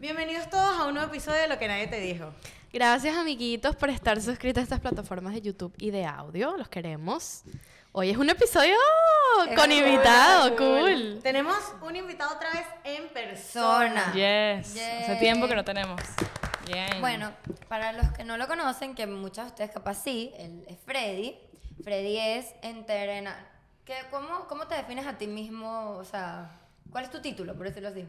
Bienvenidos 0.00 0.48
todos 0.48 0.80
a 0.80 0.86
un 0.86 0.94
nuevo 0.94 1.10
episodio 1.10 1.42
de 1.42 1.46
Lo 1.46 1.58
que 1.58 1.68
nadie 1.68 1.86
te 1.86 2.00
dijo. 2.00 2.32
Gracias, 2.72 3.14
amiguitos, 3.14 3.76
por 3.76 3.90
estar 3.90 4.18
suscritos 4.18 4.62
a 4.62 4.64
estas 4.64 4.80
plataformas 4.80 5.34
de 5.34 5.42
YouTube 5.42 5.74
y 5.76 5.90
de 5.90 6.06
audio. 6.06 6.56
Los 6.56 6.70
queremos. 6.70 7.42
Hoy 7.92 8.08
es 8.08 8.16
un 8.16 8.30
episodio 8.30 8.76
con 9.54 9.70
invitado, 9.70 10.56
cool. 10.56 11.20
Tenemos 11.22 11.54
un 11.82 11.96
invitado 11.96 12.34
otra 12.34 12.50
vez 12.50 12.64
en 12.84 13.08
persona. 13.10 14.10
Yes. 14.14 14.72
Yes. 14.72 15.02
Hace 15.02 15.16
tiempo 15.16 15.46
que 15.46 15.54
no 15.54 15.66
tenemos. 15.66 16.00
Bien. 16.66 16.98
Bueno, 17.02 17.30
para 17.68 17.92
los 17.92 18.10
que 18.12 18.24
no 18.24 18.38
lo 18.38 18.48
conocen, 18.48 18.94
que 18.94 19.06
muchos 19.06 19.44
de 19.44 19.50
ustedes 19.50 19.70
capaz 19.70 20.02
sí, 20.02 20.32
él 20.38 20.64
es 20.66 20.78
Freddy. 20.86 21.36
Freddy 21.84 22.16
es 22.16 22.46
entrenar. 22.62 23.50
¿Qué, 23.84 23.96
cómo, 24.10 24.46
¿Cómo 24.48 24.66
te 24.66 24.76
defines 24.76 25.06
a 25.06 25.18
ti 25.18 25.26
mismo? 25.26 25.90
O 25.98 26.04
sea, 26.04 26.58
¿cuál 26.90 27.04
es 27.04 27.10
tu 27.10 27.20
título, 27.20 27.54
por 27.54 27.66
decirlo 27.66 27.90
así? 27.90 28.06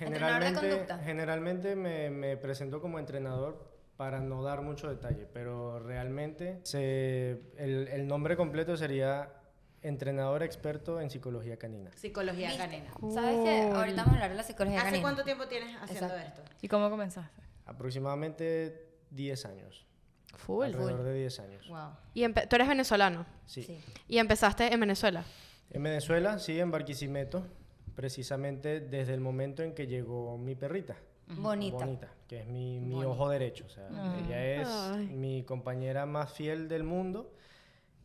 Entrenador 0.00 0.40
de 0.40 0.46
Generalmente, 0.46 0.68
conducta. 0.70 0.98
generalmente 1.04 1.76
me, 1.76 2.10
me 2.10 2.36
presento 2.36 2.80
como 2.80 2.98
entrenador 2.98 3.70
para 3.96 4.20
no 4.20 4.42
dar 4.42 4.62
mucho 4.62 4.88
detalle, 4.88 5.26
pero 5.32 5.78
realmente 5.78 6.60
se- 6.62 7.40
el, 7.58 7.88
el 7.88 8.06
nombre 8.06 8.36
completo 8.36 8.76
sería 8.76 9.32
entrenador 9.82 10.42
experto 10.42 11.00
en 11.00 11.10
psicología 11.10 11.56
canina. 11.58 11.90
Psicología 11.96 12.48
¿Viste? 12.48 12.62
canina. 12.64 12.90
¿Sabes 13.12 13.38
qué? 13.44 13.62
Ahorita 13.62 13.96
vamos 14.02 14.12
a 14.12 14.14
hablar 14.16 14.30
de 14.30 14.36
la 14.36 14.42
psicología 14.42 14.78
¿Hace 14.78 14.86
canina. 14.88 15.02
cuánto 15.02 15.24
tiempo 15.24 15.46
tienes 15.48 15.76
haciendo 15.80 16.14
Exacto. 16.14 16.42
esto? 16.42 16.54
¿Y 16.62 16.68
cómo 16.68 16.88
comenzaste? 16.90 17.42
Aproximadamente 17.66 18.88
10 19.10 19.44
años. 19.46 19.86
Full. 20.36 20.64
alrededor 20.66 21.02
de 21.02 21.14
10 21.14 21.40
años. 21.40 21.68
Wow. 21.68 21.90
Y 22.14 22.26
tú 22.32 22.56
eres 22.56 22.68
venezolano 22.68 23.26
Sí. 23.46 23.62
Sí. 23.64 23.84
y 24.08 24.18
empezaste 24.18 24.72
en 24.72 24.78
Venezuela. 24.80 25.24
En 25.70 25.82
Venezuela, 25.82 26.38
sí, 26.38 26.58
en 26.58 26.70
Barquisimeto, 26.70 27.46
precisamente 28.00 28.80
desde 28.80 29.12
el 29.12 29.20
momento 29.20 29.62
en 29.62 29.74
que 29.74 29.86
llegó 29.86 30.38
mi 30.38 30.54
perrita. 30.54 30.96
Bonita. 31.28 31.84
Bonita, 31.84 32.08
que 32.26 32.40
es 32.40 32.46
mi, 32.46 32.80
mi 32.80 33.04
ojo 33.04 33.28
derecho. 33.28 33.66
O 33.66 33.68
sea, 33.68 33.88
ella 34.24 34.62
es 34.62 34.68
Ay. 34.68 35.06
mi 35.08 35.42
compañera 35.42 36.06
más 36.06 36.32
fiel 36.32 36.66
del 36.66 36.82
mundo. 36.82 37.30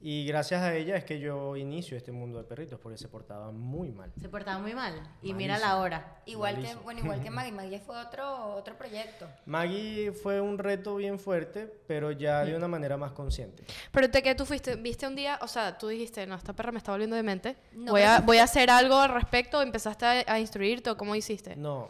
Y 0.02 0.26
gracias 0.26 0.62
a 0.62 0.76
ella 0.76 0.98
es 0.98 1.04
que 1.04 1.20
yo 1.20 1.56
inicio 1.56 1.98
este 1.98 2.12
mundo 2.12 2.38
de 2.38 2.44
perritos, 2.44 2.80
porque 2.80 2.98
se 2.98 3.08
portaba 3.08 3.52
muy 3.52 3.92
mal. 3.92 4.12
Se 4.20 4.30
portaba 4.30 4.60
muy 4.60 4.76
mal. 4.76 4.94
Y 5.22 5.34
mira 5.34 5.58
la 5.58 5.78
hora. 5.78 6.22
Igual 6.26 6.62
que, 6.62 6.76
bueno, 6.84 7.00
igual 7.00 7.22
que 7.22 7.30
Maggie. 7.32 7.52
Maggie 7.52 7.80
fue 7.80 7.98
otro, 7.98 8.56
otro 8.56 8.78
proyecto. 8.78 9.28
Maggie 9.46 10.12
fue 10.12 10.42
un 10.42 10.58
reto 10.58 10.96
bien 10.96 11.18
fuerte, 11.18 11.66
pero 11.88 12.12
ya 12.12 12.44
de 12.46 12.56
una 12.56 12.68
manera 12.68 12.98
más 12.98 13.14
consciente. 13.14 13.64
Pero 13.92 14.12
te 14.12 14.22
que 14.22 14.36
tú 14.36 14.46
fuiste, 14.46 14.76
viste 14.76 15.08
un 15.08 15.16
día, 15.16 15.40
o 15.42 15.48
sea, 15.48 15.78
tú 15.78 15.88
dijiste, 15.88 16.28
no, 16.28 16.36
esta 16.36 16.54
perra 16.54 16.72
me 16.72 16.78
está 16.78 16.92
volviendo 16.92 17.16
de 17.16 17.24
mente. 17.24 17.56
No, 17.74 17.94
voy, 17.94 18.02
a, 18.02 18.20
voy 18.20 18.38
a 18.38 18.44
hacer 18.44 18.70
algo 18.70 18.96
al 18.96 19.14
respecto. 19.14 19.62
Empezaste 19.62 20.06
a, 20.06 20.24
a 20.28 20.40
instruirte 20.40 20.90
o 20.90 20.98
cómo 20.98 21.16
hiciste. 21.16 21.56
No. 21.56 21.90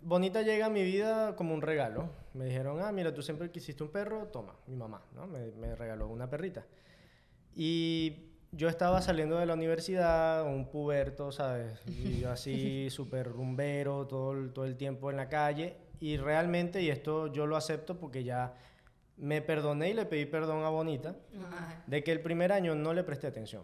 Bonita 0.00 0.42
llega 0.42 0.66
a 0.66 0.70
mi 0.70 0.82
vida 0.82 1.36
como 1.36 1.54
un 1.54 1.62
regalo. 1.62 2.08
Me 2.36 2.44
dijeron, 2.46 2.80
ah, 2.82 2.92
mira, 2.92 3.12
tú 3.14 3.22
siempre 3.22 3.50
quisiste 3.50 3.82
un 3.82 3.90
perro, 3.90 4.26
toma, 4.26 4.54
mi 4.66 4.76
mamá, 4.76 5.02
¿no? 5.14 5.26
Me, 5.26 5.50
me 5.52 5.74
regaló 5.74 6.08
una 6.08 6.28
perrita. 6.28 6.64
Y 7.54 8.26
yo 8.52 8.68
estaba 8.68 9.00
saliendo 9.00 9.38
de 9.38 9.46
la 9.46 9.54
universidad, 9.54 10.44
un 10.44 10.68
puberto, 10.68 11.32
¿sabes? 11.32 11.78
Y 11.86 12.20
yo 12.20 12.30
así 12.30 12.88
súper 12.90 13.28
rumbero, 13.28 14.06
todo, 14.06 14.32
el- 14.32 14.52
todo 14.52 14.64
el 14.66 14.76
tiempo 14.76 15.10
en 15.10 15.16
la 15.16 15.28
calle. 15.28 15.76
Y 16.00 16.18
realmente, 16.18 16.82
y 16.82 16.90
esto 16.90 17.32
yo 17.32 17.46
lo 17.46 17.56
acepto 17.56 17.98
porque 17.98 18.22
ya 18.22 18.52
me 19.16 19.40
perdoné 19.40 19.90
y 19.90 19.94
le 19.94 20.04
pedí 20.04 20.26
perdón 20.26 20.62
a 20.64 20.68
Bonita, 20.68 21.16
Ajá. 21.42 21.82
de 21.86 22.04
que 22.04 22.12
el 22.12 22.20
primer 22.20 22.52
año 22.52 22.74
no 22.74 22.92
le 22.92 23.02
presté 23.02 23.26
atención. 23.28 23.62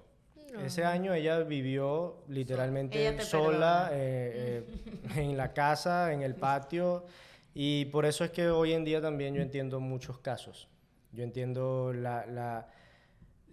Ese 0.64 0.84
año 0.84 1.14
ella 1.14 1.38
vivió 1.40 2.24
literalmente 2.28 3.08
Ella 3.08 3.22
sola 3.24 3.88
eh, 3.92 4.66
eh, 4.66 5.00
en 5.16 5.36
la 5.36 5.52
casa, 5.54 6.12
en 6.12 6.20
el 6.22 6.34
patio, 6.34 7.04
y 7.54 7.86
por 7.86 8.06
eso 8.06 8.24
es 8.24 8.30
que 8.30 8.48
hoy 8.48 8.72
en 8.72 8.84
día 8.84 9.00
también 9.00 9.34
yo 9.34 9.42
entiendo 9.42 9.80
muchos 9.80 10.18
casos. 10.18 10.68
Yo 11.12 11.22
entiendo 11.22 11.92
la, 11.92 12.24
la, 12.26 12.68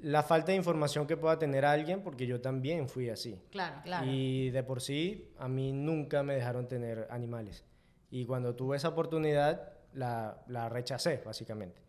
la 0.02 0.24
falta 0.24 0.52
de 0.52 0.58
información 0.58 1.06
que 1.06 1.18
pueda 1.18 1.38
tener 1.38 1.66
alguien, 1.66 2.02
porque 2.02 2.26
yo 2.26 2.40
también 2.40 2.88
fui 2.88 3.10
así. 3.10 3.42
Claro, 3.52 3.82
claro. 3.84 4.06
Y 4.10 4.50
de 4.52 4.64
por 4.64 4.82
sí, 4.82 5.30
a 5.38 5.48
mí 5.48 5.74
nunca 5.74 6.24
me 6.24 6.36
dejaron 6.36 6.68
tener 6.68 7.08
animales. 7.10 7.66
Y 8.10 8.26
cuando 8.26 8.56
tuve 8.56 8.78
esa 8.78 8.90
oportunidad, 8.90 9.74
la, 9.94 10.42
la 10.48 10.70
rechacé, 10.70 11.22
básicamente. 11.26 11.82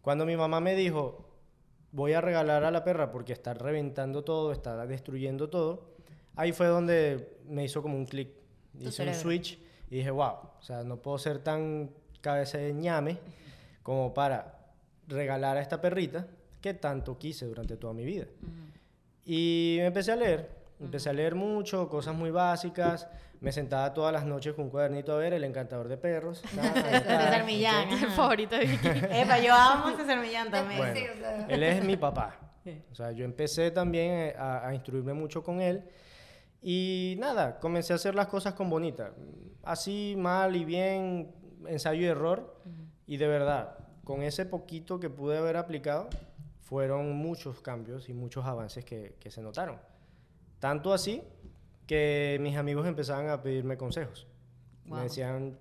Cuando 0.00 0.26
mi 0.26 0.36
mamá 0.36 0.60
me 0.60 0.74
dijo, 0.74 1.28
voy 1.92 2.14
a 2.14 2.20
regalar 2.20 2.64
a 2.64 2.72
la 2.72 2.82
perra 2.82 3.12
porque 3.12 3.32
está 3.32 3.54
reventando 3.54 4.24
todo, 4.24 4.50
está 4.50 4.84
destruyendo 4.86 5.48
todo, 5.48 5.92
ahí 6.34 6.52
fue 6.52 6.66
donde 6.66 7.38
me 7.46 7.64
hizo 7.64 7.80
como 7.82 7.96
un 7.96 8.06
clic. 8.06 8.30
Hice 8.80 9.06
un 9.06 9.14
switch 9.14 9.61
y 9.92 9.96
dije, 9.96 10.10
wow, 10.10 10.36
o 10.58 10.62
sea, 10.62 10.84
no 10.84 10.96
puedo 10.96 11.18
ser 11.18 11.40
tan 11.40 11.90
cabeza 12.22 12.56
de 12.56 12.72
ñame 12.72 13.18
como 13.82 14.14
para 14.14 14.54
regalar 15.06 15.58
a 15.58 15.60
esta 15.60 15.82
perrita 15.82 16.26
que 16.62 16.72
tanto 16.72 17.18
quise 17.18 17.44
durante 17.44 17.76
toda 17.76 17.92
mi 17.92 18.02
vida. 18.02 18.24
Y 19.26 19.76
me 19.80 19.84
empecé 19.88 20.12
a 20.12 20.16
leer, 20.16 20.48
empecé 20.80 21.10
a 21.10 21.12
leer 21.12 21.34
mucho, 21.34 21.90
cosas 21.90 22.14
muy 22.14 22.30
básicas. 22.30 23.06
Me 23.42 23.52
sentaba 23.52 23.92
todas 23.92 24.14
las 24.14 24.24
noches 24.24 24.54
con 24.54 24.64
un 24.64 24.70
cuadernito 24.70 25.12
a 25.12 25.18
ver 25.18 25.34
El 25.34 25.44
Encantador 25.44 25.88
de 25.88 25.98
Perros. 25.98 26.38
César 26.40 27.44
Millán. 27.44 27.90
El 27.90 28.10
favorito 28.12 28.56
de 28.56 28.64
Vicky. 28.64 28.88
Epa, 29.10 29.40
yo 29.40 29.52
amo 29.52 29.88
a 29.88 29.96
César 29.98 30.22
Millán 30.22 30.50
también. 30.50 30.78
Bueno, 30.78 31.46
él 31.50 31.62
es 31.64 31.84
mi 31.84 31.98
papá. 31.98 32.38
O 32.90 32.94
sea, 32.94 33.12
yo 33.12 33.26
empecé 33.26 33.70
también 33.70 34.10
eh, 34.10 34.34
a, 34.38 34.68
a 34.68 34.74
instruirme 34.74 35.12
mucho 35.12 35.42
con 35.42 35.60
él. 35.60 35.84
Y 36.62 37.16
nada, 37.18 37.58
comencé 37.58 37.92
a 37.92 37.96
hacer 37.96 38.14
las 38.14 38.28
cosas 38.28 38.54
con 38.54 38.70
bonita. 38.70 39.12
Así, 39.64 40.14
mal 40.16 40.54
y 40.54 40.64
bien, 40.64 41.34
ensayo 41.66 42.02
y 42.02 42.06
error. 42.06 42.56
Y 43.06 43.16
de 43.16 43.26
verdad, 43.26 43.78
con 44.04 44.22
ese 44.22 44.46
poquito 44.46 45.00
que 45.00 45.10
pude 45.10 45.36
haber 45.36 45.56
aplicado, 45.56 46.08
fueron 46.60 47.16
muchos 47.16 47.60
cambios 47.60 48.08
y 48.08 48.14
muchos 48.14 48.44
avances 48.46 48.84
que, 48.84 49.16
que 49.18 49.30
se 49.30 49.42
notaron. 49.42 49.78
Tanto 50.60 50.92
así 50.92 51.22
que 51.86 52.38
mis 52.40 52.56
amigos 52.56 52.86
empezaban 52.86 53.28
a 53.28 53.42
pedirme 53.42 53.76
consejos. 53.76 54.28
Wow. 54.86 54.98
Me 54.98 55.02
decían, 55.04 55.58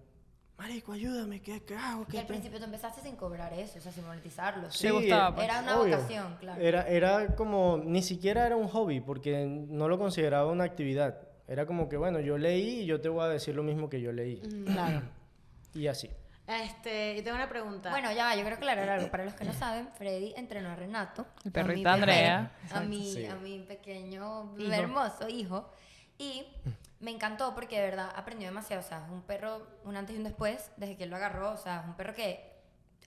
Marico, 0.62 0.92
ayúdame, 0.92 1.42
¿qué, 1.42 1.60
qué 1.64 1.76
hago? 1.76 2.04
Y 2.08 2.12
¿Qué 2.12 2.20
al 2.20 2.26
pe-?" 2.26 2.34
principio 2.34 2.60
tú 2.60 2.66
empezaste 2.66 3.02
sin 3.02 3.16
cobrar 3.16 3.52
eso, 3.54 3.80
o 3.80 3.82
sea, 3.82 3.92
sin 3.92 4.06
monetizarlo. 4.06 4.70
Sí, 4.70 4.84
¿Te 4.84 4.92
gustaba, 4.92 5.34
pues? 5.34 5.46
Era 5.46 5.62
una 5.62 5.80
obvio. 5.82 5.96
vocación, 5.98 6.38
claro. 6.40 6.62
Era, 6.62 6.88
era 6.88 7.36
como, 7.36 7.82
ni 7.84 8.04
siquiera 8.04 8.46
era 8.46 8.56
un 8.56 8.68
hobby, 8.68 9.00
porque 9.02 9.44
no 9.48 9.88
lo 9.88 9.98
consideraba 9.98 10.52
una 10.52 10.64
actividad. 10.66 11.20
Era 11.48 11.66
como 11.66 11.90
que, 11.90 11.98
bueno, 11.98 12.20
yo 12.20 12.38
leí 12.38 12.82
y 12.82 12.86
yo 12.86 13.02
te 13.02 13.10
voy 13.10 13.24
a 13.26 13.28
decir 13.28 13.56
lo 13.56 13.64
mismo 13.64 13.90
que 13.90 14.02
yo 14.02 14.12
leí. 14.12 14.40
Claro. 14.66 15.02
Y 15.74 15.88
así. 15.88 16.10
Este, 16.46 17.16
yo 17.16 17.24
tengo 17.24 17.38
una 17.38 17.50
pregunta. 17.50 17.90
Bueno, 17.90 18.12
ya 18.12 18.26
va, 18.26 18.36
yo 18.36 18.42
quiero 18.42 18.58
aclarar 18.58 18.88
algo. 18.90 19.10
Para 19.10 19.24
los 19.26 19.34
que 19.34 19.46
no 19.46 19.54
saben, 19.54 19.88
Freddy 19.98 20.34
entrenó 20.36 20.70
a 20.70 20.76
Renato. 20.76 21.26
El 21.44 21.50
a 21.50 21.54
perrito 21.54 21.76
mi 21.78 21.84
de 21.84 21.90
Andrea. 21.90 22.52
bebé, 22.64 22.76
A 22.76 22.82
mi, 22.82 23.12
Sí. 23.14 23.26
a 23.26 23.36
mi 23.36 23.60
pequeño, 23.60 24.54
Hijo. 24.60 24.72
hermoso 24.74 25.28
hijo. 25.28 25.72
Y 26.18 26.44
me 27.01 27.12
encantó 27.12 27.53
porque 27.53 27.78
de 27.78 27.84
verdad 27.84 28.09
aprendió 28.16 28.47
demasiado. 28.47 28.84
O 28.84 28.88
sea, 28.88 29.03
es 29.06 29.12
un 29.12 29.22
perro, 29.22 29.67
un 29.84 29.97
antes 29.97 30.16
y 30.16 30.17
un 30.17 30.23
después, 30.23 30.72
desde 30.78 30.95
que 30.95 31.03
él 31.03 31.09
lo 31.09 31.17
agarró. 31.17 31.51
O 31.51 31.57
sea, 31.57 31.81
es 31.81 31.85
un 31.88 31.95
perro 31.95 32.13
que 32.13 32.51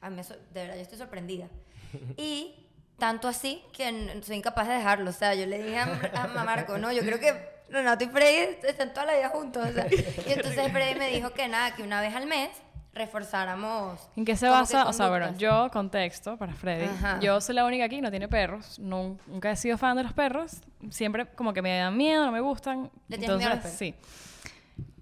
a 0.00 0.10
mí, 0.10 0.20
de 0.20 0.60
verdad, 0.60 0.76
yo 0.76 0.82
estoy 0.82 0.98
sorprendida. 0.98 1.48
Y 2.16 2.60
tanto 2.98 3.28
así 3.28 3.62
que 3.72 4.20
soy 4.22 4.36
incapaz 4.36 4.68
de 4.68 4.74
dejarlo. 4.74 5.10
O 5.10 5.12
sea, 5.12 5.34
yo 5.34 5.46
le 5.46 5.62
dije 5.62 5.78
a, 5.78 5.84
a 6.12 6.44
Marco, 6.44 6.76
no, 6.78 6.92
yo 6.92 7.02
creo 7.02 7.18
que 7.18 7.54
Renato 7.68 8.04
y 8.04 8.08
Freddy 8.08 8.58
están 8.66 8.92
toda 8.92 9.06
la 9.06 9.16
vida 9.16 9.28
juntos. 9.28 9.66
o 9.66 9.72
sea. 9.72 9.86
Y 9.90 10.32
entonces 10.32 10.72
Freddy 10.72 10.98
me 10.98 11.08
dijo 11.10 11.32
que 11.32 11.48
nada, 11.48 11.74
que 11.74 11.82
una 11.82 12.00
vez 12.00 12.14
al 12.14 12.26
mes 12.26 12.50
reforzáramos. 12.94 14.08
¿En 14.16 14.24
qué 14.24 14.36
se 14.36 14.48
basa? 14.48 14.86
O 14.88 14.92
sea, 14.92 15.08
bueno, 15.08 15.36
yo, 15.36 15.70
contexto 15.72 16.36
para 16.36 16.54
Freddy. 16.54 16.84
Ajá. 16.86 17.20
Yo 17.20 17.40
soy 17.40 17.54
la 17.54 17.64
única 17.64 17.84
aquí 17.84 17.96
que 17.96 18.02
no 18.02 18.10
tiene 18.10 18.28
perros. 18.28 18.78
nun- 18.80 19.18
Nunca 19.26 19.50
he 19.50 19.56
sido 19.56 19.76
fan 19.78 19.96
de 19.96 20.04
los 20.04 20.12
perros. 20.12 20.60
Siempre 20.90 21.26
como 21.26 21.52
que 21.52 21.62
me 21.62 21.76
dan 21.78 21.96
miedo, 21.96 22.24
no 22.24 22.32
me 22.32 22.40
gustan. 22.40 22.90
¿Le 23.08 23.18
tienes 23.18 23.36
miedo 23.36 23.50
a 23.50 23.54
los 23.56 23.64
Entonces, 23.64 23.78
sí. 23.78 23.94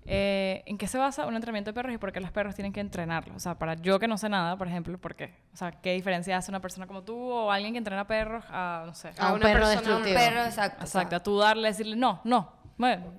Eh, 0.04 0.64
¿En 0.66 0.78
qué 0.78 0.88
se 0.88 0.98
basa 0.98 1.26
un 1.26 1.34
entrenamiento 1.36 1.70
de 1.70 1.74
perros 1.74 1.94
y 1.94 1.98
por 1.98 2.12
qué 2.12 2.20
los 2.20 2.32
perros 2.32 2.56
tienen 2.56 2.72
que 2.72 2.80
entrenarlos? 2.80 3.36
O 3.36 3.38
sea, 3.38 3.54
para 3.56 3.74
yo 3.74 4.00
que 4.00 4.08
no 4.08 4.18
sé 4.18 4.28
nada, 4.28 4.56
por 4.56 4.66
ejemplo, 4.66 4.98
¿por 4.98 5.14
qué? 5.14 5.32
O 5.52 5.56
sea, 5.56 5.70
¿qué 5.70 5.92
diferencia 5.92 6.36
hace 6.36 6.50
una 6.50 6.60
persona 6.60 6.88
como 6.88 7.02
tú 7.04 7.16
o 7.16 7.52
alguien 7.52 7.72
que 7.72 7.78
entrena 7.78 8.04
perros 8.08 8.44
a, 8.48 8.82
no 8.84 8.94
sé, 8.94 9.12
A 9.16 9.28
un 9.28 9.34
una 9.36 9.42
perro 9.46 9.60
persona- 9.60 9.94
A 9.94 9.96
un 9.98 10.02
destructivo. 10.02 10.18
perro, 10.18 10.44
exacto. 10.44 10.84
o 10.84 10.86
sea, 10.88 11.00
Exacto, 11.02 11.16
a 11.16 11.22
tú 11.22 11.38
darle, 11.38 11.68
decirle, 11.68 11.94
no, 11.94 12.20
no. 12.24 12.50
Bueno. 12.78 13.12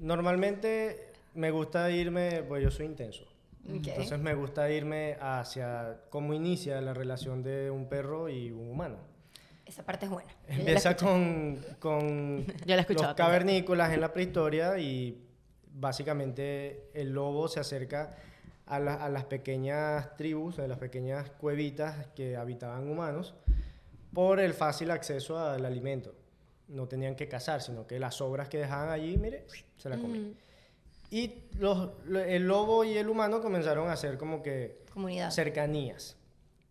Normalmente 0.00 1.12
me 1.34 1.50
gusta 1.50 1.90
irme, 1.90 2.42
pues 2.42 2.62
yo 2.62 2.70
soy 2.70 2.84
intenso. 2.86 3.24
Ok. 3.64 3.86
Entonces 3.86 4.18
me 4.18 4.34
gusta 4.34 4.70
irme 4.70 5.16
hacia 5.20 6.00
cómo 6.10 6.34
inicia 6.34 6.80
la 6.80 6.94
relación 6.94 7.42
de 7.42 7.70
un 7.70 7.88
perro 7.88 8.28
y 8.28 8.50
un 8.50 8.68
humano. 8.70 8.96
Esa 9.64 9.84
parte 9.84 10.06
es 10.06 10.10
buena. 10.10 10.30
Empieza 10.48 10.96
con, 10.96 11.64
con 11.78 12.44
Yo 12.66 12.76
la 12.76 12.84
los 12.88 13.14
cavernícolas 13.14 13.92
en 13.92 14.00
la 14.00 14.12
prehistoria 14.12 14.78
y 14.78 15.24
básicamente 15.74 16.88
el 16.94 17.12
lobo 17.12 17.48
se 17.48 17.60
acerca 17.60 18.16
a, 18.66 18.78
la- 18.80 18.94
a 18.94 19.08
las 19.08 19.24
pequeñas 19.24 20.16
tribus, 20.16 20.58
a 20.58 20.66
las 20.66 20.78
pequeñas 20.78 21.30
cuevitas 21.30 22.06
que 22.16 22.36
habitaban 22.36 22.88
humanos 22.88 23.34
por 24.12 24.40
el 24.40 24.54
fácil 24.54 24.90
acceso 24.90 25.38
al 25.38 25.64
alimento. 25.64 26.14
No 26.68 26.88
tenían 26.88 27.14
que 27.16 27.28
cazar, 27.28 27.60
sino 27.62 27.86
que 27.86 27.98
las 27.98 28.14
sobras 28.16 28.48
que 28.48 28.58
dejaban 28.58 28.90
allí, 28.90 29.16
mire, 29.16 29.46
se 29.76 29.88
la 29.88 29.96
comían. 29.98 30.34
Y 31.12 31.44
los, 31.58 31.90
lo- 32.06 32.20
el 32.20 32.48
lobo 32.48 32.84
y 32.84 32.96
el 32.96 33.08
humano 33.10 33.42
comenzaron 33.42 33.88
a 33.88 33.92
hacer 33.92 34.16
como 34.16 34.42
que 34.42 34.78
Comunidad. 34.94 35.30
cercanías. 35.30 36.16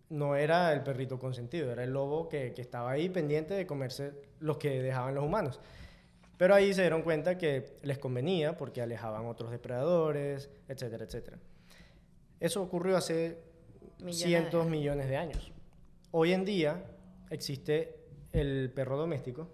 No 0.10 0.36
era 0.36 0.74
el 0.74 0.82
perrito 0.82 1.20
consentido, 1.20 1.72
era 1.72 1.84
el 1.84 1.92
lobo 1.94 2.28
que, 2.28 2.52
que 2.54 2.62
estaba 2.62 2.90
ahí 2.92 3.08
pendiente 3.08 3.54
de 3.54 3.68
comerse 3.68 4.12
los 4.40 4.58
que 4.58 4.82
dejaban 4.82 5.14
los 5.14 5.24
humanos. 5.24 5.60
Pero 6.38 6.56
ahí 6.56 6.74
se 6.74 6.82
dieron 6.82 7.04
cuenta 7.04 7.38
que 7.38 7.78
les 7.84 8.00
convenía 8.00 8.58
porque 8.58 8.82
alejaban 8.82 9.28
otros 9.28 9.52
depredadores, 9.52 10.50
etcétera, 10.68 11.06
etcétera. 11.06 11.38
Eso 12.40 12.64
ocurrió 12.64 12.98
hace 12.98 13.38
Millones 14.00 14.20
de 14.20 14.26
cientos, 14.26 14.62
años. 14.62 14.72
millones 14.72 15.08
de 15.08 15.18
años. 15.18 15.52
Hoy 16.10 16.34
en 16.34 16.44
día 16.46 16.84
existe 17.30 17.96
el 18.34 18.72
perro 18.74 18.98
doméstico, 18.98 19.48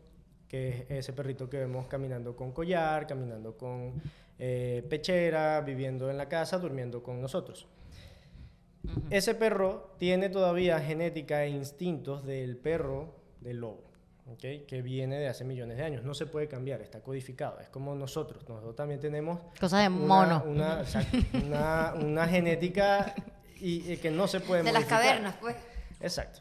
que 0.48 0.86
es 0.88 0.92
ese 1.00 1.12
perrito 1.12 1.50
que 1.50 1.57
vemos 1.57 1.88
caminando 1.88 2.38
con 2.38 2.54
collar, 2.54 3.06
caminando 3.06 3.57
con 3.57 3.94
eh, 4.39 4.86
pechera, 4.89 5.62
viviendo 5.62 6.10
en 6.10 6.18
la 6.18 6.28
casa, 6.30 6.57
durmiendo 6.57 7.01
con 7.04 7.22
nosotros. 7.22 7.68
Ese 9.10 9.36
perro 9.36 9.92
tiene 9.98 10.30
todavía 10.30 10.80
genética 10.80 11.44
e 11.44 11.50
instintos 11.50 12.25
del 12.25 12.56
perro 12.57 13.16
del 13.42 13.57
lobo, 13.57 13.84
¿ok? 14.31 14.66
que 14.68 14.81
viene 14.81 15.18
de 15.19 15.28
hace 15.28 15.44
millones 15.44 15.78
de 15.78 15.84
años. 15.84 16.04
No 16.04 16.13
se 16.13 16.25
puede 16.25 16.48
cambiar, 16.48 16.81
está 16.81 17.01
codificado. 17.01 17.60
Es 17.60 17.69
como 17.69 17.95
nosotros. 17.95 18.48
Nosotros 18.48 18.75
también 18.75 19.00
tenemos 19.00 19.39
Cosas 19.60 19.81
de 19.84 19.88
una- 19.89 20.06
mono. 20.07 20.44
Una, 20.48 20.80
exacto, 20.81 21.18
una, 21.45 21.94
una 21.95 22.28
genética 22.28 23.13
y, 23.60 23.92
y 23.92 23.98
que 23.98 24.10
no 24.12 24.28
se 24.28 24.40
puede 24.40 24.63
De 24.63 24.72
las 24.72 24.86
cavernas, 24.86 25.36
pues. 25.42 25.56
Exacto. 26.00 26.40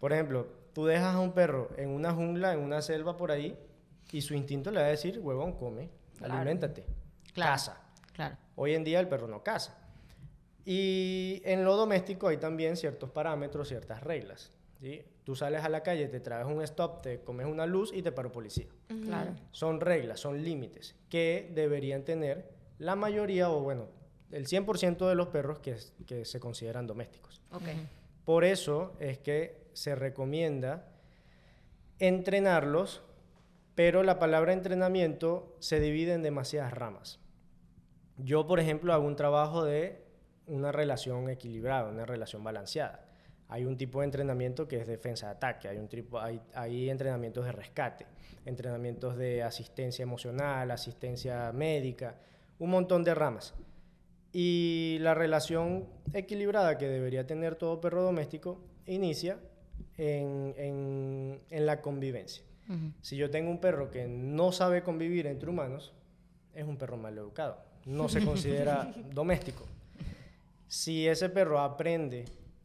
Por 0.00 0.12
ejemplo, 0.12 0.46
tú 0.72 0.86
dejas 0.86 1.14
a 1.14 1.20
un 1.20 1.32
perro 1.32 1.68
en 1.76 1.90
una 1.90 2.12
jungla, 2.12 2.54
en 2.54 2.60
una 2.60 2.80
selva 2.80 3.16
por 3.18 3.30
ahí, 3.32 3.58
y 4.12 4.22
su 4.22 4.34
instinto 4.34 4.70
le 4.70 4.80
va 4.80 4.86
a 4.86 4.90
decir, 4.90 5.18
huevón, 5.18 5.52
come, 5.52 5.90
aliméntate, 6.22 6.84
Claro. 7.32 7.52
caza. 7.52 7.80
Claro. 8.14 8.36
Hoy 8.56 8.74
en 8.74 8.84
día 8.84 9.00
el 9.00 9.08
perro 9.08 9.28
no 9.28 9.42
caza. 9.42 9.76
Y 10.64 11.42
en 11.44 11.64
lo 11.64 11.76
doméstico 11.76 12.28
hay 12.28 12.36
también 12.36 12.76
ciertos 12.76 13.10
parámetros, 13.10 13.68
ciertas 13.68 14.02
reglas. 14.02 14.52
¿sí? 14.80 15.02
Tú 15.24 15.34
sales 15.34 15.64
a 15.64 15.68
la 15.68 15.82
calle, 15.82 16.08
te 16.08 16.20
traes 16.20 16.46
un 16.46 16.62
stop, 16.62 17.02
te 17.02 17.20
comes 17.20 17.46
una 17.46 17.66
luz 17.66 17.92
y 17.92 18.02
te 18.02 18.12
para 18.12 18.30
policía. 18.30 18.66
Claro. 19.04 19.32
Son 19.50 19.80
reglas, 19.80 20.20
son 20.20 20.42
límites 20.42 20.94
que 21.08 21.50
deberían 21.54 22.04
tener 22.04 22.50
la 22.78 22.96
mayoría, 22.96 23.50
o 23.50 23.60
bueno, 23.60 23.88
el 24.30 24.46
100% 24.46 25.08
de 25.08 25.14
los 25.14 25.28
perros 25.28 25.60
que, 25.60 25.76
que 26.06 26.24
se 26.24 26.40
consideran 26.40 26.86
domésticos. 26.86 27.40
Ok. 27.52 27.62
Por 28.24 28.44
eso 28.44 28.94
es 29.00 29.18
que 29.18 29.62
se 29.72 29.94
recomienda 29.94 30.88
entrenarlos, 31.98 33.02
pero 33.74 34.02
la 34.02 34.18
palabra 34.18 34.52
entrenamiento 34.52 35.56
se 35.60 35.80
divide 35.80 36.14
en 36.14 36.22
demasiadas 36.22 36.72
ramas. 36.72 37.20
Yo, 38.24 38.46
por 38.46 38.60
ejemplo, 38.60 38.92
hago 38.92 39.06
un 39.06 39.16
trabajo 39.16 39.64
de 39.64 40.02
una 40.46 40.72
relación 40.72 41.28
equilibrada, 41.30 41.88
una 41.88 42.04
relación 42.06 42.42
balanceada. 42.44 43.06
Hay 43.48 43.64
un 43.64 43.76
tipo 43.76 44.00
de 44.00 44.06
entrenamiento 44.06 44.66
que 44.66 44.80
es 44.80 44.86
defensa-ataque, 44.86 45.68
hay, 45.68 45.76
un 45.78 45.88
tipo, 45.88 46.18
hay, 46.18 46.40
hay 46.54 46.88
entrenamientos 46.88 47.44
de 47.44 47.52
rescate, 47.52 48.06
entrenamientos 48.46 49.16
de 49.16 49.42
asistencia 49.42 50.02
emocional, 50.02 50.70
asistencia 50.70 51.52
médica, 51.52 52.16
un 52.58 52.70
montón 52.70 53.04
de 53.04 53.14
ramas. 53.14 53.54
Y 54.32 54.96
la 55.00 55.12
relación 55.14 55.86
equilibrada 56.14 56.78
que 56.78 56.88
debería 56.88 57.26
tener 57.26 57.56
todo 57.56 57.80
perro 57.80 58.02
doméstico 58.02 58.58
inicia 58.86 59.38
en, 59.98 60.54
en- 60.56 61.40
en 61.50 61.66
la 61.66 61.82
convivencia. 61.82 62.44
Si 63.02 63.16
yo 63.16 63.30
tengo 63.30 63.50
un 63.50 63.60
perro 63.60 63.90
que 63.90 64.06
no 64.08 64.50
sabe 64.52 64.82
convivir 64.82 65.26
entre 65.26 65.50
humanos, 65.50 65.92
es 66.54 66.64
un 66.64 66.78
perro 66.78 66.96
mal 66.96 67.18
educado. 67.18 67.62
No 67.84 68.08
se 68.08 68.24
considera 68.24 68.92
doméstico. 69.12 69.64
Si 70.68 71.06
ese 71.06 71.28
perro 71.28 71.60
aprende 71.60 72.24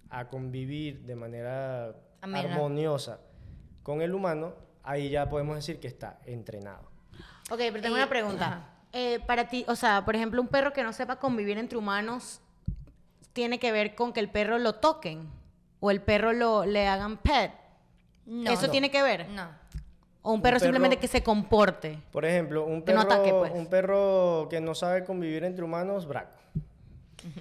a 0.10 0.28
convivir 0.28 1.02
de 1.02 1.16
manera 1.16 1.94
Amena. 2.22 2.54
armoniosa 2.54 3.20
con 3.84 4.02
el 4.02 4.14
humano, 4.14 4.54
ahí 4.84 5.10
ya 5.10 5.28
podemos 5.30 5.56
decir 5.56 5.80
que 5.80 5.88
está 5.88 6.20
entrenado. 6.26 6.84
Ok, 7.50 7.58
pero 7.58 7.82
tengo 7.82 7.96
una 7.96 8.08
pregunta. 8.10 8.70
Eh, 8.94 9.20
para 9.26 9.50
ti, 9.50 9.66
o 9.68 9.76
sea, 9.76 10.06
por 10.06 10.16
ejemplo, 10.16 10.42
un 10.42 10.48
perro 10.48 10.72
que 10.74 10.84
no 10.84 10.94
sepa 10.94 11.18
convivir 11.18 11.58
entre 11.58 11.78
humanos 11.78 12.42
tiene 13.34 13.60
que 13.60 13.72
ver 13.72 13.96
con 13.96 14.14
que 14.14 14.20
el 14.20 14.30
perro 14.30 14.58
lo 14.58 14.76
toquen 14.76 15.30
o 15.80 15.92
el 15.92 16.02
perro 16.02 16.34
lo 16.34 16.66
le 16.66 16.88
hagan 16.88 17.18
pet. 17.18 17.52
No. 18.26 18.50
¿Eso 18.52 18.66
No. 18.68 18.72
tiene 18.72 18.90
que 18.90 19.02
ver? 19.04 19.28
No. 19.30 19.48
O 20.22 20.34
un 20.34 20.42
perro, 20.42 20.56
perro- 20.58 20.66
simplemente 20.66 20.98
que 20.98 21.08
se 21.08 21.24
comporte. 21.24 21.98
Por 22.12 22.26
ejemplo, 22.26 22.66
un 22.66 22.82
Que 22.82 22.94
no 22.94 23.02
perro, 23.08 23.14
ataque, 23.14 23.34
pues. 23.34 23.52
un 23.54 23.68
perro 23.68 24.48
que 24.50 24.60
no 24.60 24.76
sabe 24.76 25.04
convivir 25.06 25.44
entre 25.44 25.64
humanos, 25.64 26.06
braco. 26.08 26.38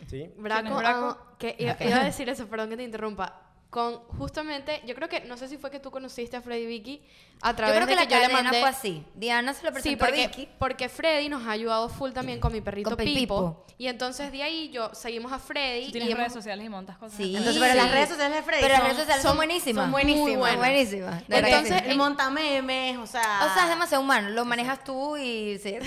¿Sí? 0.06 0.30
Braco, 0.38 0.62
¿Quién 0.62 0.72
es 0.74 0.78
Braco? 0.78 1.06
ah, 1.20 1.34
que 1.38 1.54
iba, 1.58 1.76
iba 1.80 1.96
a 2.00 2.04
decir 2.04 2.28
eso, 2.28 2.46
perdón 2.46 2.70
que 2.70 2.76
te 2.76 2.82
interrumpa. 2.84 3.40
Con 3.76 3.98
justamente, 4.18 4.80
yo 4.86 4.94
creo 4.94 5.06
que, 5.06 5.20
no 5.26 5.36
sé 5.36 5.48
si 5.48 5.58
fue 5.58 5.70
que 5.70 5.78
tú 5.78 5.90
conociste 5.90 6.34
a 6.34 6.40
Freddy 6.40 6.64
Vicky 6.64 7.02
a 7.42 7.50
Yo 7.50 7.56
través 7.56 7.74
creo 7.76 7.86
que 7.86 7.94
de 7.94 8.00
la 8.00 8.06
que 8.08 8.14
yo 8.14 8.20
le 8.20 8.26
cadena 8.28 8.42
mandé. 8.44 8.60
fue 8.60 8.68
así. 8.70 9.04
Diana 9.14 9.52
se 9.52 9.64
lo 9.64 9.68
Sí, 9.68 9.74
presentó 9.74 10.04
a 10.06 10.08
porque, 10.08 10.26
Vicky. 10.28 10.48
porque 10.58 10.88
Freddy 10.88 11.28
nos 11.28 11.46
ha 11.46 11.50
ayudado 11.50 11.90
full 11.90 12.12
también 12.12 12.40
con 12.40 12.50
mi 12.54 12.62
perrito 12.62 12.88
Con 12.88 12.96
Pipo. 12.96 13.14
Pipo. 13.20 13.66
Y 13.76 13.88
entonces 13.88 14.32
de 14.32 14.42
ahí 14.42 14.70
yo 14.70 14.88
seguimos 14.94 15.30
a 15.30 15.38
Freddy. 15.38 15.82
Tú 15.82 15.88
y 15.88 15.92
tienes 15.92 16.08
hemos- 16.08 16.18
redes 16.20 16.32
sociales 16.32 16.64
y 16.64 16.68
montas 16.70 16.96
cosas. 16.96 17.18
Sí. 17.18 17.36
Entonces, 17.36 17.60
pero 17.60 17.72
Sí. 17.74 17.78
las 17.78 17.90
redes 17.90 18.08
sociales 18.08 18.36
de 18.38 18.42
Freddy 18.42 18.62
Pero 18.62 18.72
las 18.72 18.78
son- 18.78 18.86
redes 18.86 18.98
sociales 19.00 19.22
son, 19.22 19.28
son- 19.32 19.36
buenísimas. 19.36 19.84
son 19.84 19.92
buenísimas. 19.92 20.30
Son 20.30 20.38
buenas. 20.38 20.58
buenísimas. 20.58 21.22
Entonces, 21.28 21.78
sí. 21.84 21.90
Él 21.90 21.96
monta 21.98 22.30
memes, 22.30 22.96
o 22.96 23.06
sea... 23.06 23.20
O 23.50 23.52
sea, 23.52 23.64
es 23.64 23.68
demasiado 23.68 24.02
humano. 24.02 24.30
Lo 24.30 24.46
manejas 24.46 24.82
tú 24.82 25.18
y... 25.18 25.58
Sí, 25.58 25.76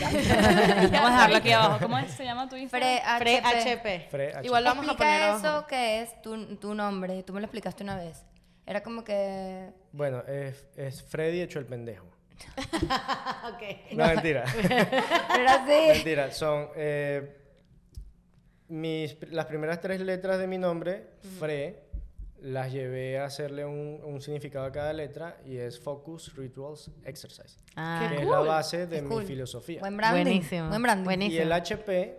Vamos 0.91 1.09
a 1.09 1.13
dejarlo 1.13 1.37
aquí 1.37 1.51
abajo. 1.51 1.77
¿Cómo 1.81 1.97
es? 1.97 2.11
se 2.13 2.23
llama 2.25 2.47
tu 2.47 2.55
Instagram? 2.55 2.99
Fre 3.17 3.17
Fred 3.17 3.45
HP. 3.45 3.71
HP. 3.71 4.09
Fre- 4.11 4.35
H. 4.37 4.45
Igual 4.45 4.63
lo 4.65 4.69
vamos 4.69 4.85
a 4.87 4.91
Explica 4.91 5.17
poner 5.17 5.35
eso 5.39 5.65
que 5.67 6.01
es 6.03 6.21
tu, 6.21 6.55
tu 6.57 6.75
nombre. 6.75 7.23
Tú 7.23 7.33
me 7.33 7.39
lo 7.41 7.45
explicaste 7.79 7.83
una 7.83 7.97
vez. 7.97 8.25
Era 8.65 8.83
como 8.83 9.03
que... 9.03 9.71
Bueno, 9.91 10.23
es, 10.27 10.67
es 10.75 11.01
Freddy 11.03 11.41
hecho 11.41 11.59
el 11.59 11.65
pendejo. 11.65 12.05
ok. 12.77 13.93
No, 13.95 14.05
mentira. 14.07 14.43
Era 14.63 15.55
así. 15.63 15.87
mentira. 15.93 16.31
Son 16.31 16.69
eh, 16.75 17.35
mis, 18.67 19.17
las 19.31 19.45
primeras 19.47 19.81
tres 19.81 19.99
letras 20.01 20.39
de 20.39 20.47
mi 20.47 20.57
nombre, 20.57 21.07
Fre, 21.39 21.83
las 22.41 22.71
llevé 22.71 23.19
a 23.19 23.25
hacerle 23.25 23.65
un, 23.65 23.99
un 24.03 24.21
significado 24.21 24.65
a 24.65 24.71
cada 24.71 24.93
letra 24.93 25.37
y 25.45 25.57
es 25.57 25.79
Focus, 25.79 26.35
Rituals, 26.37 26.91
Exercise. 27.03 27.57
Ah, 27.75 28.07
que 28.09 28.15
Qué 28.17 28.21
es 28.21 28.27
la 28.29 28.37
cool. 28.37 28.47
base 28.47 28.87
de 28.87 28.97
Es 28.97 29.03
mi 29.03 29.09
cool. 29.09 29.25
filosofía. 29.25 29.79
Buen 29.81 29.97
branding. 29.97 30.23
Buenísimo. 30.23 30.69
Buen 30.69 30.81
branding. 30.83 31.05
Buenísimo. 31.05 31.39
Y 31.39 31.41
el 31.41 31.51
HP 31.51 32.17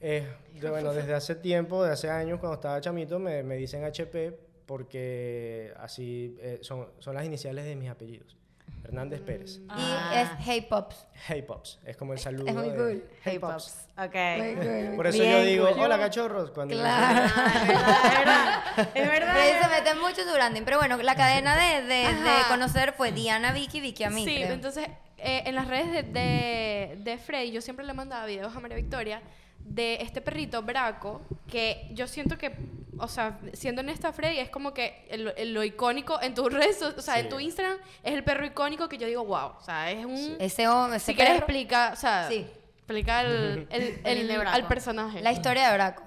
es, 0.00 0.24
de- 0.60 0.70
bueno, 0.70 0.92
desde 0.92 1.14
hace 1.14 1.34
tiempo, 1.36 1.84
de 1.84 1.92
hace 1.92 2.08
años, 2.10 2.40
cuando 2.40 2.54
estaba 2.54 2.80
chamito, 2.80 3.18
me, 3.20 3.42
me 3.44 3.54
dicen 3.56 3.84
HP 3.84 4.50
porque 4.66 5.72
así 5.78 6.36
eh, 6.40 6.58
son, 6.62 6.88
son 6.98 7.14
las 7.14 7.24
iniciales 7.24 7.64
de 7.64 7.76
mis 7.76 7.90
apellidos. 7.90 8.36
Hernández 8.84 9.20
Pérez. 9.20 9.58
Y 9.58 9.66
Ah. 9.68 10.22
es 10.22 10.44
Hey 10.44 10.66
Pops. 10.68 11.06
Hey 11.28 11.42
Pops, 11.42 11.78
es 11.84 11.96
como 11.96 12.14
el 12.14 12.18
saludo. 12.18 12.46
Es 12.48 12.54
muy 12.54 12.68
de, 12.70 12.76
cool. 12.76 13.04
Hey 13.24 13.38
Pops. 13.38 13.86
Ok. 13.96 14.14
Muy 14.38 14.54
cool, 14.56 14.96
Por 14.96 15.06
eso 15.06 15.18
Bien 15.18 15.32
yo 15.32 15.44
digo, 15.44 15.68
cool. 15.72 15.80
hola 15.82 15.98
cachorros. 15.98 16.50
Cuando 16.50 16.74
Claro. 16.74 17.26
Es 17.56 17.68
verdad, 17.68 18.88
es 18.94 19.08
verdad. 19.08 19.32
Freddy 19.34 19.62
se 19.62 19.68
mete 19.68 19.94
mucho 20.00 20.22
su 20.24 20.32
branding. 20.34 20.62
Pero 20.64 20.78
bueno, 20.78 20.96
la 20.98 21.14
cadena 21.14 21.56
de, 21.56 21.82
de, 21.82 22.14
de 22.14 22.32
conocer 22.48 22.92
fue 22.94 23.12
Diana, 23.12 23.52
Vicky, 23.52 23.80
Vicky 23.80 24.04
a 24.04 24.10
mí. 24.10 24.24
Sí, 24.24 24.36
creo. 24.36 24.52
entonces 24.52 24.88
eh, 25.18 25.42
en 25.46 25.54
las 25.54 25.68
redes 25.68 25.92
de, 25.92 26.02
de, 26.02 26.96
de 26.98 27.18
Freddy 27.18 27.52
yo 27.52 27.60
siempre 27.60 27.84
le 27.86 27.92
mandaba 27.94 28.26
videos 28.26 28.54
a 28.56 28.58
María 28.60 28.76
Victoria 28.76 29.22
de 29.64 29.96
este 30.02 30.20
perrito 30.20 30.62
Braco 30.62 31.22
que 31.48 31.88
yo 31.92 32.06
siento 32.06 32.36
que, 32.36 32.52
o 32.98 33.08
sea, 33.08 33.38
siendo 33.54 33.80
en 33.80 33.88
esta 33.88 34.12
Freddy 34.12 34.38
es 34.38 34.50
como 34.50 34.74
que 34.74 35.06
el- 35.08 35.32
el- 35.36 35.54
lo 35.54 35.64
icónico 35.64 36.20
en 36.20 36.34
tus 36.34 36.52
redes, 36.52 36.82
o 36.82 37.00
sea, 37.00 37.18
en 37.18 37.28
tu 37.28 37.40
Instagram 37.40 37.78
es 38.02 38.12
el 38.14 38.22
perro 38.24 38.44
icónico 38.44 38.88
que 38.88 38.98
yo 38.98 39.06
digo, 39.06 39.24
wow, 39.24 39.52
o 39.58 39.60
sea, 39.62 39.90
es 39.90 40.04
un... 40.04 40.36
Ese 40.38 40.68
hombre, 40.68 40.96
ese 40.98 41.06
si 41.06 41.14
quieres 41.14 41.36
explicar, 41.38 41.92
o 41.92 41.96
sea, 41.96 42.28
Sí. 42.28 42.46
explicar 42.76 43.24
el, 43.26 43.66
el, 43.70 43.82
El 44.04 44.18
el- 44.18 44.28
de 44.28 44.38
Braco. 44.38 44.56
al 44.56 44.68
personaje. 44.68 45.20
La 45.22 45.32
historia 45.32 45.68
de 45.68 45.74
Braco. 45.74 46.02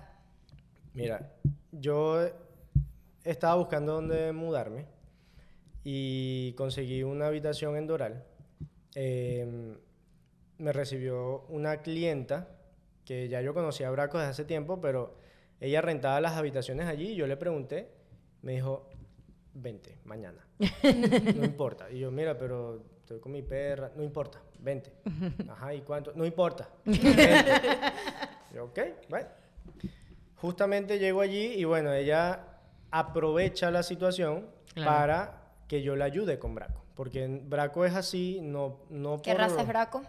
Mira, 0.93 1.31
yo 1.71 2.19
estaba 3.23 3.55
buscando 3.55 3.93
dónde 3.93 4.31
mudarme 4.31 4.85
y 5.83 6.53
conseguí 6.53 7.03
una 7.03 7.27
habitación 7.27 7.75
en 7.77 7.87
Doral. 7.87 8.23
Eh, 8.95 9.75
me 10.57 10.71
recibió 10.71 11.41
una 11.49 11.81
clienta 11.81 12.47
que 13.05 13.27
ya 13.29 13.41
yo 13.41 13.53
conocía 13.53 13.87
a 13.87 13.91
Braco 13.91 14.17
desde 14.17 14.31
hace 14.31 14.45
tiempo, 14.45 14.81
pero 14.81 15.15
ella 15.59 15.81
rentaba 15.81 16.19
las 16.21 16.33
habitaciones 16.33 16.87
allí 16.87 17.09
y 17.11 17.15
yo 17.15 17.27
le 17.27 17.37
pregunté, 17.37 17.89
me 18.41 18.53
dijo, 18.53 18.89
vente, 19.53 19.97
mañana. 20.05 20.45
no 21.35 21.45
importa. 21.45 21.89
Y 21.91 21.99
yo, 21.99 22.11
mira, 22.11 22.37
pero 22.37 22.81
estoy 22.99 23.19
con 23.19 23.31
mi 23.31 23.41
perra, 23.41 23.91
no 23.95 24.03
importa, 24.03 24.41
vente. 24.59 24.91
Ajá, 25.49 25.73
¿y 25.73 25.81
cuánto? 25.81 26.11
No 26.15 26.25
importa. 26.25 26.67
vente. 26.85 27.45
Yo, 28.53 28.65
ok, 28.65 28.79
bueno. 29.09 29.27
Justamente 30.37 30.99
llego 30.99 31.21
allí 31.21 31.53
y 31.53 31.63
bueno, 31.63 31.93
ella 31.93 32.39
aprovecha 32.91 33.71
la 33.71 33.83
situación 33.83 34.47
Claro. 34.73 34.91
para 34.91 35.41
que 35.69 35.81
yo 35.81 35.95
la 35.95 36.05
ayude 36.05 36.37
con 36.37 36.53
Braco. 36.53 36.83
Porque 36.95 37.25
Braco 37.27 37.85
es 37.85 37.95
así, 37.95 38.39
no, 38.41 38.81
no 38.89 39.21
¿Qué 39.21 39.31
por- 39.31 39.39
raza 39.41 39.61
es 39.61 39.67
Braco? 39.67 40.01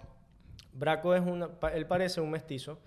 Braco 0.76 1.14
es 1.14 1.22
una, 1.22 1.48
pa- 1.48 1.72
él 1.72 1.86
parece 1.86 2.20
un 2.20 2.30
mestizo, 2.30 2.78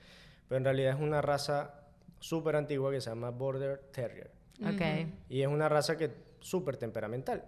pero 0.47 0.57
en 0.57 0.63
realidad 0.65 0.95
es 0.95 0.99
una 1.01 1.21
raza 1.21 1.73
súper 2.19 2.55
antigua 2.55 2.91
que 2.91 3.01
se 3.01 3.09
llama 3.09 3.29
Border 3.31 3.79
Terrier. 3.91 4.31
Ok. 4.61 4.81
Y 5.29 5.41
es 5.41 5.47
una 5.47 5.69
raza 5.69 5.97
que 5.97 6.11
súper 6.39 6.77
temperamental. 6.77 7.43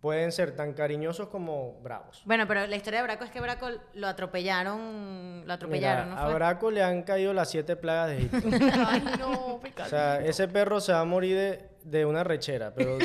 Pueden 0.00 0.30
ser 0.30 0.54
tan 0.54 0.74
cariñosos 0.74 1.26
como 1.28 1.80
bravos. 1.82 2.22
Bueno, 2.24 2.46
pero 2.46 2.66
la 2.68 2.76
historia 2.76 3.00
de 3.00 3.04
Braco 3.04 3.24
es 3.24 3.30
que 3.30 3.40
Braco 3.40 3.66
lo 3.94 4.06
atropellaron, 4.06 5.42
lo 5.46 5.52
atropellaron, 5.52 6.10
Mira, 6.10 6.20
¿no 6.22 6.28
a? 6.30 6.34
Braco 6.34 6.70
le 6.70 6.82
han 6.84 7.02
caído 7.02 7.32
las 7.32 7.50
siete 7.50 7.74
plagas 7.76 8.08
de 8.10 8.16
Egipto. 8.18 8.48
Ay, 8.86 9.02
no, 9.18 9.58
me 9.62 9.72
O 9.82 9.86
sea, 9.88 10.20
ese 10.24 10.46
perro 10.48 10.80
se 10.80 10.92
va 10.92 11.00
a 11.00 11.04
morir 11.04 11.36
de, 11.36 11.68
de 11.84 12.04
una 12.06 12.22
rechera, 12.22 12.72
pero 12.74 12.92
no, 12.98 13.04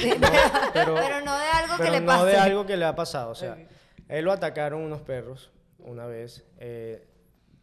pero, 0.73 0.95
Pero 0.95 1.21
no 1.25 1.37
de 1.37 1.45
algo 1.47 1.77
que 1.83 1.89
le 1.91 1.99
no 2.01 2.05
pase. 2.07 2.25
de 2.27 2.37
algo 2.37 2.65
que 2.65 2.77
le 2.77 2.85
ha 2.85 2.95
pasado. 2.95 3.31
O 3.31 3.35
sea, 3.35 3.57
él 4.07 4.25
lo 4.25 4.31
atacaron 4.31 4.81
unos 4.81 5.01
perros 5.01 5.51
una 5.83 6.05
vez. 6.05 6.45
eh, 6.57 7.07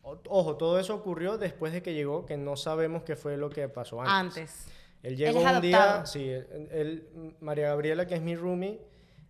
ojo, 0.03 0.57
todo 0.57 0.79
eso 0.79 0.95
ocurrió 0.95 1.37
después 1.39 1.73
de 1.73 1.83
que 1.83 1.93
llegó, 1.95 2.25
que 2.27 2.37
no 2.37 2.57
sabemos 2.57 3.03
qué 3.03 3.17
fue 3.17 3.37
lo 3.37 3.51
que 3.51 3.69
pasó 3.69 4.01
antes. 4.01 4.15
Antes. 4.15 4.67
Él 5.03 5.13
Él 5.13 5.17
llegó 5.19 5.41
es 5.41 5.55
un 5.57 5.61
día, 5.63 6.05
sí, 6.07 6.29
él, 6.29 6.69
él- 6.73 7.37
María 7.41 7.69
Gabriela, 7.69 8.07
que 8.07 8.15
es 8.15 8.23
mi 8.23 8.37
roomie, 8.37 8.81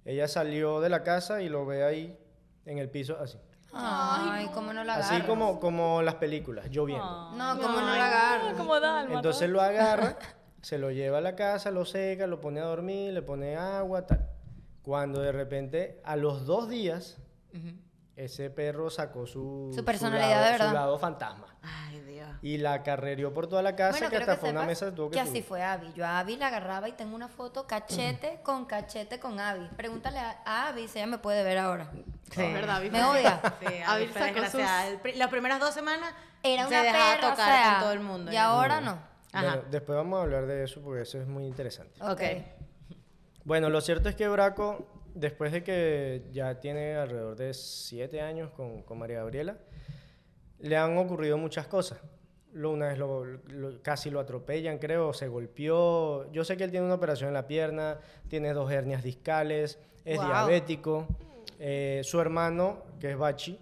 ella 0.05 0.27
salió 0.29 0.81
de 0.81 0.89
la 0.89 1.03
casa 1.05 1.43
y 1.43 1.49
lo 1.49 1.65
ve 1.67 1.85
ahí 1.85 2.19
en 2.67 2.79
el 2.79 2.89
piso 2.89 3.17
así. 3.21 3.39
Ay, 3.73 4.49
cómo 4.53 4.73
no 4.73 4.83
la 4.83 4.95
agarra. 4.97 5.17
Así 5.17 5.27
como, 5.27 5.61
como 5.61 6.03
las 6.03 6.17
películas, 6.17 6.69
lloviendo. 6.71 7.31
No, 7.37 7.57
cómo 7.61 7.81
no 7.81 7.87
la 7.87 8.07
agarra. 8.07 8.55
Como 8.57 8.81
Dalma. 8.81 9.15
Entonces 9.15 9.49
lo 9.49 9.61
agarra, 9.61 10.19
se 10.63 10.77
lo 10.79 10.91
lleva 10.91 11.19
a 11.19 11.21
la 11.21 11.37
casa, 11.37 11.71
lo 11.71 11.85
seca, 11.85 12.27
lo 12.27 12.41
pone 12.41 12.59
a 12.61 12.65
dormir, 12.65 13.13
le 13.13 13.23
pone 13.23 13.55
agua, 13.57 14.07
tal. 14.07 14.29
Cuando 14.83 15.21
de 15.21 15.31
repente, 15.31 16.01
a 16.05 16.17
los 16.17 16.47
dos 16.47 16.69
días, 16.69 17.19
ese 18.25 18.51
perro 18.51 18.91
sacó 18.91 19.27
su, 19.27 19.71
Su 19.75 19.85
personalidad 19.85 20.31
lado, 20.31 20.45
de 20.45 20.51
verdad. 20.53 20.69
su 20.69 20.75
lado 20.75 20.99
fantasma. 20.99 21.47
Ay, 21.63 22.01
Dios. 22.01 22.29
Y 22.43 22.59
la 22.59 22.83
carrereó 22.83 23.33
por 23.35 23.47
toda 23.47 23.63
la 23.63 23.77
casa, 23.77 23.93
Bueno, 23.99 24.11
que 24.11 24.17
hasta 24.17 24.35
que 24.35 24.41
fue 24.41 24.51
una 24.51 24.63
mesa 24.65 24.95
tuvo 24.95 25.11
que, 25.11 25.15
que 25.15 25.21
así 25.21 25.31
subir. 25.31 25.45
fue 25.45 25.63
Abby. 25.63 25.93
Yo 25.95 26.07
a 26.07 26.19
Abby 26.21 26.37
la 26.37 26.47
agarraba 26.49 26.89
y 26.89 26.93
tengo 26.93 27.15
una 27.15 27.29
foto 27.29 27.67
cachete 27.67 28.41
con 28.45 28.65
cachete 28.67 29.19
con 29.21 29.39
Abby. 29.41 29.69
Pregúntale 29.77 30.19
a, 30.19 30.69
Abby 30.69 30.89
si 30.89 30.99
ella 30.99 31.07
me 31.07 31.19
puede 31.19 31.43
ver 31.45 31.59
ahora. 31.59 31.91
Sí. 32.31 32.43
Es 32.43 32.53
verdad, 32.55 32.81
Me 32.83 33.05
odia. 33.05 33.41
Sí, 33.61 33.75
Abby 33.87 34.07
sacó 34.13 34.41
pri- 35.03 35.15
Las 35.17 35.29
primeras 35.31 35.59
dos 35.61 35.75
semanas 35.75 36.13
Era 36.43 36.63
se 36.63 36.69
una 36.69 36.83
dejaba 36.83 37.15
perra, 37.17 37.27
o 37.29 37.31
tocar 37.33 37.47
sea, 37.53 37.71
con 37.73 37.81
todo 37.83 37.93
el 37.93 38.01
mundo. 38.01 38.31
Y 38.31 38.35
ya. 38.35 38.45
ahora 38.47 38.81
no. 38.81 38.99
Ajá. 39.33 39.47
Bueno, 39.47 39.63
después 39.71 39.97
vamos 39.97 40.19
a 40.19 40.23
hablar 40.23 40.47
de 40.47 40.65
eso 40.65 40.81
porque 40.83 41.03
eso 41.03 41.21
es 41.21 41.27
muy 41.27 41.45
interesante. 41.47 42.03
Ok. 42.03 42.21
Bueno, 43.45 43.71
lo 43.71 43.81
cierto 43.81 44.09
es 44.09 44.15
que 44.17 44.29
Braco, 44.29 44.87
después 45.15 45.53
de 45.53 45.63
que 45.63 46.23
ya 46.33 46.61
tiene 46.61 46.95
alrededor 46.95 47.37
de 47.37 47.53
siete 47.55 48.21
años 48.21 48.51
con, 48.51 48.83
con 48.83 48.99
María 48.99 49.19
Gabriela, 49.19 49.59
le 50.59 50.77
han 50.77 50.97
ocurrido 50.99 51.39
muchas 51.39 51.67
cosas. 51.67 51.99
Lo, 52.53 52.71
una 52.73 52.89
vez 52.89 52.99
lo- 52.99 53.25
lo- 53.25 53.81
casi 53.83 54.11
lo 54.11 54.19
atropellan, 54.21 54.79
creo, 54.79 55.13
se 55.13 55.29
golpeó. 55.29 56.31
Yo 56.33 56.45
sé 56.45 56.57
que 56.57 56.65
él 56.65 56.71
tiene 56.71 56.85
una 56.87 56.95
operación 56.97 57.29
en 57.29 57.35
la 57.35 57.47
pierna, 57.47 57.99
tiene 58.29 58.53
dos 58.53 58.71
hernias 58.73 59.03
discales, 59.05 59.79
es 60.05 60.17
Wow. 60.19 60.27
diabético. 60.27 61.07
Eh, 61.59 62.01
su 62.05 62.21
hermano, 62.21 62.83
que 62.99 63.11
es 63.13 63.17
Bachi, 63.19 63.59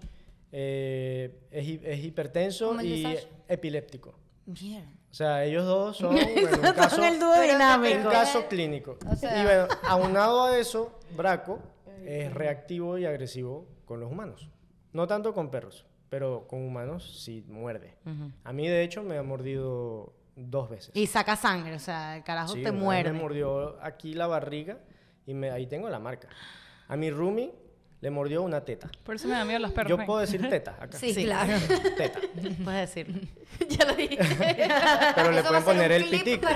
eh, 0.52 1.38
es, 1.50 1.80
es 1.84 2.04
hipertenso 2.04 2.80
y 2.80 3.04
epiléptico. 3.48 4.14
Bien. 4.46 4.97
O 5.10 5.14
sea, 5.14 5.44
ellos 5.44 5.64
dos 5.64 5.96
son 5.96 6.14
bueno, 6.34 6.58
un 6.68 6.72
caso, 6.74 6.96
Son 6.96 7.04
el 7.04 7.18
dúo 7.18 7.40
dinámico. 7.40 7.98
un 7.98 8.04
caso 8.12 8.46
clínico. 8.48 8.98
O 9.10 9.16
sea- 9.16 9.40
y 9.40 9.44
bueno, 9.44 9.66
aunado 9.84 10.44
a 10.44 10.58
eso, 10.58 10.98
Braco 11.16 11.60
es 12.04 12.32
reactivo 12.32 12.98
y 12.98 13.04
agresivo 13.06 13.66
con 13.84 14.00
los 14.00 14.10
humanos. 14.10 14.48
No 14.92 15.06
tanto 15.06 15.32
con 15.34 15.50
perros, 15.50 15.86
pero 16.08 16.46
con 16.48 16.62
humanos 16.64 17.20
sí 17.24 17.44
muerde. 17.48 17.96
A 18.44 18.52
mí, 18.52 18.68
de 18.68 18.82
hecho, 18.82 19.02
me 19.02 19.18
ha 19.18 19.22
mordido 19.22 20.12
dos 20.36 20.70
veces. 20.70 20.90
Y 20.94 21.06
saca 21.06 21.36
sangre, 21.36 21.74
o 21.74 21.78
sea, 21.80 22.16
el 22.16 22.22
carajo 22.24 22.52
Sí, 22.54 22.62
te 22.62 22.70
muerde. 22.72 23.12
Me 23.12 23.18
mordió 23.20 23.76
aquí 23.82 24.14
la 24.14 24.26
barriga 24.26 24.78
y 25.26 25.34
me, 25.34 25.50
ahí 25.50 25.66
tengo 25.66 25.88
la 25.88 25.98
marca. 25.98 26.28
A 26.86 26.96
mi 26.96 27.10
roomie 27.10 27.52
le 28.00 28.10
mordió 28.10 28.42
una 28.42 28.64
teta. 28.64 28.88
Por 29.04 29.16
eso 29.16 29.26
me 29.28 29.34
da 29.34 29.44
miedo 29.44 29.58
los 29.60 29.72
perros. 29.72 29.90
Yo 29.90 29.96
ven. 29.96 30.06
puedo 30.06 30.20
decir 30.20 30.48
teta 30.48 30.76
acá. 30.80 30.96
Sí, 30.98 31.12
Sí. 31.14 31.24
claro. 31.24 31.52
Teta. 31.96 32.20
Puedes 32.64 32.94
decirlo. 32.94 33.20
ya 33.68 33.84
lo 33.86 33.94
dije. 33.94 34.18
Pero 35.16 35.32
le 35.32 35.40
Eso 35.40 35.48
pueden 35.48 35.64
poner 35.64 35.92
el 35.92 36.04
clip 36.06 36.24
pitico. 36.24 36.46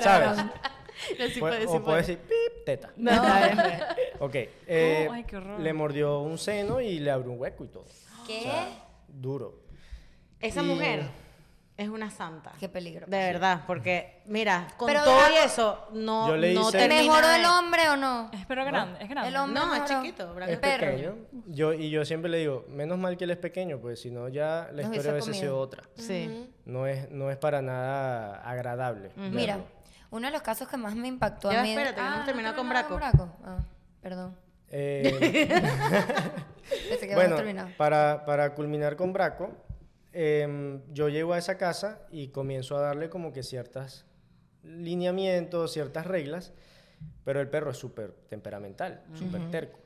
¿Sabes? 0.00 0.36
No, 0.38 0.44
sí 1.28 1.34
Pu- 1.34 1.40
puede, 1.40 1.60
sí 1.60 1.66
o 1.66 1.70
puede 1.70 1.82
puede. 1.84 1.96
decir 1.98 2.18
pip, 2.18 2.64
teta. 2.64 2.92
No, 2.96 3.10
Ok. 4.20 4.34
eh, 4.66 5.08
ay, 5.10 5.24
qué 5.24 5.36
horror. 5.36 5.58
le 5.60 5.72
mordió 5.72 6.20
un 6.20 6.38
seno 6.38 6.80
y 6.80 7.00
le 7.00 7.10
abrió 7.10 7.32
un 7.32 7.40
hueco 7.40 7.64
y 7.64 7.68
todo. 7.68 7.86
¿Qué? 8.26 8.48
Duro. 9.08 9.60
Esa 10.40 10.62
Y- 10.62 10.66
mujer 10.66 11.02
es 11.76 11.88
una 11.88 12.10
santa. 12.10 12.52
Qué 12.60 12.68
peligro. 12.68 13.06
De 13.06 13.16
verdad, 13.18 13.62
porque 13.66 14.22
mira, 14.26 14.68
con 14.76 14.86
Pero 14.86 15.02
todo 15.04 15.20
y 15.32 15.36
eso, 15.44 15.88
no, 15.92 16.28
Yo 16.28 16.36
le 16.36 16.52
no 16.54 16.68
hice- 16.68 16.78
termina 16.78 17.02
¿Mejoró 17.02 17.28
de- 17.28 17.36
el 17.36 17.44
hombre 17.46 17.88
o 17.88 17.96
no? 17.96 18.30
Es 18.32 18.44
pero 18.46 18.64
grande, 18.64 19.02
es 19.02 19.08
grande. 19.08 19.28
El 19.30 19.36
hombre 19.36 19.60
No, 19.64 19.74
es 19.74 19.80
mejoró. 19.82 20.00
chiquito, 20.02 20.40
Es 20.42 20.58
perro. 20.58 20.86
pequeño. 20.86 21.14
Yo, 21.46 21.72
y 21.72 21.90
yo 21.90 22.04
siempre 22.04 22.30
le 22.30 22.38
digo, 22.38 22.64
menos 22.68 22.98
mal 22.98 23.16
que 23.16 23.24
él 23.24 23.30
es 23.30 23.38
pequeño, 23.38 23.78
pues 23.78 24.00
si 24.00 24.10
no 24.10 24.28
ya 24.28 24.68
la 24.72 24.82
Nos 24.82 24.90
hubiese 24.90 24.96
historia 24.96 25.12
hubiese 25.12 25.30
comido. 25.30 25.42
sido 25.42 25.58
otra. 25.58 25.82
Sí. 25.96 26.50
No 26.66 26.86
es, 26.86 27.10
no 27.10 27.30
es 27.30 27.36
para 27.38 27.62
nada 27.62 28.36
agradable. 28.48 29.10
Mira, 29.16 29.58
uno 30.10 30.26
de 30.26 30.32
los 30.32 30.42
casos 30.42 30.68
que 30.68 30.76
más 30.76 30.94
me 30.94 31.08
impactó 31.08 31.50
Ya, 31.50 31.60
a 31.60 31.62
mí... 31.62 31.70
espérate, 31.70 31.94
que 31.96 32.00
no 32.02 32.06
hemos 32.08 32.18
¿no 32.20 32.24
terminado 32.26 32.54
con 32.86 33.02
Ah, 33.44 33.58
perdón. 34.02 34.36
Eh, 34.74 35.48
Pensé 36.88 37.08
que 37.08 37.14
bueno, 37.14 37.36
terminado. 37.36 37.68
para, 37.76 38.24
para 38.24 38.54
culminar 38.54 38.96
con 38.96 39.12
Braco, 39.12 39.50
em, 40.12 40.82
yo 40.92 41.08
llego 41.08 41.32
a 41.32 41.38
esa 41.38 41.56
casa 41.58 42.00
y 42.10 42.28
comienzo 42.28 42.76
a 42.76 42.80
darle 42.80 43.08
como 43.08 43.32
que 43.32 43.42
ciertas 43.42 44.04
lineamientos, 44.62 45.72
ciertas 45.72 46.06
reglas, 46.06 46.52
pero 47.24 47.40
el 47.40 47.48
perro 47.48 47.70
es 47.70 47.76
súper 47.78 48.12
temperamental, 48.28 49.02
súper 49.14 49.50
terco. 49.50 49.78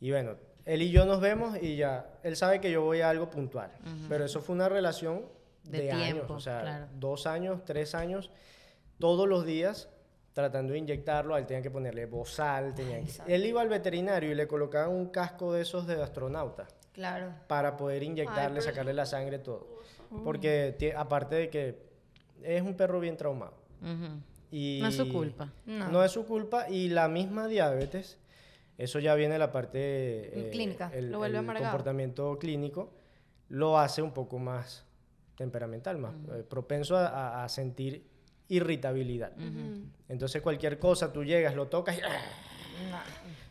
Y 0.00 0.10
bueno, 0.10 0.36
él 0.64 0.82
y 0.82 0.90
yo 0.90 1.04
nos 1.04 1.20
vemos 1.20 1.56
y 1.60 1.76
ya, 1.76 2.18
él 2.22 2.36
sabe 2.36 2.60
que 2.60 2.70
yo 2.70 2.82
voy 2.82 3.00
a 3.00 3.10
algo 3.10 3.30
puntual, 3.30 3.70
pero 4.08 4.24
eso 4.24 4.40
fue 4.40 4.54
una 4.54 4.68
relación 4.68 5.26
De 5.64 5.82
de, 5.82 5.92
años, 5.92 6.30
o 6.30 6.40
sea, 6.40 6.60
claro. 6.62 6.86
dos 6.98 7.26
años, 7.26 7.64
tres 7.64 7.94
años, 7.94 8.30
todos 8.98 9.28
los 9.28 9.44
días 9.44 9.88
tratando 10.32 10.72
de 10.74 10.78
inyectarlo, 10.78 11.34
a 11.34 11.38
él 11.40 11.46
tenían 11.46 11.62
que 11.62 11.70
ponerle 11.72 12.06
bozal, 12.06 12.72
tenían 12.74 13.04
que- 13.04 13.34
él 13.34 13.44
iba 13.44 13.60
al 13.60 13.68
veterinario 13.68 14.30
y 14.30 14.34
le 14.34 14.46
colocaban 14.46 14.90
un 14.90 15.06
casco 15.08 15.52
de 15.52 15.62
esos 15.62 15.86
de 15.88 16.00
astronauta 16.00 16.68
Claro. 17.00 17.32
para 17.46 17.76
poder 17.78 18.02
inyectarle, 18.02 18.60
sacarle 18.60 18.92
la 18.92 19.06
sangre, 19.06 19.38
todo. 19.38 19.66
Porque 20.22 20.74
ti- 20.78 20.90
aparte 20.90 21.34
de 21.36 21.48
que 21.50 21.78
es 22.42 22.60
un 22.62 22.74
perro 22.76 23.00
bien 23.00 23.16
traumado. 23.16 23.54
Y 24.50 24.80
No 24.82 24.88
es 24.88 24.96
su 24.96 25.08
culpa. 25.10 25.50
No. 25.64 25.88
No. 25.90 26.04
es 26.04 26.12
su 26.12 26.26
culpa 26.26 26.68
y 26.68 26.88
la 26.88 27.08
misma 27.08 27.46
diabetes, 27.48 28.18
eso 28.76 28.98
ya 28.98 29.14
viene 29.14 29.38
la 29.38 29.50
parte 29.50 29.78
eh, 29.78 30.50
Clínica. 30.52 30.90
el, 30.92 31.10
Lo 31.10 31.18
vuelve 31.18 31.38
el 31.38 31.46
comportamiento 31.46 32.38
clínico 32.38 32.92
lo 33.48 33.78
hace 33.78 34.02
un 34.02 34.12
poco 34.12 34.38
más 34.38 34.84
temperamental, 35.36 35.96
más 35.98 36.14
eh, 36.34 36.44
propenso 36.48 36.96
a, 36.96 37.06
a- 37.06 37.44
a 37.44 37.48
sentir 37.48 38.04
irritabilidad. 38.48 39.32
Entonces 40.08 40.42
cualquier 40.42 40.78
cosa, 40.78 41.12
tú 41.12 41.24
llegas, 41.24 41.54
lo 41.54 41.68
tocas 41.68 41.96
y... 41.96 42.00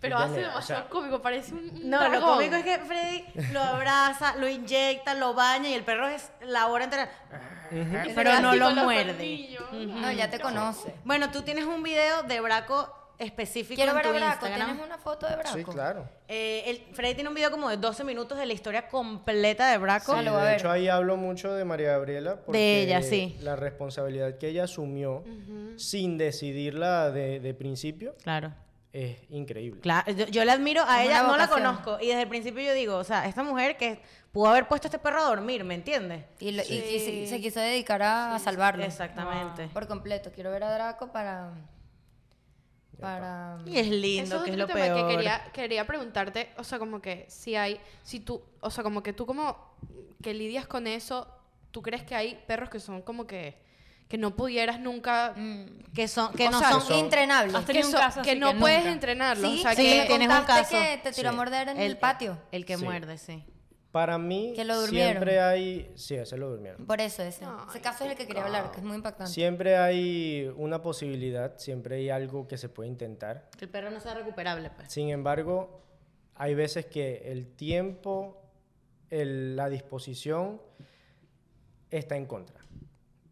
Pero 0.02 0.18
hace 0.18 0.32
o 0.46 0.48
demasiado 0.48 0.82
sea- 0.84 0.90
cómico, 0.90 1.22
parece 1.22 1.54
un 1.54 1.90
No, 1.90 2.02
lo 2.02 2.10
dragón. 2.10 2.36
cómico 2.38 2.56
es 2.56 2.64
que 2.64 2.78
Freddy 2.80 3.26
lo 3.52 3.60
abraza, 3.62 4.36
lo 4.38 4.48
inyecta, 4.48 5.14
lo 5.14 5.34
baña 5.34 5.68
y 5.70 5.74
el 5.74 5.84
perro 5.84 6.08
es 6.08 6.32
la 6.42 6.68
hora 6.68 6.86
entera. 6.86 7.10
Pero 8.16 8.40
no 8.42 8.56
lo 8.56 8.72
muerde. 8.72 9.58
No, 9.72 10.12
ya 10.12 10.30
te 10.30 10.40
conoce. 10.40 10.94
Bueno, 11.04 11.32
tú 11.32 11.42
tienes 11.42 11.66
un 11.66 11.84
video 11.84 12.24
de 12.24 12.40
Braco 12.40 12.96
específico 13.18 13.76
Quiero 13.76 13.92
en 13.92 13.98
ver 13.98 14.06
tu 14.06 14.10
a 14.12 14.14
Braco. 14.14 14.32
Instagram. 14.46 14.68
¿Tienes 14.70 14.86
una 14.86 14.98
foto 14.98 15.28
de 15.28 15.36
Braco? 15.36 15.54
Sí, 15.58 15.64
claro. 15.66 16.10
Eh, 16.30 16.64
el, 16.68 16.96
Freddy 16.96 17.16
tiene 17.16 17.28
un 17.28 17.36
video 17.36 17.52
como 17.52 17.70
de 17.70 17.76
12 17.76 18.06
minutos 18.06 18.38
de 18.38 18.46
la 18.46 18.54
historia 18.54 18.88
completa 18.88 19.70
de 19.70 19.78
Braco. 19.78 20.18
Sí, 20.18 20.24
lo 20.24 20.38
de 20.38 20.56
hecho, 20.56 20.72
ahí 20.72 20.88
hablo 20.88 21.18
mucho 21.18 21.54
de 21.54 21.66
María 21.66 21.92
Gabriela. 21.92 22.38
Porque 22.38 22.58
De 22.58 22.82
ella, 22.84 23.02
sí. 23.02 23.36
La 23.42 23.58
responsabilidad 23.58 24.38
que 24.38 24.48
ella 24.48 24.64
asumió 24.64 25.26
sin 25.76 26.18
decidirla 26.18 27.12
de, 27.12 27.42
de 27.42 27.54
principio 27.54 28.16
Claro. 28.24 28.54
Es 28.94 29.18
increíble. 29.30 29.82
Claro, 29.82 30.12
yo, 30.12 30.26
yo 30.28 30.44
le 30.46 30.52
admiro 30.52 30.84
a 30.86 31.02
Es 31.04 31.10
ella, 31.10 31.24
no 31.24 31.38
la 31.38 31.48
conozco. 31.48 31.98
Y 32.02 32.08
desde 32.08 32.24
el 32.24 32.28
principio 32.28 32.62
yo 32.64 32.74
digo, 32.74 32.98
o 32.98 33.04
sea, 33.04 33.28
esta 33.28 33.44
mujer 33.44 33.78
que 33.78 34.02
pudo 34.32 34.48
haber 34.48 34.68
puesto 34.68 34.88
a 34.88 34.90
este 34.90 35.00
perro 35.00 35.20
a 35.20 35.24
dormir, 35.26 35.64
¿me 35.64 35.76
entiendes? 35.76 36.26
Y, 36.40 36.52
lo- 36.52 36.64
y- 36.64 36.74
y 36.96 37.00
se, 37.00 37.28
se 37.28 37.42
quiso 37.42 37.60
dedicar 37.60 38.02
a, 38.02 38.36
a 38.36 38.40
salvarlo. 38.40 38.84
Exactamente. 38.84 39.68
Por 39.70 39.88
completo. 39.88 40.32
Quiero 40.34 40.52
ver 40.52 40.64
a 40.64 40.74
Draco 40.74 41.12
para... 41.12 41.52
Para... 43.00 43.60
Y 43.66 43.78
es 43.80 43.88
lindo, 43.88 44.36
Eso 44.36 44.44
que 44.44 44.52
es 44.52 44.58
lo 44.58 44.68
tema 44.68 44.82
peor. 44.82 45.08
que 45.08 45.16
quería, 45.16 45.44
quería 45.54 45.88
preguntarte, 45.88 46.50
o 46.58 46.64
sea, 46.66 46.80
como 46.80 47.02
que 47.02 47.26
si 47.30 47.56
hay, 47.56 47.80
si 48.04 48.20
tú, 48.20 48.42
o 48.60 48.70
sea, 48.70 48.84
como 48.84 49.02
que 49.02 49.14
tú 49.14 49.26
como 49.26 49.74
que 50.22 50.34
lidias 50.34 50.68
con 50.68 50.86
eso, 50.86 51.26
¿tú 51.72 51.82
crees 51.82 52.04
que 52.04 52.14
hay 52.16 52.44
perros 52.46 52.70
que 52.70 52.82
son 52.82 53.02
como 53.02 53.26
que, 53.26 53.58
que 54.10 54.18
no 54.18 54.36
pudieras 54.36 54.80
nunca, 54.82 55.34
Que 55.94 56.08
son, 56.08 56.34
que 56.34 56.48
O 56.48 56.52
no 56.52 56.60
sea, 56.60 56.72
son... 56.72 56.82
Son 56.82 57.00
entrenables. 57.00 57.54
Has 57.56 57.62
que, 57.62 57.68
tenido 57.68 57.88
un 57.88 57.94
so- 57.94 58.00
caso 58.00 58.22
que 58.24 58.36
no 58.36 58.54
que 58.54 58.60
puedes 58.60 58.80
nunca. 58.80 58.92
entrenarlos? 58.92 59.52
Sí, 59.52 59.60
o 59.60 59.62
sea, 59.62 59.76
sí, 59.76 59.84
que, 59.84 60.06
tienes 60.08 60.28
un 60.30 60.44
caso. 60.46 60.70
que 60.76 61.00
te 61.04 61.12
tiró 61.14 61.30
a 61.30 61.32
Sí. 61.32 61.38
morder 61.38 61.70
en 61.70 61.78
el, 61.80 61.92
El- 61.92 61.98
patio. 61.98 62.38
El 62.52 62.66
que 62.66 62.78
Sí. 62.78 62.84
muerde, 62.84 63.18
sí. 63.20 63.44
Para 63.92 64.18
mí, 64.18 64.54
Que 64.56 64.66
lo 64.66 64.80
durmieron. 64.82 65.12
siempre 65.14 65.40
hay... 65.42 65.92
Sí, 65.96 66.16
ese 66.16 66.38
lo 66.38 66.50
durmieron. 66.50 66.86
Por 66.86 67.02
eso 67.02 67.22
ese. 67.24 67.46
ese 67.70 67.82
caso 67.82 68.04
es 68.06 68.12
el 68.12 68.18
que 68.18 68.26
quería 68.28 68.46
hablar, 68.46 68.72
que 68.72 68.78
es 68.78 68.84
muy 68.84 68.96
impactante. 68.96 69.32
Siempre 69.32 69.78
hay 69.78 70.52
una 70.58 70.82
posibilidad, 70.82 71.58
siempre 71.58 71.96
hay 71.98 72.10
algo 72.12 72.48
que 72.48 72.58
se 72.58 72.68
puede 72.70 72.90
intentar. 72.90 73.50
Que 73.58 73.66
el 73.66 73.72
perro 73.72 73.90
no 73.92 74.00
sea 74.00 74.14
recuperable, 74.16 74.70
pues. 74.72 74.92
Sin 74.92 75.10
embargo, 75.10 75.82
hay 76.36 76.54
veces 76.56 76.86
que 76.88 77.24
el 77.32 77.48
tiempo, 77.48 78.42
el- 79.10 79.56
la 79.56 79.70
disposición 79.70 80.62
está 81.90 82.16
en 82.16 82.26
contra. 82.28 82.59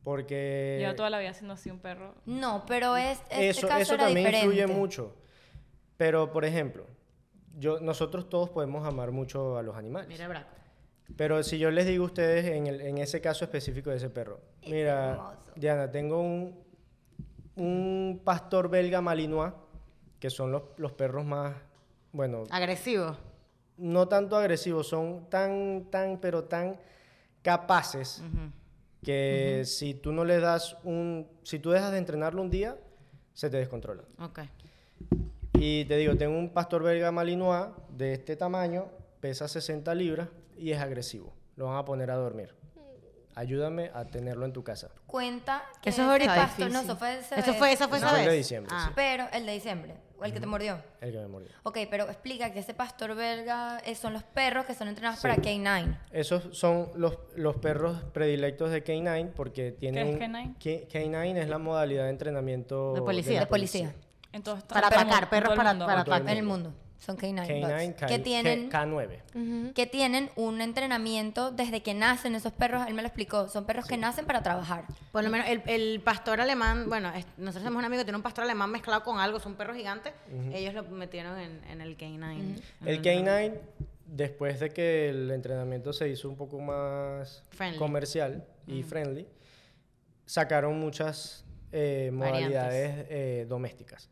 Porque 0.07 0.77
Lleva 0.79 0.95
toda 0.95 1.09
la 1.09 1.19
vida 1.19 1.33
siendo 1.33 1.55
así 1.55 1.69
un 1.69 1.79
perro. 1.79 2.15
No, 2.25 2.63
pero 2.65 2.95
es, 2.95 3.19
este 3.29 3.49
eso, 3.49 3.67
caso 3.67 3.81
eso 3.81 3.93
era 3.95 4.05
también 4.05 4.27
diferente. 4.27 4.45
influye 4.61 4.65
mucho. 4.73 5.13
Pero, 5.97 6.31
por 6.31 6.45
ejemplo, 6.45 6.85
yo, 7.59 7.81
nosotros 7.81 8.29
todos 8.29 8.49
podemos 8.49 8.87
amar 8.87 9.11
mucho 9.11 9.57
a 9.57 9.63
los 9.63 9.75
animales. 9.75 10.07
Mira, 10.07 10.29
Braco. 10.29 10.47
Pero 11.17 11.43
si 11.43 11.57
yo 11.59 11.71
les 11.71 11.85
digo 11.87 12.05
a 12.05 12.07
ustedes 12.07 12.45
en, 12.45 12.67
el- 12.67 12.79
en 12.79 12.99
ese 12.99 13.19
caso 13.19 13.43
específico 13.43 13.89
de 13.89 13.97
ese 13.97 14.09
perro, 14.09 14.39
mira, 14.65 15.09
hermoso. 15.11 15.51
Diana, 15.57 15.91
tengo 15.91 16.21
un, 16.21 16.57
un 17.57 18.21
pastor 18.23 18.69
belga 18.69 19.01
malinois, 19.01 19.51
que 20.21 20.29
son 20.29 20.53
los, 20.53 20.63
los 20.77 20.93
perros 20.93 21.25
más, 21.25 21.53
bueno, 22.13 22.43
Agresivo. 22.49 23.17
no 23.75 24.07
tanto 24.07 24.37
agresivos, 24.37 24.87
son 24.87 25.29
tan, 25.29 25.87
tan, 25.91 26.17
pero 26.21 26.45
tan 26.45 26.77
capaces 27.41 28.21
que 29.07 29.63
si 29.65 29.93
tú 29.93 30.11
no 30.11 30.25
le 30.25 30.37
das 30.41 30.75
un, 30.83 31.25
si 31.43 31.59
tú 31.59 31.71
dejas 31.71 31.93
de 31.93 31.97
entrenarlo 31.97 32.41
un 32.41 32.49
día, 32.49 32.75
se 33.33 33.49
te 33.49 33.55
descontrola. 33.55 34.03
Ok. 34.19 34.39
Y 35.53 35.85
te 35.85 35.95
digo, 35.95 36.17
tengo 36.17 36.37
un 36.37 36.49
pastor 36.49 36.83
belga 36.83 37.09
malinois 37.09 37.67
de 37.89 38.11
este 38.11 38.35
tamaño, 38.35 38.89
pesa 39.21 39.47
60 39.47 39.95
libras 39.95 40.27
y 40.57 40.71
es 40.73 40.81
agresivo. 40.81 41.33
Lo 41.55 41.67
van 41.67 41.77
a 41.77 41.85
poner 41.85 42.11
a 42.11 42.15
dormir. 42.15 42.53
Ayúdame 43.33 43.91
a 43.93 44.03
tenerlo 44.03 44.45
en 44.45 44.51
tu 44.51 44.63
casa. 44.65 44.89
Cuenta 45.05 45.63
que 45.81 45.89
Eso 45.91 46.01
es 46.01 46.07
ahorita 46.09 46.35
pastor, 46.35 46.71
no, 46.71 46.81
eso 46.81 46.97
fue 46.97 47.19
ese 47.19 47.39
Eso 47.39 47.53
fue, 47.53 47.71
esa 47.71 47.87
fue 47.87 47.97
Eso 47.99 48.07
esa 48.07 48.09
fue 48.09 48.19
el 48.19 48.25
vez. 48.25 48.31
de 48.33 48.37
diciembre, 48.37 48.73
Ah. 48.75 48.85
sí. 48.87 48.93
Pero 48.93 49.25
el 49.31 49.45
de 49.45 49.51
diciembre, 49.53 49.95
el 50.25 50.33
que 50.33 50.39
te 50.39 50.45
mordió. 50.47 50.79
El 51.01 51.12
que 51.12 51.17
me 51.19 51.27
murió. 51.27 51.47
Ok, 51.63 51.77
pero 51.89 52.05
explica 52.05 52.51
que 52.51 52.59
ese 52.59 52.74
pastor 52.74 53.15
belga 53.15 53.79
eh, 53.86 53.95
son 53.95 54.13
los 54.13 54.24
perros 54.24 54.65
que 54.65 54.74
son 54.74 54.88
entrenados 54.88 55.19
para 55.21 55.36
K9. 55.38 55.97
Esos 56.12 56.57
son 56.57 56.89
los, 56.95 57.17
los 57.36 57.55
perros 57.57 58.03
predilectos 58.13 58.71
de 58.71 58.83
K9 58.83 59.31
porque 59.36 59.71
tienen... 59.71 60.07
es 60.07 60.13
un- 60.15 60.19
K9? 60.19 60.88
K- 60.89 61.00
K9 61.00 61.38
es 61.38 61.50
la 61.50 61.57
modalidad 61.57 62.05
de 62.05 62.09
entrenamiento 62.09 62.93
De 62.93 63.01
policía. 63.01 63.39
De 63.41 63.45
policía. 63.47 63.93
Entonces, 64.33 64.63
Para 64.65 64.88
atacar, 64.88 65.29
perros 65.29 65.55
para- 65.55 65.77
para 65.77 66.01
atacar. 66.01 66.21
En 66.21 66.38
el 66.38 66.43
mundo. 66.43 66.74
Son 67.00 67.16
K9. 67.16 67.46
K9, 67.48 67.62
dogs, 67.88 68.00
K- 68.00 68.06
que 68.08 68.20
tienen, 68.20 68.72
K9. 68.72 69.74
que 69.74 69.86
tienen 69.86 70.32
un 70.36 70.62
entrenamiento 70.62 71.51
desde 71.51 71.82
que 71.84 71.94
nacen 71.94 72.34
esos 72.36 72.51
perros. 72.54 72.86
Él 72.88 72.94
me 72.96 73.01
lo 73.04 73.08
explicó. 73.08 73.48
Son 73.50 73.66
perros 73.66 73.86
que 73.86 73.98
nacen 73.98 74.25
para 74.25 74.42
trabajar. 74.42 74.86
Por 75.12 75.24
lo 75.24 75.30
menos 75.30 75.48
el, 75.48 75.62
el 75.68 76.01
pastor 76.01 76.42
alemán, 76.42 76.89
bueno, 76.89 77.10
es- 77.13 77.25
nosotros 77.38 77.63
tenemos 77.63 77.80
un 77.80 77.86
amigo 77.86 78.01
que 78.01 78.06
tiene 78.06 78.18
un 78.18 78.24
pastor 78.24 78.44
alemán 78.46 78.72
mezclado 78.72 79.04
con 79.04 79.20
algo, 79.20 79.38
es 79.38 79.46
un 79.46 79.56
perro 79.56 79.74
gigante. 79.75 80.12
Ellos 80.51 80.74
lo 80.74 80.84
metieron 80.84 81.38
en, 81.39 81.62
en 81.70 81.82
el 81.82 81.96
K9. 81.98 82.62
El 82.86 83.01
K9, 83.01 83.54
después 84.08 84.60
de 84.60 84.70
que 84.72 85.10
el 85.10 85.30
entrenamiento 85.32 85.94
se 85.94 86.10
hizo 86.10 86.27
un 86.30 86.36
poco 86.36 86.60
más 86.60 87.44
Friendly. 87.51 87.77
comercial 87.77 88.44
y 88.66 88.82
friendly, 88.84 89.27
sacaron 90.25 90.80
muchas 90.80 91.46
eh, 91.72 92.10
modalidades 92.13 93.06
eh, 93.10 93.46
domésticas. 93.48 94.10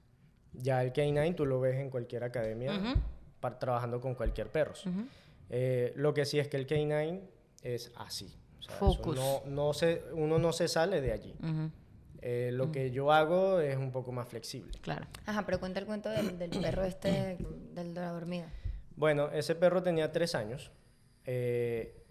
Ya 0.62 0.84
el 0.84 0.94
K9 0.94 1.36
tú 1.36 1.46
lo 1.46 1.60
ves 1.60 1.76
en 1.80 1.90
cualquier 1.90 2.24
academia 2.24 2.72
Ujú. 2.76 3.00
par- 3.40 3.60
trabajando 3.60 4.00
con 4.02 4.16
cualquier 4.16 4.52
perro. 4.52 4.74
Eh, 5.50 5.94
lo 5.96 6.14
que 6.14 6.26
sí 6.26 6.40
es 6.40 6.48
que 6.48 6.58
el 6.58 6.66
K9 6.68 7.22
es 7.62 7.92
así. 7.98 8.34
O 8.60 8.62
sea, 8.64 8.76
Focus. 8.78 9.16
no, 9.16 9.42
no 9.46 9.74
se, 9.74 10.04
uno 10.14 10.40
no 10.40 10.52
se 10.54 10.68
sale 10.68 11.02
de 11.02 11.12
allí. 11.12 11.36
Ujú, 11.40 11.70
Eh, 12.22 12.50
lo 12.52 12.72
que 12.72 12.90
yo 12.90 13.12
hago 13.12 13.60
es 13.60 13.78
un 13.78 13.92
poco 13.92 14.12
más 14.12 14.28
flexible. 14.28 14.72
Claro. 14.82 15.06
Ajá, 15.28 15.46
pero 15.46 15.60
cuenta 15.60 15.80
el 15.80 15.86
cuento 15.86 16.10
del, 16.10 16.40
del 16.40 16.50
perro 16.50 16.84
este, 16.84 17.38
del 17.74 17.94
de 17.94 18.02
la 18.02 18.10
dormida. 18.12 18.52
Bueno, 18.96 19.30
ese 19.32 19.54
perro 19.54 19.84
tenía 19.84 20.12
tres 20.12 20.34
años. 20.34 20.72
Eh, 21.26 22.02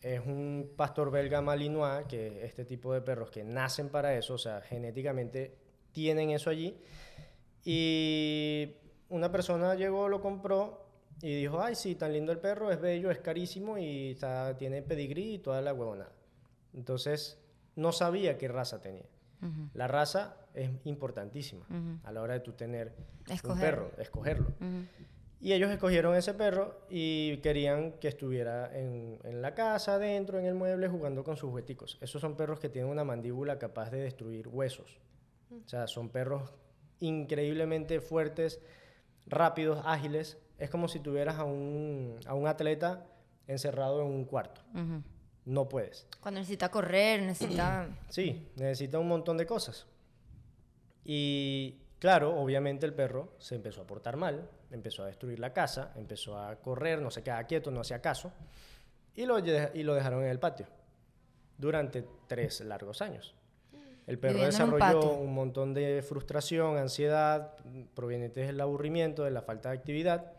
es 0.00 0.20
un 0.24 0.70
pastor 0.76 1.10
belga 1.10 1.42
malinois, 1.42 2.06
que 2.06 2.44
este 2.46 2.64
tipo 2.64 2.94
de 2.94 3.00
perros 3.02 3.30
que 3.30 3.44
nacen 3.44 3.88
para 3.90 4.14
eso, 4.16 4.34
o 4.34 4.38
sea, 4.38 4.60
genéticamente 4.62 5.58
tienen 5.92 6.30
eso 6.30 6.48
allí. 6.50 6.78
Y 7.70 8.76
una 9.10 9.30
persona 9.30 9.74
llegó, 9.74 10.08
lo 10.08 10.22
compró 10.22 10.86
y 11.20 11.34
dijo, 11.34 11.60
ay, 11.60 11.74
sí, 11.74 11.96
tan 11.96 12.14
lindo 12.14 12.32
el 12.32 12.38
perro, 12.38 12.72
es 12.72 12.80
bello, 12.80 13.10
es 13.10 13.18
carísimo 13.18 13.76
y 13.76 14.12
está, 14.12 14.56
tiene 14.56 14.80
pedigrí 14.80 15.34
y 15.34 15.38
toda 15.38 15.60
la 15.60 15.74
huevonada. 15.74 16.12
Entonces, 16.72 17.38
no 17.76 17.92
sabía 17.92 18.38
qué 18.38 18.48
raza 18.48 18.80
tenía. 18.80 19.04
La 19.74 19.86
raza 19.86 20.38
es 20.54 20.70
importantísima 20.84 21.66
a 22.04 22.10
la 22.10 22.22
hora 22.22 22.32
de 22.34 22.40
tú 22.40 22.52
tener 22.52 22.94
un 23.28 23.34
Escogerlo. 23.34 23.90
perro, 23.90 24.02
escogerlo. 24.02 24.46
Y 25.38 25.52
ellos 25.52 25.70
escogieron 25.70 26.16
ese 26.16 26.32
perro 26.32 26.80
y 26.88 27.36
querían 27.42 27.92
que 28.00 28.08
estuviera 28.08 28.74
en, 28.76 29.18
en 29.24 29.42
la 29.42 29.54
casa, 29.54 29.96
adentro, 29.96 30.38
en 30.38 30.46
el 30.46 30.54
mueble, 30.54 30.88
jugando 30.88 31.22
con 31.22 31.36
sus 31.36 31.50
jugueticos. 31.50 31.98
Esos 32.00 32.22
son 32.22 32.34
perros 32.34 32.60
que 32.60 32.70
tienen 32.70 32.90
una 32.90 33.04
mandíbula 33.04 33.58
capaz 33.58 33.90
de 33.90 33.98
destruir 34.00 34.48
huesos. 34.48 34.98
O 35.50 35.68
sea, 35.68 35.86
son 35.86 36.08
perros 36.08 36.50
increíblemente 37.00 38.00
fuertes, 38.00 38.60
rápidos, 39.26 39.80
ágiles. 39.84 40.38
Es 40.58 40.70
como 40.70 40.88
si 40.88 41.00
tuvieras 41.00 41.36
a 41.36 41.44
un, 41.44 42.18
a 42.26 42.34
un 42.34 42.46
atleta 42.46 43.06
encerrado 43.46 44.02
en 44.02 44.08
un 44.08 44.24
cuarto. 44.24 44.62
No 45.44 45.68
puedes. 45.68 46.06
Cuando 46.20 46.40
necesita 46.40 46.70
correr, 46.70 47.22
necesita... 47.22 47.88
Sí, 48.10 48.48
necesita 48.56 48.98
un 48.98 49.08
montón 49.08 49.38
de 49.38 49.46
cosas. 49.46 49.86
Y 51.04 51.78
claro, 51.98 52.38
obviamente 52.38 52.84
el 52.84 52.92
perro 52.92 53.32
se 53.38 53.54
empezó 53.54 53.80
a 53.82 53.86
portar 53.86 54.16
mal, 54.16 54.50
empezó 54.70 55.04
a 55.04 55.06
destruir 55.06 55.38
la 55.38 55.54
casa, 55.54 55.92
empezó 55.96 56.38
a 56.38 56.56
correr, 56.56 57.00
no 57.00 57.10
se 57.10 57.22
quedaba 57.22 57.44
quieto, 57.44 57.70
no 57.70 57.80
hacía 57.80 58.02
caso, 58.02 58.32
y 59.14 59.24
lo, 59.24 59.38
y 59.38 59.82
lo 59.82 59.94
dejaron 59.94 60.22
en 60.22 60.28
el 60.28 60.38
patio 60.38 60.66
durante 61.56 62.04
tres 62.26 62.60
largos 62.60 63.00
años. 63.00 63.34
El 64.08 64.18
perro 64.18 64.38
un 64.38 64.46
desarrolló 64.46 65.12
un 65.12 65.34
montón 65.34 65.74
de 65.74 66.02
frustración, 66.02 66.78
ansiedad, 66.78 67.54
provenientes 67.94 68.46
del 68.46 68.58
aburrimiento, 68.58 69.22
de 69.22 69.30
la 69.30 69.42
falta 69.42 69.68
de 69.68 69.76
actividad, 69.76 70.32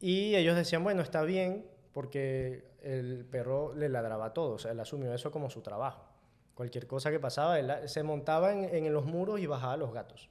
y 0.00 0.36
ellos 0.36 0.54
decían, 0.54 0.84
bueno, 0.84 1.02
está 1.02 1.22
bien, 1.22 1.66
porque 1.92 2.70
el 2.82 3.24
perro 3.24 3.74
le 3.74 3.88
ladraba 3.88 4.32
todo, 4.32 4.54
o 4.54 4.58
sea, 4.58 4.70
él 4.70 4.78
asumió 4.78 5.12
eso 5.12 5.32
como 5.32 5.50
su 5.50 5.62
trabajo. 5.62 6.06
Cualquier 6.54 6.86
cosa 6.86 7.10
que 7.10 7.18
pasaba, 7.18 7.58
él 7.58 7.72
se 7.88 8.04
montaba 8.04 8.52
en, 8.52 8.72
en 8.72 8.92
los 8.92 9.04
muros 9.04 9.40
y 9.40 9.46
bajaba 9.46 9.72
a 9.72 9.76
los 9.76 9.92
gatos. 9.92 10.30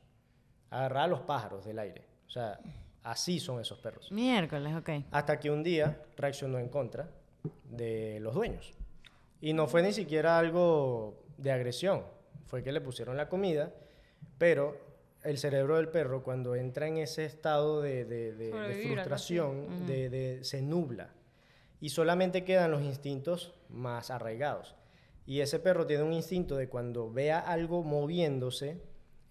Agarraba 0.69 1.03
a 1.03 1.07
los 1.07 1.21
pájaros 1.21 1.65
del 1.65 1.77
aire. 1.77 2.05
O 2.25 2.29
sea, 2.29 2.57
así 3.03 3.37
son 3.39 3.59
esos 3.59 3.79
perros. 3.79 4.09
Miércoles, 4.13 4.73
ok. 4.75 4.89
Hasta 5.11 5.39
que 5.41 5.51
un 5.51 5.61
día 5.61 6.01
reaccionó 6.15 6.57
en 6.57 6.69
contra 6.69 7.09
de 7.65 8.19
los 8.21 8.33
dueños. 8.33 8.73
Y 9.41 9.51
no 9.51 9.67
fue 9.67 9.83
ni 9.83 9.91
siquiera 9.91 10.39
algo 10.39 11.25
de 11.37 11.51
agresión, 11.51 12.14
fue 12.45 12.63
que 12.63 12.71
le 12.71 12.81
pusieron 12.81 13.17
la 13.17 13.29
comida, 13.29 13.73
pero 14.37 14.77
el 15.23 15.37
cerebro 15.37 15.77
del 15.77 15.89
perro 15.89 16.23
cuando 16.23 16.55
entra 16.55 16.87
en 16.87 16.97
ese 16.97 17.25
estado 17.25 17.81
de, 17.81 18.81
frustración, 18.83 19.85
se 20.41 20.61
nubla 20.61 21.09
y 21.81 21.89
solamente 21.89 22.43
quedan 22.43 22.71
los 22.71 22.81
instintos 22.81 23.53
más 23.69 24.11
arraigados. 24.11 24.75
Y 25.25 25.41
ese 25.41 25.59
perro 25.59 25.87
tiene 25.87 26.03
un 26.03 26.13
instinto 26.13 26.55
de 26.55 26.69
cuando 26.69 27.11
vea 27.11 27.39
algo 27.39 27.83
moviéndose, 27.83 28.81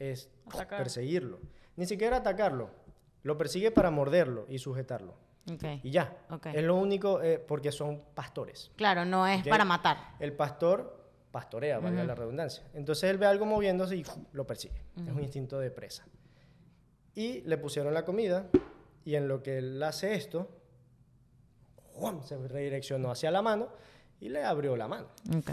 es 0.00 0.28
Atacar. 0.46 0.78
perseguirlo. 0.78 1.40
Ni 1.76 1.86
siquiera 1.86 2.18
atacarlo, 2.18 2.70
lo 3.22 3.38
persigue 3.38 3.70
para 3.70 3.90
morderlo 3.90 4.46
y 4.48 4.58
sujetarlo. 4.58 5.14
Y 5.82 5.90
ya. 5.90 6.16
Es 6.52 6.64
lo 6.64 6.76
único, 6.76 7.22
eh, 7.22 7.38
porque 7.38 7.70
son 7.70 8.02
pastores. 8.14 8.72
Claro, 8.76 9.04
no 9.04 9.26
es 9.26 9.46
para 9.46 9.64
matar. 9.64 10.14
El 10.18 10.32
pastor 10.32 11.03
pastorea, 11.34 11.80
valga 11.80 12.04
la 12.04 12.14
redundancia. 12.14 12.62
Entonces 12.74 13.10
él 13.10 13.18
ve 13.18 13.26
algo 13.26 13.44
moviéndose 13.44 13.96
y 13.96 14.04
lo 14.32 14.46
persigue. 14.46 14.80
Es 15.04 15.12
un 15.12 15.20
instinto 15.20 15.58
de 15.58 15.68
presa. 15.68 16.04
Y 17.16 17.40
le 17.40 17.58
pusieron 17.58 17.92
la 17.92 18.04
comida 18.04 18.46
y 19.04 19.16
en 19.16 19.26
lo 19.26 19.42
que 19.42 19.58
él 19.58 19.82
hace 19.82 20.14
esto, 20.14 20.48
¡juam! 21.94 22.22
se 22.22 22.38
redireccionó 22.38 23.10
hacia 23.10 23.32
la 23.32 23.42
mano 23.42 23.68
y 24.20 24.28
le 24.28 24.44
abrió 24.44 24.76
la 24.76 24.86
mano. 24.86 25.08
Ok. 25.36 25.50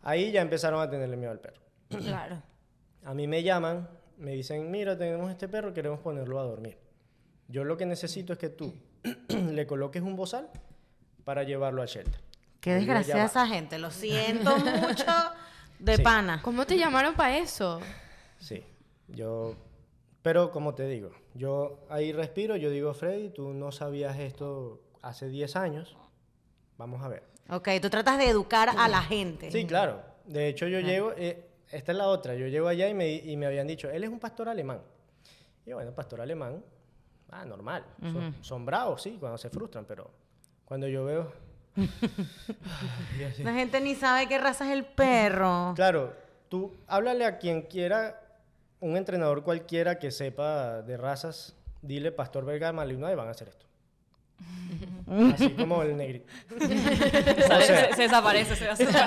Ahí 0.00 0.32
ya 0.32 0.40
empezaron 0.40 0.80
a 0.80 0.88
tenerle 0.88 1.18
miedo 1.18 1.30
al 1.30 1.40
perro. 1.40 1.60
Claro. 1.90 2.42
A 3.04 3.12
mí 3.12 3.26
me 3.26 3.42
llaman, 3.42 3.90
me 4.16 4.30
dicen, 4.30 4.70
mira, 4.70 4.96
tenemos 4.96 5.30
este 5.30 5.46
perro, 5.46 5.74
queremos 5.74 6.00
ponerlo 6.00 6.40
a 6.40 6.44
dormir. 6.44 6.78
Yo 7.48 7.64
lo 7.64 7.76
que 7.76 7.84
necesito 7.84 8.32
es 8.32 8.38
que 8.38 8.48
tú 8.48 8.72
le 9.28 9.66
coloques 9.66 10.00
un 10.02 10.16
bozal 10.16 10.48
para 11.24 11.42
llevarlo 11.42 11.82
al 11.82 11.88
shelter. 11.88 12.31
Qué 12.62 12.74
desgraciada 12.74 13.24
esa 13.26 13.46
gente. 13.46 13.78
Lo 13.78 13.90
siento 14.02 14.56
mucho 14.56 15.04
de 15.78 15.96
Sí. 15.96 16.02
pana. 16.02 16.40
¿Cómo 16.40 16.64
te 16.64 16.78
llamaron 16.78 17.14
para 17.14 17.36
eso? 17.36 17.80
Sí, 18.38 18.64
yo... 19.08 19.54
Pero 20.22 20.52
como 20.52 20.72
te 20.72 20.86
digo, 20.86 21.10
yo 21.34 21.80
ahí 21.90 22.12
respiro, 22.12 22.54
yo 22.56 22.70
digo, 22.70 22.94
Freddy, 22.94 23.30
tú 23.30 23.52
no 23.52 23.72
sabías 23.72 24.16
esto 24.20 24.80
hace 25.02 25.28
10 25.28 25.56
años, 25.56 25.96
vamos 26.78 27.02
a 27.02 27.08
ver. 27.08 27.24
Ok, 27.50 27.68
tú 27.82 27.90
tratas 27.90 28.18
de 28.18 28.28
educar 28.28 28.68
a 28.68 28.86
la 28.88 29.02
gente. 29.02 29.50
Sí, 29.50 29.66
claro. 29.66 30.00
De 30.24 30.46
hecho, 30.46 30.68
yo 30.68 30.78
llego, 30.78 31.12
eh, 31.16 31.44
esta 31.72 31.90
es 31.90 31.98
la 31.98 32.06
otra, 32.06 32.36
yo 32.36 32.46
llego 32.46 32.68
allá 32.68 32.88
y 32.88 32.94
me, 32.94 33.10
y 33.12 33.36
me 33.36 33.46
habían 33.46 33.66
dicho, 33.66 33.90
él 33.90 34.04
es 34.04 34.10
un 34.10 34.20
pastor 34.20 34.48
alemán. 34.48 34.80
Y 35.66 35.70
yo, 35.70 35.76
bueno, 35.76 35.90
pastor 35.92 36.20
alemán, 36.20 36.62
ah, 37.30 37.44
normal. 37.44 37.84
son, 38.00 38.36
son 38.42 38.64
bravos, 38.64 39.02
sí, 39.02 39.16
cuando 39.18 39.36
se 39.38 39.50
frustran, 39.50 39.84
pero 39.86 40.08
cuando 40.64 40.86
yo 40.86 41.04
veo... 41.04 41.32
La 43.42 43.52
gente 43.54 43.80
ni 43.80 43.94
sabe 43.94 44.26
qué 44.28 44.38
raza 44.38 44.66
es 44.66 44.72
el 44.72 44.84
perro. 44.84 45.72
Claro, 45.74 46.14
tú 46.48 46.74
háblale 46.86 47.24
a 47.24 47.38
quien 47.38 47.62
quiera, 47.62 48.20
un 48.80 48.96
entrenador 48.96 49.42
cualquiera 49.42 49.98
que 49.98 50.10
sepa 50.10 50.82
de 50.82 50.96
razas, 50.96 51.54
dile 51.80 52.12
pastor 52.12 52.44
belga 52.44 52.66
de 52.68 52.72
Malinois 52.74 53.12
y 53.12 53.16
van 53.16 53.28
a 53.28 53.30
hacer 53.32 53.48
esto. 53.48 53.66
Así 55.34 55.50
como 55.50 55.82
el 55.82 55.96
negrito. 55.96 56.26
Sale- 56.58 57.66
sea- 57.66 57.88
se, 57.90 57.94
se 57.96 58.02
desaparece, 58.02 58.56
se 58.56 58.64
desaparece. 58.66 58.98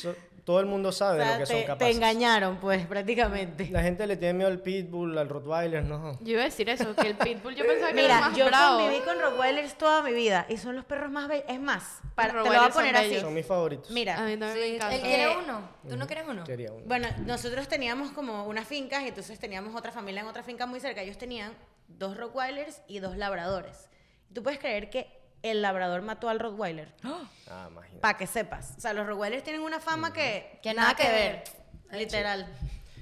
So- 0.00 0.14
todo 0.48 0.60
el 0.60 0.66
mundo 0.66 0.88
O 0.88 0.92
sabe 0.92 1.22
de 1.22 1.30
lo 1.32 1.38
que 1.40 1.44
son 1.46 1.56
te, 1.56 1.60
te 1.60 1.66
capaces. 1.66 1.94
engañaron, 1.96 2.56
pues, 2.56 2.86
prácticamente. 2.86 3.68
La 3.70 3.82
gente 3.82 4.06
le 4.06 4.16
tiene 4.16 4.32
miedo 4.32 4.48
al 4.50 4.60
pitbull, 4.62 5.18
al 5.18 5.28
rottweiler, 5.28 5.84
no. 5.84 6.18
Yo 6.22 6.32
iba 6.32 6.40
a 6.40 6.44
decir 6.46 6.70
eso, 6.70 6.96
que 6.96 7.06
el 7.08 7.16
pitbull 7.16 7.54
yo 7.54 7.66
pensaba 7.66 7.92
que 7.92 8.02
era 8.02 8.14
Mira, 8.16 8.28
más 8.30 8.38
yo 8.38 8.46
bravo. 8.46 8.78
conviví 8.80 9.02
con 9.04 9.20
Rottweilers 9.20 9.76
toda 9.76 10.02
mi 10.02 10.12
vida 10.14 10.46
y 10.48 10.56
son 10.56 10.74
los 10.74 10.86
perros 10.86 11.10
más 11.10 11.28
bellos. 11.28 11.44
Es 11.48 11.60
más, 11.60 12.00
para, 12.14 12.30
te 12.30 12.36
lo 12.38 12.44
voy 12.46 12.56
a 12.56 12.60
Rottweilers 12.60 12.72
son 12.74 12.82
poner 12.82 12.96
así. 12.96 13.08
bellos. 13.10 13.22
Son 13.24 13.34
mis 13.34 13.44
favoritos. 13.46 13.90
A 13.90 13.92
Mira, 13.92 14.20
mí 14.22 14.36
también 14.38 14.58
me 14.58 14.74
encanta. 14.76 14.94
¿Él 14.96 15.02
quiere 15.02 15.22
Eh, 15.24 15.36
uno? 15.44 15.68
¿Tú 15.86 15.96
no 15.98 16.06
quieres 16.06 16.24
uno? 16.26 16.44
Quería 16.44 16.72
uno. 16.72 16.82
bueno, 16.86 17.08
nosotros 17.26 17.68
teníamos 17.68 18.10
como 18.12 18.46
unas 18.46 18.66
fincas 18.66 19.02
y 19.02 19.08
entonces 19.08 19.38
teníamos 19.38 19.74
otra 19.76 19.92
familia 19.92 20.22
en 20.22 20.28
otra 20.28 20.42
finca 20.42 20.64
muy 20.64 20.80
cerca. 20.80 21.02
Ellos 21.02 21.18
tenían 21.18 21.52
dos 21.88 22.16
Rottweilers 22.16 22.80
y 22.88 23.00
dos 23.00 23.18
Labradores. 23.18 23.90
¿Tú 24.32 24.42
puedes 24.42 24.58
creer 24.58 24.88
que 24.88 25.17
el 25.42 25.62
Labrador 25.62 26.02
mató 26.02 26.28
al 26.28 26.38
Rottweiler? 26.40 26.92
Ah, 27.50 27.68
imagínate. 27.70 28.00
Para 28.00 28.18
que 28.18 28.26
sepas. 28.26 28.74
O 28.76 28.80
sea, 28.80 28.92
los 28.92 29.06
Rottweilers 29.06 29.42
tienen 29.42 29.62
una 29.62 29.80
fama 29.80 30.12
que, 30.12 30.58
Que 30.62 30.74
nada 30.74 30.94
que 30.94 31.08
ver. 31.08 31.44
Literal. 31.92 32.46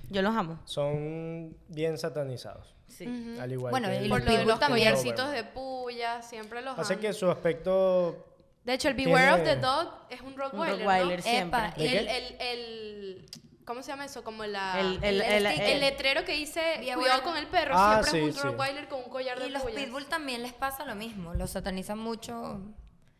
Yo 0.09 0.22
los 0.22 0.37
amo. 0.37 0.61
Son 0.66 1.57
bien 1.66 1.99
satanizados. 1.99 2.72
Sí. 2.87 3.37
Al 3.40 3.51
igual 3.51 3.72
Bueno, 3.72 3.88
que 3.88 4.05
y 4.05 4.09
Por 4.09 4.22
lo 4.25 4.31
de 4.33 4.44
los 4.44 4.61
collarcitos 4.61 5.33
de 5.33 5.42
puya, 5.42 6.22
siempre 6.22 6.62
los 6.62 6.79
Hace 6.79 6.94
han- 6.94 7.01
que 7.01 7.12
su 7.12 7.29
aspecto 7.29 8.25
De 8.64 8.75
hecho, 8.75 8.87
el 8.88 8.94
Beware 8.94 9.33
of 9.33 9.42
the 9.42 9.57
Dog 9.57 9.88
es 10.11 10.20
un 10.20 10.37
Rottweiler, 10.37 10.79
Rottweiler, 10.79 11.18
¿no? 11.18 11.22
siempre. 11.25 11.59
Epa, 11.61 11.75
¿De 11.77 11.85
Y 11.85 11.90
qué? 11.90 11.99
el, 11.99 12.09
el, 12.09 12.37
el- 12.40 13.27
¿Cómo 13.67 13.83
se 13.83 13.89
llama 13.91 14.05
eso? 14.07 14.23
Como 14.25 14.45
la... 14.47 14.81
El- 14.81 15.03
el- 15.05 15.21
el, 15.21 15.47
el- 15.47 15.61
el 15.61 15.81
letrero 15.81 16.25
que 16.25 16.33
dice, 16.33 16.63
cuidado 16.95 17.23
con 17.23 17.37
el 17.37 17.47
perro, 17.49 17.75
Ah, 17.77 18.01
siempre 18.03 18.29
es 18.29 18.35
sí, 18.35 18.39
un 18.39 18.43
sí. 18.43 18.49
Rottweiler 18.49 18.89
con 18.89 19.01
un 19.01 19.11
collar 19.11 19.39
de 19.41 19.49
Y 19.49 19.51
los 19.51 19.63
puyas. 19.63 19.83
pitbull 19.85 20.07
también 20.07 20.43
les 20.43 20.53
pasa 20.55 20.85
lo 20.85 20.95
mismo. 20.95 21.35
Los 21.35 21.51
satanizan 21.51 21.99
mucho. 21.99 22.61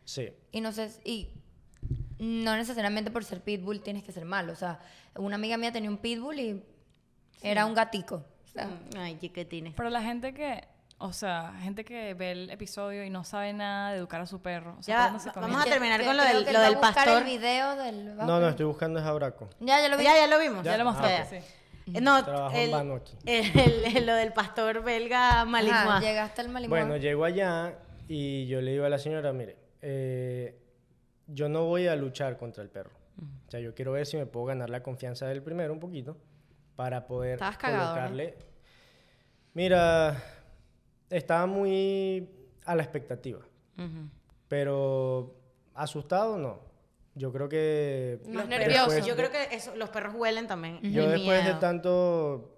Sí. 0.05 0.29
Y 0.53 0.61
no 0.61 0.71
sé, 0.71 0.89
y 1.03 1.29
no 2.17 2.55
necesariamente 2.55 3.11
por 3.11 3.23
ser 3.25 3.41
pitbull 3.43 3.81
tienes 3.81 4.03
que 4.03 4.11
ser 4.13 4.25
malo. 4.25 4.53
O 4.53 4.55
sea, 4.55 4.79
una 5.15 5.35
amiga 5.35 5.57
mía 5.57 5.71
tenía 5.71 5.89
un 5.89 5.97
pitbull 5.97 6.39
y 6.39 6.63
era 7.41 7.65
un 7.65 7.73
gatico. 7.75 8.23
O 8.45 8.47
sea, 8.47 8.69
Ay, 8.97 9.17
chiquitines. 9.19 9.73
Pero 9.75 9.89
la 9.89 10.01
gente 10.01 10.33
que, 10.33 10.65
o 10.99 11.13
sea, 11.13 11.53
gente 11.61 11.85
que 11.85 12.13
ve 12.15 12.31
el 12.31 12.49
episodio 12.49 13.03
y 13.03 13.09
no 13.09 13.23
sabe 13.23 13.53
nada 13.53 13.91
de 13.91 13.97
educar 13.97 14.19
a 14.21 14.25
su 14.25 14.41
perro. 14.41 14.75
O 14.79 14.83
sea, 14.83 14.95
Ya, 14.95 15.31
vamos 15.41 15.61
a 15.61 15.63
terminar 15.65 16.03
con 16.03 16.17
lo 16.17 16.23
del- 16.23 16.51
lo 16.51 16.59
del 16.61 16.77
pastor. 16.79 17.19
el 17.19 17.23
video 17.23 17.75
del... 17.75 18.15
No, 18.17 18.39
no, 18.39 18.49
estoy 18.49 18.65
buscando 18.65 18.99
es 18.99 19.05
Auraco. 19.05 19.47
Ya, 19.59 19.79
ya 19.81 19.89
lo 19.89 19.97
vi. 19.97 20.03
Ya, 20.03 20.15
ya 20.17 20.27
lo 20.27 20.39
vimos. 20.39 20.63
Ya 20.63 20.75
lo 20.77 20.81
Ah, 20.89 20.91
mostraste, 20.91 21.37
ok. 21.37 21.43
sí. 21.43 21.99
No, 22.01 22.23
Trabajo 22.25 22.55
el, 22.57 22.65
en 22.65 22.71
vano 22.71 22.95
aquí. 22.95 23.15
el- 23.25 23.59
el- 23.59 23.97
el- 23.97 24.05
lo 24.05 24.13
del 24.15 24.33
pastor 24.33 24.83
belga 24.83 25.45
Malinois. 25.45 26.01
llegaste 26.01 26.41
al 26.41 26.49
Malinois. 26.49 26.69
Bueno, 26.83 26.97
llego 26.97 27.23
allá 27.25 27.75
y 28.07 28.45
yo 28.47 28.59
le 28.61 28.71
digo 28.71 28.85
a 28.85 28.89
la 28.89 28.97
señora, 28.97 29.31
mire, 29.33 29.55
eh, 29.81 30.59
yo 31.27 31.47
no 31.47 31.65
voy 31.65 31.87
a 31.87 31.95
luchar 31.95 32.37
contra 32.37 32.63
el 32.63 32.69
perro. 32.69 32.91
O 33.47 33.51
sea, 33.51 33.59
yo 33.59 33.73
quiero 33.73 33.91
ver 33.93 34.05
si 34.05 34.17
me 34.17 34.25
puedo 34.25 34.47
ganar 34.47 34.69
la 34.69 34.83
confianza 34.83 35.27
del 35.27 35.41
primero 35.43 35.71
un 35.71 35.79
poquito 35.79 36.17
para 36.75 37.05
poder 37.07 37.39
cagado, 37.39 37.77
¿no? 37.77 37.89
colocarle. 37.91 38.35
Mira, 39.53 40.21
estaba 41.09 41.45
muy 41.45 42.29
a 42.65 42.75
la 42.75 42.83
expectativa, 42.83 43.39
pero 44.47 45.35
asustado 45.73 46.37
no. 46.37 46.59
Yo 47.15 47.31
creo 47.33 47.49
que 47.49 48.19
Más 48.31 48.47
nervioso. 48.47 48.91
después 48.91 49.05
Yo 49.07 49.15
creo 49.15 49.31
que 49.31 49.55
eso, 49.55 49.75
los 49.75 49.89
perros 49.89 50.13
huelen 50.15 50.45
también. 50.47 50.79
Yo 50.83 51.09
después 51.09 51.43
de 51.45 51.55
tanto 51.55 52.53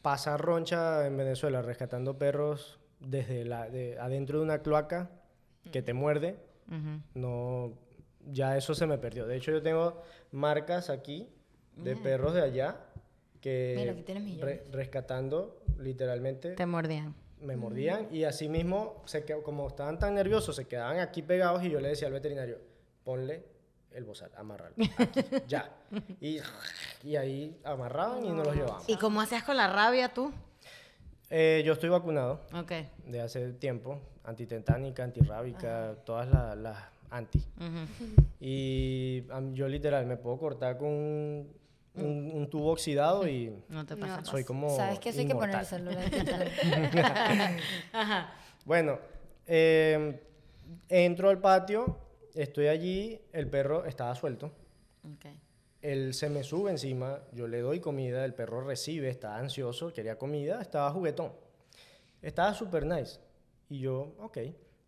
pasar 0.00 0.40
roncha 0.40 1.06
en 1.06 1.16
Venezuela 1.16 1.60
rescatando 1.60 2.16
perros 2.16 2.78
desde 3.00 3.44
la, 3.44 3.68
de, 3.68 3.98
adentro 3.98 4.38
de 4.38 4.44
una 4.44 4.60
cloaca 4.62 5.10
que 5.72 5.82
te 5.82 5.92
muerde, 5.92 6.38
no, 7.14 7.74
ya 8.24 8.56
eso 8.56 8.74
se 8.74 8.86
me 8.86 8.96
perdió. 8.98 9.26
De 9.26 9.36
hecho, 9.36 9.50
yo 9.52 9.62
tengo 9.62 10.02
marcas 10.32 10.88
aquí 10.88 11.28
de 11.76 11.96
perros 11.96 12.32
de 12.32 12.40
allá 12.42 12.76
que 13.42 13.74
Mira, 13.76 13.92
aquí 13.92 14.40
re- 14.40 14.64
rescatando 14.72 15.62
literalmente 15.78 16.52
Te 16.52 16.64
mordían. 16.64 17.14
Me 17.40 17.56
mordían 17.56 18.08
y 18.10 18.24
así 18.24 18.48
mismo 18.48 19.02
se 19.04 19.24
qued- 19.26 19.42
como 19.42 19.68
estaban 19.68 19.98
tan 19.98 20.14
nerviosos 20.14 20.56
se 20.56 20.66
quedaban 20.66 20.98
aquí 21.00 21.22
pegados 21.22 21.62
y 21.64 21.70
yo 21.70 21.80
le 21.80 21.88
decía 21.88 22.06
al 22.08 22.14
veterinario 22.14 22.58
ponle 23.04 23.44
el 23.92 24.04
bozal 24.04 24.30
amarrarlo 24.36 24.76
aquí, 24.98 25.20
ya 25.48 25.70
y, 26.20 26.38
y 27.04 27.16
ahí 27.16 27.56
amarraban 27.64 28.24
y 28.24 28.30
nos 28.30 28.46
los 28.46 28.54
llevábamos 28.56 28.88
¿Y 28.88 28.96
cómo 28.96 29.20
hacías 29.20 29.42
con 29.44 29.56
la 29.56 29.68
rabia 29.72 30.12
tú? 30.12 30.32
Eh, 31.30 31.62
yo 31.66 31.72
estoy 31.72 31.88
vacunado. 31.88 32.40
Ok. 32.54 32.72
de 33.06 33.20
hace 33.20 33.52
tiempo 33.54 34.00
antitetánica 34.24 35.02
antirrábica 35.04 35.94
todas 36.04 36.28
las 36.28 36.56
las 36.56 36.78
anti. 37.10 37.42
Y 38.40 39.24
yo 39.54 39.68
literal 39.68 40.06
me 40.06 40.16
puedo 40.16 40.38
cortar 40.38 40.76
con 40.78 41.48
un, 41.96 42.04
un- 42.04 42.30
un 42.32 42.50
tubo 42.50 42.72
oxidado 42.72 43.26
y 43.28 43.52
No 43.68 43.84
te 43.86 43.96
No. 43.96 44.06
pasa. 44.06 44.24
soy 44.24 44.44
como 44.44 44.74
¿Sabes 44.76 44.98
que 44.98 45.10
eso 45.10 45.20
hay 45.20 45.26
que 45.26 45.32
inmortal. 45.32 45.66
ponérselo? 45.66 45.90
Ajá. 47.92 48.32
Bueno, 48.64 48.98
eh, 49.46 50.20
entro 50.88 51.30
al 51.30 51.40
patio, 51.40 51.98
estoy 52.34 52.66
allí, 52.68 53.20
el 53.32 53.48
perro 53.48 53.84
estaba 53.84 54.14
suelto, 54.14 54.46
Ok. 55.04 55.26
él 55.82 56.14
se 56.14 56.28
me 56.28 56.42
sube 56.42 56.70
encima, 56.70 57.20
yo 57.32 57.46
le 57.46 57.60
doy 57.60 57.80
comida, 57.80 58.24
el 58.24 58.34
perro 58.34 58.62
recibe, 58.62 59.08
estaba 59.08 59.36
ansioso, 59.38 59.92
quería 59.92 60.18
comida, 60.18 60.60
estaba 60.60 60.90
juguetón. 60.90 61.32
Estaba 62.22 62.54
súper 62.54 62.86
nice. 62.86 63.20
Y 63.68 63.80
yo, 63.80 64.14
ok, 64.20 64.38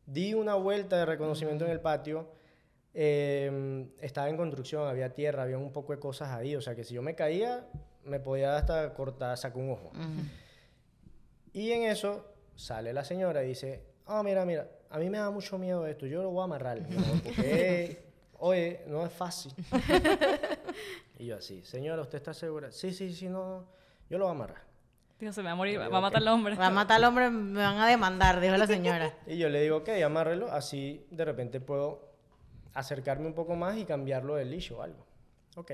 di 0.07 0.35
una 0.35 0.55
vuelta 0.55 0.97
de 0.97 1.07
reconocimiento 1.07 1.64
en 1.64 1.71
el 1.71 1.81
patio, 1.81 2.27
eh, 2.94 3.87
estaba 4.01 4.29
en 4.29 4.37
construcción, 4.37 4.87
había 4.88 5.14
tierra, 5.14 5.42
había 5.42 5.59
un 5.59 5.72
poco 5.72 5.92
de 5.92 5.98
cosas 5.98 6.31
ahí, 6.31 6.57
o 6.57 6.61
sea 6.61 6.74
que 6.74 6.85
si 6.85 6.94
yo 6.94 7.03
me 7.03 7.14
caía, 7.14 7.66
me 8.05 8.20
podía 8.20 8.57
hasta 8.57 8.94
cortar, 8.94 9.37
sacar 9.37 9.59
un 9.62 9.70
ojo. 9.70 9.92
Y 11.53 11.72
en 11.72 11.83
eso 11.85 12.24
sale 12.55 12.92
la 12.92 13.05
señora 13.05 13.44
y 13.44 13.48
dice, 13.48 13.85
ah, 14.07 14.22
mira, 14.22 14.44
mira, 14.44 14.68
a 14.90 14.98
mí 14.98 15.11
me 15.11 15.18
da 15.18 15.31
mucho 15.31 15.59
miedo 15.59 15.87
esto, 15.87 16.07
yo 16.07 16.22
lo 16.22 16.31
voy 16.31 16.40
a 16.40 16.44
amarrar. 16.44 16.81
No, 16.88 17.03
porque, 17.22 18.03
oye, 18.38 18.83
no 18.87 19.05
es 19.05 19.12
fácil. 19.12 19.53
y 21.18 21.27
yo 21.27 21.37
así, 21.37 21.62
señora, 21.64 22.03
¿usted 22.03 22.18
está 22.18 22.35
segura? 22.35 22.72
Sí, 22.72 22.92
sí, 22.92 23.12
sí, 23.12 23.29
no, 23.29 23.66
yo 24.09 24.18
lo 24.18 24.24
voy 24.24 24.33
a 24.33 24.37
amarrar. 24.37 24.68
Dijo, 25.18 25.33
se 25.33 25.40
me 25.42 25.46
va 25.46 25.53
a 25.53 25.57
morir, 25.57 25.81
va 25.81 25.85
digo, 25.87 25.96
a 25.96 26.01
matar 26.01 26.22
al 26.22 26.29
hombre. 26.29 26.55
Va 26.55 26.66
a 26.66 26.70
matar 26.70 26.96
al 26.98 27.05
hombre, 27.05 27.29
me 27.29 27.61
van 27.61 27.79
a 27.79 27.88
demandar, 27.88 28.40
dijo 28.40 28.57
la 28.57 28.66
señora. 28.66 29.14
Y 29.27 29.37
yo 29.37 29.48
le 29.48 29.61
digo, 29.61 29.79
ok, 29.79 29.88
amárrelo, 30.05 30.51
así 30.53 31.05
de 31.11 31.24
repente 31.24 31.61
puedo 31.61 32.08
acercarme 32.79 33.27
un 33.27 33.35
poco 33.35 33.57
más 33.57 33.77
y 33.77 33.85
cambiarlo 33.85 34.35
del 34.37 34.51
licho 34.51 34.79
o 34.79 34.83
algo. 34.83 35.05
Ok. 35.57 35.73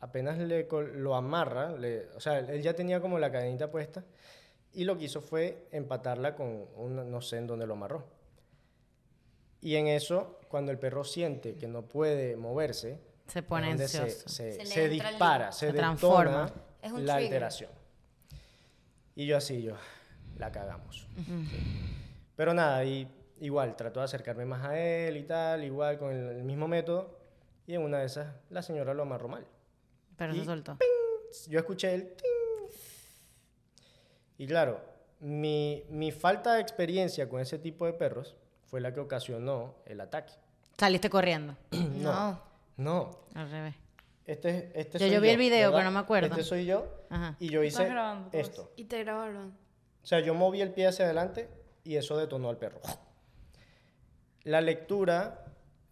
Apenas 0.00 0.38
le 0.38 0.66
lo 0.94 1.14
amarra, 1.14 1.72
le- 1.76 2.08
o 2.16 2.20
sea, 2.20 2.38
él 2.40 2.62
ya 2.62 2.74
tenía 2.74 3.00
como 3.00 3.18
la 3.18 3.30
cadenita 3.30 3.70
puesta 3.70 4.04
y 4.72 4.84
lo 4.84 4.98
que 4.98 5.04
hizo 5.04 5.20
fue 5.20 5.66
empatarla 5.70 6.34
con 6.34 6.66
una, 6.76 7.04
no 7.04 7.20
sé 7.20 7.38
en 7.38 7.46
dónde 7.46 7.66
lo 7.66 7.74
amarró. 7.74 8.04
Y 9.60 9.76
en 9.76 9.86
eso, 9.86 10.38
cuando 10.48 10.72
el 10.72 10.78
perro 10.78 11.04
siente 11.04 11.54
que 11.54 11.68
no 11.68 11.82
puede 11.82 12.36
moverse, 12.36 12.98
Se 13.28 13.42
pone 13.42 13.66
se, 13.78 13.98
ansioso. 13.98 14.28
se- 14.28 14.66
Se 14.66 14.88
dispara, 14.88 15.52
se, 15.52 15.72
transforma. 15.72 16.52
Es 16.82 16.92
un 16.92 17.06
la 17.06 17.14
trigger. 17.14 17.32
alteración. 17.34 17.70
Y 19.14 19.26
yo 19.26 19.36
así, 19.38 19.62
yo, 19.62 19.74
la 20.38 20.50
cagamos. 20.52 21.06
Sí. 21.16 21.48
Pero 22.36 22.52
nada, 22.52 22.84
y, 22.84 23.08
igual, 23.44 23.76
trató 23.76 24.00
de 24.00 24.04
acercarme 24.04 24.44
más 24.44 24.64
a 24.64 24.78
él 24.78 25.16
y 25.16 25.22
tal, 25.24 25.64
igual, 25.64 25.98
con 25.98 26.12
el, 26.12 26.36
el 26.38 26.42
mismo 26.44 26.66
método. 26.68 27.18
Y 27.66 27.74
en 27.74 27.82
una 27.82 27.98
de 28.00 28.06
esas, 28.06 28.34
la 28.50 28.62
señora 28.62 28.94
lo 28.94 29.02
amarró 29.02 29.28
mal. 29.28 29.46
Pero 30.16 30.34
Y- 30.34 30.38
se 30.40 30.44
soltó. 30.44 30.78
Yo 31.48 31.58
escuché 31.58 31.94
el... 31.94 32.02
ting. 32.14 32.68
Y 34.38 34.46
claro, 34.46 34.80
mi, 35.20 35.84
mi 35.90 36.12
falta 36.12 36.54
de 36.54 36.60
experiencia 36.60 37.28
con 37.28 37.40
ese 37.40 37.58
tipo 37.58 37.86
de 37.86 37.92
perros 37.92 38.36
fue 38.66 38.80
la 38.80 38.92
que 38.92 39.00
ocasionó 39.00 39.74
el 39.86 40.00
ataque. 40.00 40.32
Saliste 40.78 41.08
corriendo. 41.10 41.56
No. 41.70 42.40
No, 42.76 43.20
Al 43.34 43.48
revés. 43.50 43.74
este, 44.26 44.72
este 44.74 44.98
Yo- 44.98 45.06
soy 45.06 45.14
yo 45.14 45.20
vi 45.20 45.28
el 45.28 45.38
video, 45.38 45.68
¿verdad? 45.70 45.78
pero 45.78 45.84
no 45.84 45.90
me 45.92 46.00
acuerdo. 46.00 46.26
Este 46.28 46.42
soy 46.42 46.66
yo 46.66 46.88
Ajá. 47.08 47.36
y 47.38 47.48
yo 47.48 47.62
Estás 47.62 47.82
hice 47.84 47.92
grabando 47.92 48.30
todo 48.30 48.40
esto. 48.40 48.72
Y 48.76 48.84
te 48.84 49.04
grabaron. 49.04 49.56
O 50.02 50.06
sea, 50.06 50.18
yo 50.20 50.34
moví 50.34 50.60
el 50.60 50.72
pie 50.72 50.88
hacia 50.88 51.04
adelante 51.04 51.48
y 51.84 51.94
eso 51.96 52.16
detonó 52.16 52.48
al 52.50 52.58
perro. 52.58 52.80
La 54.44 54.60
lectura 54.60 55.44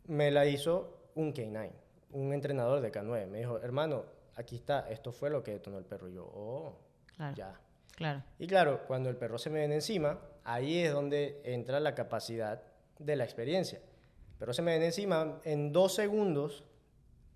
me 0.06 0.30
la 0.30 0.46
hizo 0.46 1.08
un 1.14 1.32
K9, 1.34 1.70
un 2.12 2.32
entrenador 2.32 2.80
de 2.80 2.92
K9. 2.92 3.26
Me 3.26 3.38
dijo, 3.38 3.58
hermano, 3.60 4.04
aquí 4.36 4.56
está, 4.56 4.88
esto 4.90 5.12
fue 5.12 5.30
lo 5.30 5.42
que 5.42 5.52
detonó 5.52 5.78
el 5.78 5.84
perro. 5.84 6.08
Y 6.08 6.14
yo, 6.14 6.24
oh, 6.24 6.78
Claro. 7.16 7.36
ya. 7.36 7.60
Claro. 7.94 8.22
Y 8.38 8.46
claro, 8.46 8.84
cuando 8.86 9.10
el 9.10 9.16
perro 9.16 9.38
se 9.38 9.50
me 9.50 9.60
viene 9.60 9.74
encima, 9.76 10.18
ahí 10.44 10.78
es 10.80 10.92
donde 10.92 11.40
entra 11.44 11.78
la 11.80 11.94
capacidad 11.94 12.62
de 12.98 13.16
la 13.16 13.24
experiencia. 13.24 13.78
El 13.78 14.38
perro 14.38 14.52
se 14.54 14.62
me 14.62 14.72
viene 14.72 14.86
encima, 14.86 15.40
en 15.44 15.72
dos 15.72 15.94
segundos, 15.94 16.64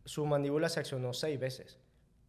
su 0.05 0.25
mandíbula 0.25 0.69
se 0.69 0.81
accionó 0.81 1.13
seis 1.13 1.39
veces. 1.39 1.79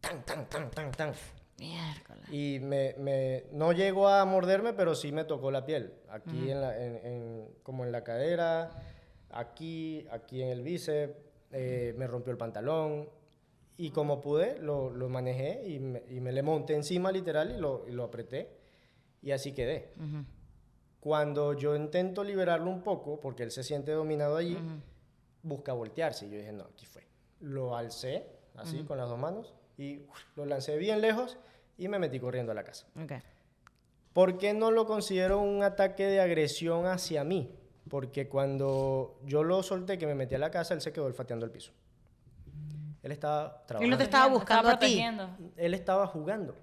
Tan, 0.00 0.22
tan, 0.24 0.48
tan, 0.48 0.70
tan, 0.70 0.90
tan. 0.92 1.12
Miércoles. 1.58 2.24
Y 2.30 2.60
me, 2.60 2.94
me- 2.98 3.44
no 3.52 3.72
llegó 3.72 4.08
a 4.08 4.24
morderme, 4.24 4.72
pero 4.72 4.94
sí 4.94 5.10
me 5.12 5.24
tocó 5.24 5.50
la 5.50 5.64
piel. 5.64 5.92
Aquí, 6.08 6.50
en 6.50 6.60
la- 6.60 6.78
en- 6.84 6.96
en- 7.06 7.48
como 7.62 7.84
en 7.84 7.92
la 7.92 8.04
cadera, 8.04 8.70
aquí, 9.30 10.06
aquí 10.10 10.42
en 10.42 10.48
el 10.50 10.62
bíceps, 10.62 11.14
eh, 11.52 11.94
me 11.96 12.06
rompió 12.06 12.30
el 12.32 12.38
pantalón. 12.38 13.08
Y 13.76 13.90
como 13.90 14.20
pude, 14.20 14.58
lo, 14.60 14.90
lo 14.90 15.08
manejé 15.08 15.62
y 15.66 15.78
me, 15.78 16.02
y 16.10 16.20
me 16.20 16.32
le 16.32 16.42
monté 16.42 16.74
encima 16.74 17.12
literal 17.12 17.52
y 17.52 17.58
lo, 17.58 17.86
y 17.88 17.92
lo 17.92 18.04
apreté. 18.04 18.50
Y 19.22 19.30
así 19.32 19.52
quedé. 19.52 19.92
Cuando 21.00 21.52
yo 21.54 21.76
intento 21.76 22.24
liberarlo 22.24 22.70
un 22.70 22.82
poco, 22.82 23.20
porque 23.20 23.44
él 23.44 23.50
se 23.52 23.62
siente 23.62 23.92
dominado 23.92 24.36
allí, 24.36 24.58
busca 25.42 25.72
voltearse. 25.72 26.26
Y 26.26 26.30
yo 26.30 26.38
dije, 26.38 26.52
no, 26.52 26.64
aquí 26.64 26.86
fue. 26.86 27.06
Lo 27.40 27.76
alcé, 27.76 28.26
así, 28.56 28.82
con 28.82 28.98
las 28.98 29.08
dos 29.08 29.18
manos, 29.18 29.54
y 29.78 29.98
uf, 29.98 30.18
lo 30.36 30.44
lancé 30.44 30.76
bien 30.76 31.00
lejos 31.00 31.38
y 31.78 31.88
me 31.88 31.98
metí 31.98 32.20
corriendo 32.20 32.52
a 32.52 32.54
la 32.54 32.64
casa. 32.64 32.86
Ok. 33.02 33.12
¿Por 34.12 34.36
qué 34.36 34.52
no 34.52 34.70
lo 34.72 34.84
considero 34.86 35.38
un 35.40 35.62
ataque 35.62 36.06
de 36.06 36.20
agresión 36.20 36.86
hacia 36.86 37.22
mí? 37.24 37.54
Porque 37.88 38.28
cuando 38.28 39.18
yo 39.24 39.44
lo 39.44 39.62
solté, 39.62 39.96
que 39.96 40.06
me 40.06 40.14
metí 40.14 40.34
a 40.34 40.38
la 40.38 40.50
casa, 40.50 40.74
él 40.74 40.80
se 40.80 40.92
quedó 40.92 41.06
olfateando 41.06 41.46
el 41.46 41.52
piso. 41.52 41.72
Él 43.02 43.12
estaba 43.12 43.44
Él 43.60 43.66
trabajando. 43.66 43.90
no 43.90 43.96
te 43.96 44.04
estaba 44.04 44.26
buscando 44.26 44.68
a 44.68 44.78
ti. 44.78 45.02
Él 45.56 45.72
estaba 45.72 46.06
jugando. 46.08 46.54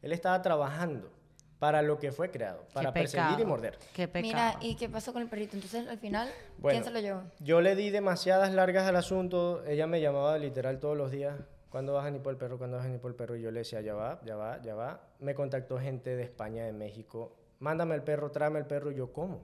Él 0.00 0.12
estaba 0.12 0.40
trabajando 0.40 1.10
para 1.58 1.82
lo 1.82 1.98
que 1.98 2.12
fue 2.12 2.30
creado, 2.30 2.64
para 2.72 2.92
perseguir 2.92 3.40
y 3.40 3.44
morder. 3.44 3.78
Qué 3.94 4.06
pecado. 4.06 4.22
Mira, 4.22 4.56
¿y 4.60 4.76
qué 4.76 4.88
pasó 4.88 5.12
con 5.12 5.22
el 5.22 5.28
perrito? 5.28 5.56
Entonces, 5.56 5.88
al 5.88 5.98
final, 5.98 6.28
Bueno, 6.58 6.74
¿quién 6.76 6.84
se 6.84 6.90
lo 6.90 7.00
llevó? 7.00 7.22
Yo 7.40 7.60
le 7.60 7.74
di 7.74 7.90
demasiadas 7.90 8.52
largas 8.52 8.86
al 8.86 8.96
asunto. 8.96 9.64
Ella 9.64 9.86
me 9.86 10.00
llamaba 10.00 10.38
literal 10.38 10.78
todos 10.78 10.96
los 10.96 11.10
días. 11.10 11.34
¿Cuándo 11.74 11.94
vas 11.94 12.04
a 12.04 12.08
el 12.08 12.36
perro? 12.36 12.56
¿Cuándo 12.56 12.76
vas 12.76 12.86
a 12.86 12.88
el 12.88 13.14
perro? 13.16 13.34
Y 13.34 13.42
yo 13.42 13.50
le 13.50 13.58
decía, 13.58 13.80
ya 13.80 13.94
va, 13.94 14.20
ya 14.24 14.36
va, 14.36 14.62
ya 14.62 14.76
va. 14.76 15.08
Me 15.18 15.34
contactó 15.34 15.76
gente 15.76 16.14
de 16.14 16.22
España, 16.22 16.64
de 16.64 16.72
México. 16.72 17.34
Mándame 17.58 17.96
el 17.96 18.04
perro, 18.04 18.30
tráeme 18.30 18.60
el 18.60 18.66
perro. 18.66 18.92
Y 18.92 18.94
yo, 18.94 19.12
¿cómo? 19.12 19.42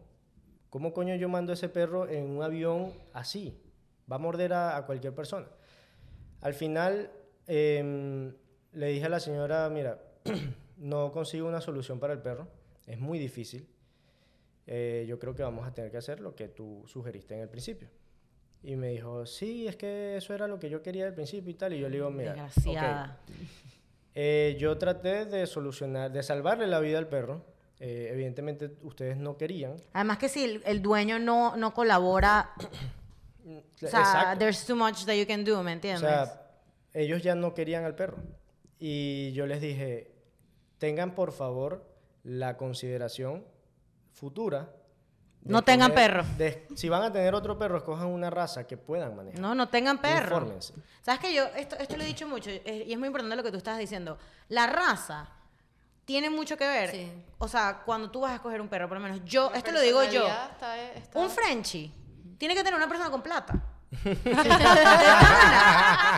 ¿Cómo 0.69 0.93
coño 0.93 1.17
yo 1.17 1.29
mando 1.29 1.53
ese 1.53 1.69
perro 1.69 2.09
en 2.09 2.31
un 2.31 2.45
avión 2.45 2.93
así? 3.13 3.61
Va 4.09 4.15
a 4.15 4.19
morder 4.21 4.53
a, 4.53 4.77
a 4.77 4.87
cualquier 4.87 5.13
persona. 5.13 5.49
Al 6.41 6.55
final, 6.55 7.11
em, 7.49 8.33
le 8.75 8.87
dije 8.87 9.07
a 9.07 9.09
la 9.09 9.19
señora, 9.19 9.69
mira, 9.69 10.01
no 10.77 11.11
consigo 11.11 11.49
una 11.49 11.61
solución 11.61 11.99
para 11.99 12.13
el 12.13 12.21
perro. 12.21 12.47
Es 12.87 13.01
muy 13.01 13.19
difícil. 13.19 13.69
Eh, 14.69 15.05
yo 15.09 15.19
creo 15.19 15.35
que 15.35 15.43
vamos 15.43 15.67
a 15.67 15.75
tener 15.75 15.91
que 15.91 15.97
hacer 15.97 16.21
lo 16.21 16.37
que 16.37 16.47
tú 16.47 16.85
sugeriste 16.87 17.35
en 17.35 17.41
el 17.41 17.49
principio. 17.49 17.89
Y 18.63 18.77
me 18.77 18.89
dijo, 18.89 19.25
sí, 19.27 19.67
es 19.67 19.77
que 19.77 20.17
eso 20.17 20.35
era 20.35 20.47
lo 20.47 20.59
que 20.59 20.69
yo 20.69 20.83
quería 20.83 21.07
al 21.07 21.15
principio 21.15 21.51
y 21.51 21.55
tal. 21.55 21.73
Y 21.73 21.81
yo 21.81 21.89
le 21.89 21.97
digo, 21.97 22.11
mira, 22.11 22.33
Desgraciada. 22.35 23.19
eh, 24.15 24.57
yo 24.59 24.77
traté 24.77 25.25
de 25.25 25.47
solucionar, 25.47 26.13
de 26.13 26.23
salvarle 26.23 26.67
la 26.67 26.81
vida 26.81 26.99
al 26.99 27.09
perro. 27.09 27.45
Eh, 27.79 28.11
evidentemente 28.13 28.71
ustedes 28.83 29.17
no 29.17 29.39
querían. 29.39 29.77
Además 29.95 30.19
que 30.19 30.29
si 30.29 30.45
el, 30.45 30.63
el 30.67 30.83
dueño 30.83 31.19
no, 31.19 31.57
no 31.57 31.73
colabora, 31.73 32.51
o 32.59 33.63
sea, 33.79 33.89
Exacto. 34.01 34.39
there's 34.39 34.67
too 34.67 34.77
much 34.77 35.05
that 35.07 35.15
you 35.15 35.27
can 35.27 35.43
do, 35.45 35.63
¿me 35.63 35.71
O 35.71 35.75
entiendes? 35.75 36.03
sea, 36.03 36.51
ellos 36.93 37.23
ya 37.23 37.35
no 37.35 37.55
querían 37.55 37.85
al 37.85 37.95
perro. 37.95 38.19
Y 38.79 39.33
yo 39.33 39.47
les 39.47 39.63
dije, 39.63 40.13
tengan 40.77 41.15
por 41.15 41.33
favor 41.33 41.87
la 42.23 42.59
consideración 42.59 43.45
futura. 44.13 44.71
No 45.43 45.63
tengan 45.63 45.93
perro. 45.93 46.25
de- 46.37 46.67
si 46.77 46.89
van 46.89 47.03
a 47.03 47.13
tener 47.13 47.35
otro 47.35 47.59
perro, 47.59 47.79
escojan 47.79 48.07
una 48.09 48.29
raza 48.31 48.67
que 48.67 48.77
puedan 48.77 49.17
manejar. 49.17 49.41
no, 49.41 49.55
no 49.55 49.69
tengan 49.69 49.99
perro. 49.99 50.37
Infórmense. 50.37 50.75
Sabes 51.03 51.21
que 51.21 51.33
yo, 51.35 51.45
esto, 51.57 51.77
esto 51.77 51.97
lo 51.97 52.03
he 52.03 52.07
dicho 52.07 52.29
mucho, 52.29 52.51
eh, 52.51 52.85
y 52.87 52.93
es 52.93 52.99
muy 52.99 53.07
importante 53.07 53.35
lo 53.37 53.43
que 53.43 53.51
tú 53.51 53.57
estás 53.57 53.79
diciendo. 53.79 54.19
La 54.49 54.67
raza 54.67 55.31
tiene 56.05 56.29
mucho 56.29 56.57
que 56.57 56.67
ver. 56.67 56.91
Sí. 56.91 57.11
O 57.39 57.49
sea, 57.49 57.83
cuando 57.85 58.11
tú 58.11 58.21
vas 58.21 58.33
a 58.33 58.35
escoger 58.37 58.61
un 58.61 58.69
perro, 58.69 58.87
por 58.89 58.99
lo 58.99 59.03
menos 59.03 59.21
yo, 59.25 59.49
La 59.51 59.59
esto 59.59 59.73
lo 59.73 59.81
digo 59.81 60.03
yo. 60.05 60.25
personalidad 60.25 60.51
está- 60.53 60.83
está- 60.93 61.19
Un 61.19 61.31
Frenchie 61.31 61.91
tiene 62.37 62.55
que 62.55 62.63
tener 62.63 62.75
una 62.75 62.89
persona 62.89 63.11
con 63.11 63.23
plata. 63.23 63.55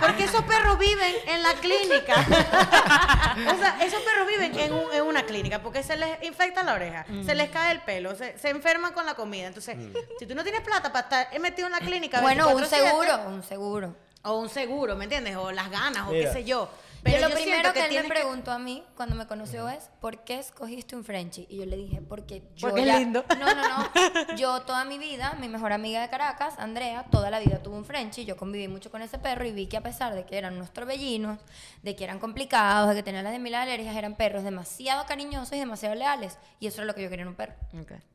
Porque 0.00 0.24
esos 0.24 0.42
perros 0.42 0.78
viven 0.78 1.14
en 1.26 1.42
la 1.42 1.54
clínica. 1.54 2.14
o 2.16 3.58
sea, 3.58 3.76
esos 3.82 4.00
perros 4.02 4.26
viven 4.28 4.58
en, 4.58 4.72
un- 4.72 4.92
en 4.92 5.02
una 5.02 5.22
clínica 5.24 5.62
porque 5.62 5.82
se 5.82 5.96
les 5.96 6.22
infecta 6.22 6.62
la 6.62 6.74
oreja, 6.74 7.06
se 7.24 7.34
les 7.34 7.50
cae 7.50 7.72
el 7.72 7.80
pelo, 7.80 8.14
se, 8.14 8.38
se 8.38 8.50
enferman 8.50 8.92
con 8.92 9.06
la 9.06 9.14
comida. 9.14 9.46
Entonces, 9.48 9.76
si 10.18 10.26
tú 10.26 10.34
no 10.34 10.42
tienes 10.42 10.60
plata 10.62 10.92
para 10.92 11.22
estar 11.24 11.40
metido 11.40 11.66
en 11.66 11.72
la 11.72 11.80
clínica. 11.80 12.20
Bueno, 12.20 12.48
un 12.48 12.62
24/7, 12.62 12.66
seguro, 12.68 13.20
un 13.28 13.42
seguro. 13.42 13.96
O 14.24 14.36
un 14.38 14.48
seguro, 14.48 14.94
¿me 14.94 15.04
entiendes? 15.04 15.34
O 15.36 15.50
las 15.50 15.68
ganas, 15.70 16.06
o 16.08 16.10
qué 16.12 16.32
sé 16.32 16.44
yo. 16.44 16.68
Pero 17.02 17.20
lo 17.20 17.28
yo 17.30 17.34
primero 17.34 17.60
siento 17.62 17.72
que, 17.72 17.84
él 17.84 18.02
me 18.02 18.02
que- 18.02 18.08
preguntó 18.08 18.52
a 18.52 18.58
mí 18.58 18.84
cuando 18.96 19.16
me 19.16 19.26
conoció 19.26 19.68
es, 19.68 19.90
¿por 20.00 20.22
qué 20.24 20.38
escogiste 20.38 20.94
un 20.94 21.04
Frenchie? 21.04 21.46
Y 21.48 21.56
yo 21.58 21.66
le 21.66 21.76
dije, 21.76 22.00
porque 22.00 22.42
yo 22.54 22.68
Porque 22.68 22.82
es 22.82 22.86
ya- 22.86 22.98
lindo. 22.98 23.24
No, 23.40 23.46
no, 23.54 23.62
no. 23.68 24.36
Yo 24.36 24.62
toda 24.62 24.84
mi 24.84 24.98
vida, 24.98 25.36
mi 25.40 25.48
mejor 25.48 25.72
amiga 25.72 26.00
de 26.00 26.08
Caracas, 26.08 26.54
Andrea, 26.58 27.04
toda 27.10 27.30
la 27.30 27.40
vida 27.40 27.60
tuvo 27.62 27.76
un 27.76 27.84
Frenchie. 27.84 28.24
Yo 28.24 28.36
conviví 28.36 28.68
mucho 28.68 28.90
con 28.90 29.02
ese 29.02 29.18
perro 29.18 29.44
y 29.44 29.52
vi 29.52 29.66
que 29.66 29.76
a 29.76 29.82
pesar 29.82 30.14
de 30.14 30.24
que 30.24 30.38
eran 30.38 30.54
unos 30.54 30.72
torbellinos, 30.72 31.38
de 31.82 31.96
que 31.96 32.04
eran 32.04 32.20
complicados, 32.20 32.90
de 32.90 32.94
que 32.94 33.02
tenían 33.02 33.24
las 33.24 33.32
de 33.32 33.40
mil 33.40 33.54
alergias, 33.54 33.96
eran 33.96 34.14
perros 34.14 34.44
demasiado 34.44 35.04
cariñosos 35.06 35.54
y 35.54 35.58
demasiado 35.58 35.94
leales. 35.96 36.38
Y 36.60 36.68
eso 36.68 36.78
era 36.82 36.86
lo 36.86 36.94
que 36.94 37.02
yo 37.02 37.10
quería 37.10 37.22
en 37.22 37.28
un 37.28 37.34
perro. 37.34 37.54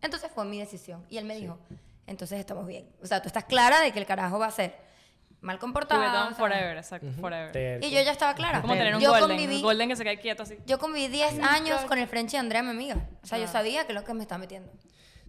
Entonces 0.02 0.32
fue 0.34 0.46
mi 0.46 0.60
decisión. 0.60 1.06
Y 1.10 1.18
él 1.18 1.26
me 1.26 1.36
dijo, 1.36 1.58
entonces 2.06 2.40
estamos 2.40 2.66
bien. 2.66 2.88
O 3.04 3.06
sea, 3.06 3.22
tú 3.22 3.28
estás 3.28 3.44
clara 3.44 3.82
de 3.82 3.92
que 3.92 4.00
el 4.00 4.06
carajo 4.06 4.40
va 4.40 4.46
a 4.48 4.52
ser 4.52 4.87
mal 5.48 5.60
comportado. 5.60 6.36
Forever, 6.36 6.78
exacto, 6.78 7.08
forever. 7.20 7.52
Terco. 7.52 7.88
y 7.88 7.90
yo 7.90 8.02
ya 8.02 8.12
estaba 8.12 8.36
clara. 8.36 8.62
Como 8.62 8.74
tener 8.74 8.94
un 8.94 9.02
yo 9.02 9.12
golden, 9.12 9.30
conviví, 9.30 9.56
un 9.56 9.62
golden 9.62 9.90
que 9.90 9.96
se 9.96 10.04
cae 10.04 10.20
quieto 10.20 10.44
así. 10.44 10.58
yo 10.66 10.78
conviví 10.78 11.08
10 11.08 11.40
años 11.40 11.82
con 11.86 11.98
el 11.98 12.08
Frenchie 12.08 12.38
de 12.38 12.42
Andrea, 12.42 12.62
mi 12.62 12.70
amiga. 12.70 13.08
O 13.24 13.26
sea, 13.26 13.40
yo 13.40 13.48
sabía 13.48 13.86
que 13.86 13.94
es 13.94 14.00
lo 14.00 14.04
que 14.04 14.14
me 14.14 14.24
estaba 14.24 14.40
metiendo. 14.40 14.70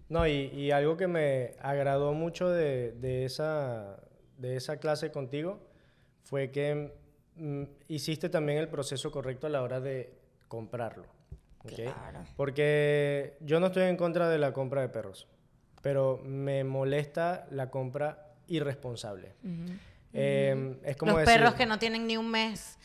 No, 0.09 0.27
y, 0.27 0.51
y 0.53 0.71
algo 0.71 0.97
que 0.97 1.07
me 1.07 1.55
agradó 1.61 2.13
mucho 2.13 2.49
de, 2.49 2.91
de 2.93 3.25
esa, 3.25 3.97
de 4.37 4.57
esa 4.57 4.77
clase 4.77 5.11
contigo 5.11 5.65
fue 6.23 6.51
que 6.51 6.93
mm, 7.35 7.63
hiciste 7.87 8.27
también 8.27 8.57
el 8.57 8.67
proceso 8.67 9.11
correcto 9.11 9.47
a 9.47 9.49
la 9.49 9.61
hora 9.61 9.79
de 9.79 10.13
comprarlo. 10.47 11.05
¿ok? 11.63 11.73
Claro. 11.75 12.19
Porque 12.35 13.37
yo 13.39 13.59
no 13.59 13.67
estoy 13.67 13.83
en 13.83 13.97
contra 13.97 14.27
de 14.27 14.37
la 14.37 14.51
compra 14.51 14.81
de 14.81 14.89
perros, 14.89 15.27
pero 15.81 16.19
me 16.25 16.63
molesta 16.63 17.47
la 17.51 17.69
compra 17.69 18.33
irresponsable. 18.47 19.35
Eh, 20.13 20.75
es 20.83 20.97
como 20.97 21.11
Los 21.13 21.21
decir, 21.21 21.35
perros 21.35 21.53
que 21.55 21.65
no 21.65 21.77
tienen 21.79 22.07
ni 22.07 22.17
un 22.17 22.29
mes. 22.29 22.77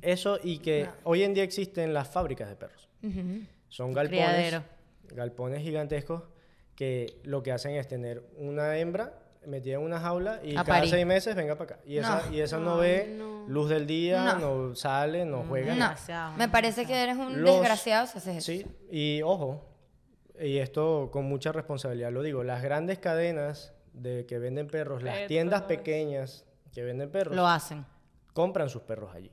Eso 0.00 0.38
y 0.42 0.58
que 0.58 0.88
hoy 1.04 1.22
en 1.22 1.34
día 1.34 1.44
existen 1.44 1.92
las 1.94 2.08
fábricas 2.08 2.48
de 2.48 2.56
perros. 2.56 2.88
Son 3.68 3.92
galpones, 3.92 4.24
Criadero. 4.24 4.64
galpones 5.08 5.62
gigantescos 5.62 6.22
que 6.74 7.18
lo 7.24 7.42
que 7.42 7.52
hacen 7.52 7.72
es 7.76 7.86
tener 7.88 8.22
una 8.36 8.76
hembra 8.78 9.18
metida 9.46 9.74
en 9.74 9.82
una 9.82 9.98
jaula 10.00 10.40
y 10.42 10.52
A 10.52 10.64
cada 10.64 10.78
parir. 10.78 10.90
seis 10.90 11.06
meses 11.06 11.34
venga 11.34 11.56
para 11.56 11.74
acá. 11.74 11.82
Y 11.86 11.98
esa 11.98 12.22
no, 12.26 12.32
y 12.34 12.40
esa 12.40 12.58
no 12.58 12.76
ve 12.78 13.18
luz 13.48 13.68
del 13.68 13.86
día, 13.86 14.36
no, 14.40 14.74
sale, 14.74 15.24
no 15.24 15.44
juega. 15.48 15.72
No, 15.72 15.78
nada. 15.80 15.90
Demasiado, 15.94 16.32
me 16.36 16.48
parece 16.48 16.86
que 16.86 16.94
eres 17.02 17.16
un 17.16 17.42
Los- 17.42 17.54
desgraciado 17.60 18.06
si 18.06 18.18
haces 18.18 18.36
eso. 18.36 18.46
Sí, 18.46 18.66
y 18.90 19.20
ojo, 19.22 19.64
y 20.40 20.58
esto 20.58 21.10
con 21.12 21.24
mucha 21.24 21.50
responsabilidad 21.52 22.10
lo 22.12 22.22
digo, 22.22 22.44
las 22.44 22.62
grandes 22.62 22.98
cadenas 22.98 23.72
de 23.92 24.26
que 24.26 24.38
venden 24.38 24.68
perros, 24.68 25.02
las 25.02 25.26
tiendas 25.26 25.62
pequeñas 25.62 26.44
que 26.72 26.82
venden 26.82 27.10
perros, 27.10 27.34
Lo 27.36 27.46
hacen. 27.46 27.84
compran 28.32 28.68
sus 28.68 28.82
perros 28.82 29.14
allí. 29.14 29.30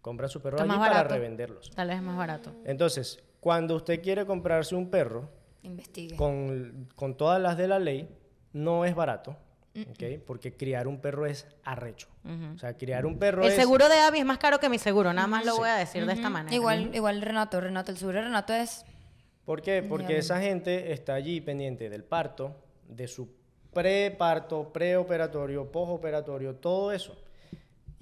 Compran 0.00 0.30
sus 0.30 0.40
perros 0.40 0.60
allí 0.60 0.70
para 0.70 1.02
revenderlos. 1.04 1.70
Tal 1.74 1.88
vez 1.88 1.96
es 1.98 2.02
más 2.02 2.16
barato. 2.16 2.52
Entonces, 2.64 3.22
cuando 3.40 3.76
usted 3.76 4.02
quiere 4.02 4.24
comprarse 4.24 4.74
un 4.74 4.88
perro 4.90 5.28
Investigue. 5.62 6.16
con, 6.16 6.88
con 6.96 7.16
todas 7.16 7.40
las 7.40 7.56
de 7.58 7.68
la 7.68 7.78
ley, 7.78 8.08
no 8.52 8.84
es 8.86 8.94
barato, 8.94 9.36
¿ok? 9.76 10.22
Porque 10.26 10.56
criar 10.56 10.88
un 10.88 11.00
perro 11.00 11.26
es 11.26 11.46
arrecho. 11.64 12.08
O 12.54 12.58
sea, 12.58 12.76
criar 12.78 13.04
un 13.04 13.18
perro 13.18 13.42
El 13.42 13.50
es... 13.50 13.56
seguro 13.56 13.88
de 13.88 13.98
Abby 13.98 14.20
es 14.20 14.24
más 14.24 14.38
caro 14.38 14.58
que 14.58 14.68
mi 14.68 14.78
seguro, 14.78 15.12
nada 15.12 15.26
más 15.28 15.44
lo 15.44 15.56
voy 15.56 15.68
a 15.68 15.74
decir 15.76 16.06
de 16.06 16.12
esta 16.14 16.30
manera. 16.30 16.54
Igual, 16.54 16.94
igual 16.94 17.20
Renato, 17.20 17.60
Renato, 17.60 17.92
el 17.92 17.98
seguro 17.98 18.18
de 18.18 18.24
Renato 18.24 18.52
es... 18.54 18.84
¿Por 19.44 19.62
qué? 19.62 19.82
Porque 19.82 20.16
esa 20.18 20.40
gente 20.40 20.92
está 20.92 21.14
allí 21.14 21.40
pendiente 21.40 21.90
del 21.90 22.04
parto, 22.04 22.56
de 22.88 23.08
su 23.08 23.28
preparto, 23.72 24.72
preoperatorio, 24.72 25.70
postoperatorio, 25.70 26.56
todo 26.56 26.92
eso. 26.92 27.16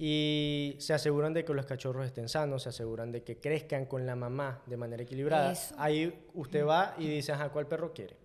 Y 0.01 0.75
se 0.79 0.93
aseguran 0.93 1.33
de 1.33 1.43
que 1.43 1.53
los 1.53 1.65
cachorros 1.65 2.05
estén 2.05 2.29
sanos, 2.29 2.63
se 2.63 2.69
aseguran 2.69 3.11
de 3.11 3.23
que 3.23 3.37
crezcan 3.39 3.85
con 3.85 4.05
la 4.05 4.15
mamá 4.15 4.61
de 4.65 4.77
manera 4.77 5.03
equilibrada. 5.03 5.51
Eso. 5.51 5.75
Ahí 5.77 6.25
usted 6.33 6.65
va 6.65 6.95
y 6.97 7.07
dice, 7.07 7.33
ajá, 7.33 7.49
¿cuál 7.49 7.67
perro 7.67 7.91
quiere? 7.93 8.15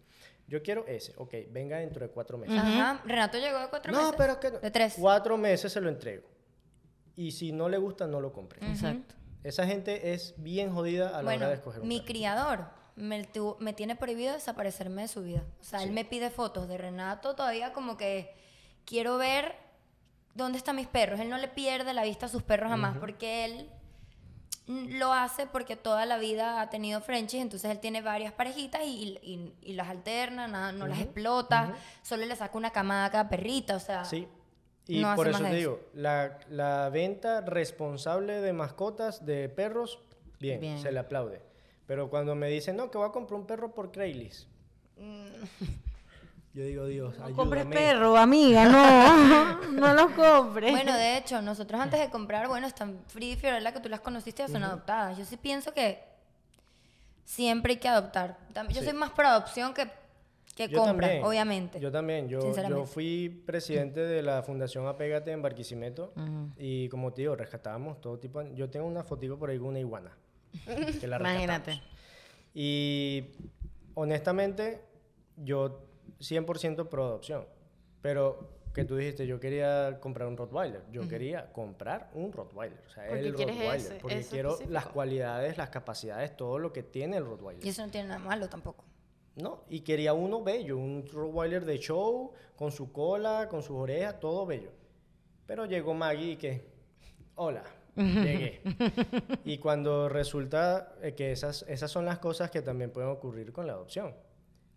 Yo 0.46 0.62
quiero 0.62 0.86
ese. 0.86 1.14
Ok, 1.16 1.34
venga 1.50 1.78
dentro 1.78 2.06
de 2.06 2.12
cuatro 2.12 2.38
meses. 2.38 2.56
Ajá. 2.56 3.02
Renato 3.04 3.38
llegó 3.38 3.58
de 3.58 3.68
cuatro 3.68 3.90
No, 3.92 3.98
meses. 4.02 4.14
pero 4.16 4.32
es 4.34 4.38
que 4.38 4.50
no. 4.52 4.58
De 4.60 4.70
tres. 4.70 4.94
Cuatro 5.00 5.36
meses 5.36 5.72
se 5.72 5.80
lo 5.80 5.88
entrego. 5.88 6.22
Y 7.16 7.32
si 7.32 7.50
no 7.50 7.68
le 7.68 7.78
gusta, 7.78 8.06
no 8.06 8.20
lo 8.20 8.32
compre. 8.32 8.64
Exacto. 8.66 9.14
Esa 9.42 9.66
gente 9.66 10.12
es 10.12 10.34
bien 10.36 10.72
jodida 10.72 11.08
a 11.08 11.18
la 11.18 11.22
Bueno, 11.22 11.40
hora 11.40 11.48
de 11.48 11.54
escoger 11.54 11.80
un 11.82 11.88
mi 11.88 11.96
perro. 11.98 12.06
criador 12.06 12.64
me, 12.96 13.24
tu- 13.24 13.56
me 13.60 13.72
tiene 13.72 13.96
prohibido 13.96 14.32
desaparecerme 14.34 15.02
de 15.02 15.08
su 15.08 15.22
vida. 15.22 15.42
O 15.60 15.64
sea, 15.64 15.82
él 15.82 15.90
me 15.92 16.04
pide 16.04 16.30
fotos 16.30 16.68
de 16.68 16.78
Renato 16.78 17.34
todavía 17.34 17.72
como 17.72 17.96
que 17.96 18.34
quiero 18.84 19.16
ver 19.18 19.54
dónde 20.34 20.58
están 20.58 20.76
mis 20.76 20.86
perros. 20.86 21.20
Él 21.20 21.28
no 21.30 21.38
le 21.38 21.48
pierde 21.48 21.92
la 21.94 22.04
vista 22.04 22.26
a 22.26 22.28
sus 22.28 22.42
perros 22.42 22.70
jamás 22.70 22.96
porque 22.98 23.44
él 23.44 23.70
lo 24.66 25.12
hace 25.12 25.46
porque 25.46 25.76
toda 25.76 26.06
la 26.06 26.16
vida 26.16 26.60
ha 26.62 26.70
tenido 26.70 27.00
Frenchies, 27.02 27.42
entonces 27.42 27.70
él 27.70 27.80
tiene 27.80 28.00
varias 28.00 28.32
parejitas 28.32 28.80
y, 28.84 29.18
y- 29.22 29.52
y 29.60 29.72
las 29.74 29.88
alterna, 29.88 30.48
nada, 30.48 30.72
no 30.72 30.86
las 30.86 31.00
explota, 31.00 31.74
solo 32.02 32.24
le 32.24 32.34
saca 32.34 32.56
una 32.56 32.70
camada 32.70 33.04
a 33.06 33.10
cada 33.10 33.28
perrita, 33.28 33.76
o 33.76 33.80
sea... 33.80 34.04
Sí. 34.04 34.26
Y 34.86 35.00
no 35.00 35.14
por 35.16 35.28
eso 35.28 35.38
te 35.38 35.44
eso. 35.46 35.54
digo, 35.56 35.80
la, 35.94 36.38
la 36.50 36.90
venta 36.90 37.40
responsable 37.40 38.40
de 38.42 38.52
mascotas 38.52 39.24
de 39.24 39.48
perros, 39.48 39.98
bien, 40.40 40.60
Bien. 40.60 40.78
se 40.78 40.92
le 40.92 40.98
aplaude. 40.98 41.40
Pero 41.86 42.08
cuando 42.08 42.34
me 42.34 42.48
dicen, 42.48 42.76
no, 42.76 42.90
que 42.90 42.98
voy 42.98 43.08
a 43.08 43.12
comprar 43.12 43.38
un 43.40 43.46
perro 43.46 43.72
por 43.74 43.92
Craigslist. 43.92 44.48
Yo 46.54 46.62
digo, 46.64 46.86
Dios, 46.86 47.18
No 47.18 47.24
ayúdame. 47.24 47.34
compres 47.36 47.66
perro, 47.66 48.16
amiga, 48.16 48.64
no. 48.66 49.60
no 49.72 49.92
los 49.94 50.12
compres. 50.12 50.70
Bueno, 50.70 50.94
de 50.96 51.18
hecho, 51.18 51.42
nosotros 51.42 51.80
antes 51.80 51.98
de 51.98 52.10
comprar, 52.10 52.46
bueno, 52.46 52.66
están 52.68 53.00
Frida 53.08 53.32
y 53.32 53.36
Fiorella, 53.36 53.72
que 53.72 53.80
tú 53.80 53.88
las 53.88 54.00
conociste, 54.00 54.42
ya 54.42 54.48
son 54.48 54.62
adoptadas. 54.62 55.18
Yo 55.18 55.24
sí 55.24 55.36
pienso 55.36 55.74
que 55.74 55.98
siempre 57.24 57.72
hay 57.72 57.78
que 57.80 57.88
adoptar. 57.88 58.38
Yo 58.70 58.80
Sí. 58.80 58.84
soy 58.84 58.94
más 58.94 59.10
por 59.10 59.26
adopción 59.26 59.74
que, 59.74 59.90
que 60.54 60.68
Yo 60.68 60.78
compra, 60.78 61.08
también, 61.08 61.24
obviamente. 61.24 61.80
Yo 61.80 61.90
también. 61.90 62.28
Yo, 62.28 62.54
yo 62.68 62.86
fui 62.86 63.42
presidente 63.44 63.98
de 64.00 64.22
la 64.22 64.44
Fundación 64.44 64.86
Apégate 64.86 65.32
en 65.32 65.42
Barquisimeto. 65.42 66.12
Y 66.56 66.88
como 66.88 67.12
te 67.12 67.22
digo, 67.22 67.34
rescatábamos 67.34 68.00
todo 68.00 68.16
tipo. 68.20 68.42
de- 68.44 68.54
Yo 68.54 68.70
tengo 68.70 68.86
una 68.86 69.02
fotico 69.02 69.36
por 69.36 69.50
ahí 69.50 69.58
con 69.58 69.68
una 69.68 69.80
iguana. 69.80 70.12
que 71.00 71.06
la 71.06 71.18
Imagínate. 71.18 71.80
Y 72.54 73.24
honestamente, 73.94 74.80
yo 75.36 75.86
100% 76.20 76.88
pro 76.88 77.04
adopción. 77.04 77.46
Pero 78.00 78.54
que 78.74 78.84
tú 78.84 78.96
dijiste, 78.96 79.26
yo 79.26 79.38
quería 79.40 79.98
comprar 80.00 80.28
un 80.28 80.36
Rottweiler. 80.36 80.82
Yo 80.90 81.08
quería 81.08 81.52
comprar 81.52 82.10
un 82.12 82.32
Rottweiler. 82.32 82.82
O 82.86 82.90
sea, 82.90 83.06
¿Por 83.06 83.18
qué 83.18 83.26
el 83.26 83.32
Rottweiler. 83.32 83.76
ese? 83.76 83.94
Porque 83.96 84.18
Ese 84.18 84.30
quiero 84.30 84.50
las 84.50 84.60
específico. 84.60 84.92
cualidades, 84.92 85.56
las 85.56 85.70
capacidades, 85.70 86.36
todo 86.36 86.58
lo 86.58 86.72
que 86.72 86.82
tiene 86.82 87.16
el 87.16 87.24
Rottweiler. 87.24 87.64
Y 87.64 87.68
eso 87.68 87.84
no 87.86 87.90
tiene 87.92 88.08
nada 88.08 88.20
malo 88.20 88.48
tampoco. 88.48 88.84
No, 89.36 89.64
y 89.68 89.80
quería 89.80 90.12
uno 90.12 90.42
bello, 90.42 90.76
un 90.76 91.06
Rottweiler 91.06 91.64
de 91.64 91.78
show, 91.78 92.32
con 92.56 92.70
su 92.70 92.92
cola, 92.92 93.48
con 93.48 93.62
sus 93.62 93.76
orejas, 93.76 94.20
todo 94.20 94.44
bello. 94.46 94.70
Pero 95.46 95.66
llegó 95.66 95.94
Maggie 95.94 96.32
y 96.32 96.36
que, 96.36 96.64
hola, 97.36 97.64
llegué. 98.02 98.60
y 99.44 99.58
cuando 99.58 100.08
resulta 100.08 100.94
eh, 101.02 101.14
que 101.14 101.32
esas, 101.32 101.64
esas 101.68 101.90
son 101.90 102.04
las 102.04 102.18
cosas 102.18 102.50
que 102.50 102.62
también 102.62 102.90
pueden 102.90 103.10
ocurrir 103.10 103.52
con 103.52 103.66
la 103.66 103.74
adopción. 103.74 104.14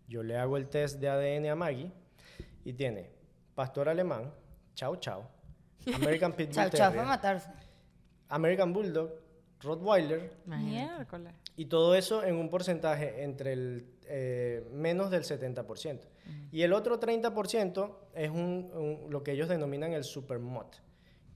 Yo 0.06 0.22
le 0.22 0.36
hago 0.36 0.56
el 0.56 0.68
test 0.68 0.98
de 1.00 1.08
ADN 1.08 1.46
a 1.50 1.54
Maggie 1.54 1.90
y 2.64 2.72
tiene 2.72 3.10
pastor 3.54 3.88
alemán, 3.88 4.32
chao 4.74 4.96
chao, 4.96 5.28
American 5.94 6.32
Pitbull 6.32 6.54
Chao, 6.54 6.68
chao, 6.70 6.78
fue 6.78 6.86
Terrier, 6.90 7.06
matarse. 7.06 7.50
American 8.28 8.72
Bulldog, 8.72 9.10
Rottweiler, 9.60 10.30
Miércoles. 10.46 11.32
y 11.56 11.64
todo 11.66 11.94
eso 11.94 12.22
en 12.24 12.36
un 12.36 12.48
porcentaje 12.50 13.22
entre 13.24 13.52
el 13.54 13.86
eh, 14.10 14.66
menos 14.72 15.10
del 15.10 15.24
70%. 15.24 16.00
Y 16.52 16.62
el 16.62 16.72
otro 16.74 17.00
30% 17.00 17.90
es 18.14 18.30
un, 18.30 18.70
un- 18.74 19.10
lo 19.10 19.22
que 19.22 19.32
ellos 19.32 19.48
denominan 19.48 19.92
el 19.92 20.04
supermod, 20.04 20.66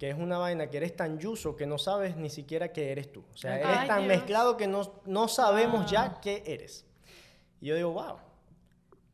que 0.03 0.11
es 0.11 0.19
una 0.19 0.37
vaina 0.37 0.67
que 0.69 0.79
eres 0.79 0.97
tan 0.97 1.21
yuso 1.21 1.55
que 1.55 1.65
no 1.65 1.79
sabes 1.79 2.17
ni 2.17 2.29
siquiera 2.29 2.73
qué 2.73 2.91
eres 2.91 3.13
tú. 3.13 3.25
O 3.33 3.37
sea, 3.37 3.55
eres 3.55 3.69
Ay, 3.69 3.87
tan 3.87 3.99
Dios. 4.01 4.09
mezclado 4.09 4.57
que 4.57 4.67
no, 4.67 4.95
no 5.07 5.29
sabemos 5.29 5.89
ya 5.89 6.19
qué 6.21 6.43
eres. 6.45 6.85
Y 7.61 7.67
yo 7.67 7.77
digo, 7.77 7.93
wow, 7.93 8.17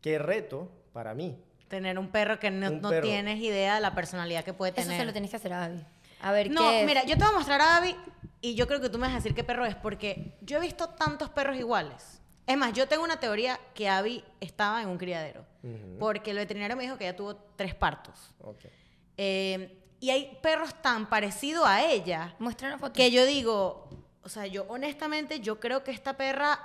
qué 0.01 0.19
reto 0.19 0.73
para 0.95 1.13
mí. 1.13 1.39
Tener 1.69 1.99
un 1.99 2.09
perro 2.09 2.39
que 2.39 2.51
no, 2.51 2.71
no 2.71 2.89
perro. 2.89 3.07
tienes 3.07 3.39
idea 3.39 3.75
de 3.75 3.83
la 3.83 3.95
personalidad 3.95 4.45
que 4.45 4.55
puede 4.55 4.73
Eso 4.73 4.81
tener. 4.81 4.99
se 4.99 5.05
lo 5.05 5.13
tienes 5.13 5.29
que 5.31 5.37
hacer 5.37 5.53
a 5.53 5.65
Abby. 5.67 5.85
A 6.23 6.33
ver 6.33 6.51
No, 6.51 6.63
qué 6.71 6.81
es. 6.81 6.87
mira, 6.87 7.05
yo 7.05 7.19
te 7.19 7.25
voy 7.25 7.35
a 7.35 7.37
mostrar 7.37 7.61
a 7.61 7.77
Abby 7.77 7.95
y 8.41 8.55
yo 8.55 8.67
creo 8.67 8.81
que 8.81 8.89
tú 8.89 8.97
me 8.97 9.03
vas 9.09 9.13
a 9.13 9.17
decir 9.17 9.35
qué 9.35 9.45
perro 9.45 9.67
es, 9.67 9.75
porque 9.75 10.39
yo 10.41 10.57
he 10.57 10.61
visto 10.63 10.89
tantos 10.89 11.29
perros 11.29 11.59
iguales. 11.59 12.23
Es 12.47 12.57
más, 12.57 12.73
yo 12.73 12.89
tengo 12.89 13.05
una 13.05 13.21
teoría 13.21 13.61
que 13.75 13.91
Abby 13.91 14.25
estaba 14.41 14.81
en 14.81 14.89
un 14.89 14.97
criadero, 14.97 15.45
porque 15.99 16.31
el 16.31 16.39
veterinario 16.39 16.79
me 16.79 16.85
dijo 16.85 16.97
que 16.97 17.07
ella 17.07 17.15
tuvo 17.15 17.37
tres 17.57 17.75
partos. 17.75 18.35
Ok. 18.41 18.65
Eh, 19.19 19.78
y 20.01 20.11
hay 20.11 20.39
perros 20.43 20.75
tan 20.83 21.09
parecidos 21.09 21.67
a 21.67 21.85
ella 21.85 22.35
Muestra 22.39 22.69
una 22.69 22.79
foto. 22.79 22.93
que 22.93 23.11
yo 23.11 23.25
digo, 23.27 23.89
o 24.23 24.29
sea, 24.29 24.47
yo 24.47 24.65
honestamente, 24.69 25.41
yo 25.41 25.59
creo 25.61 25.83
que 25.85 25.91
esta 25.91 26.17
perra 26.17 26.61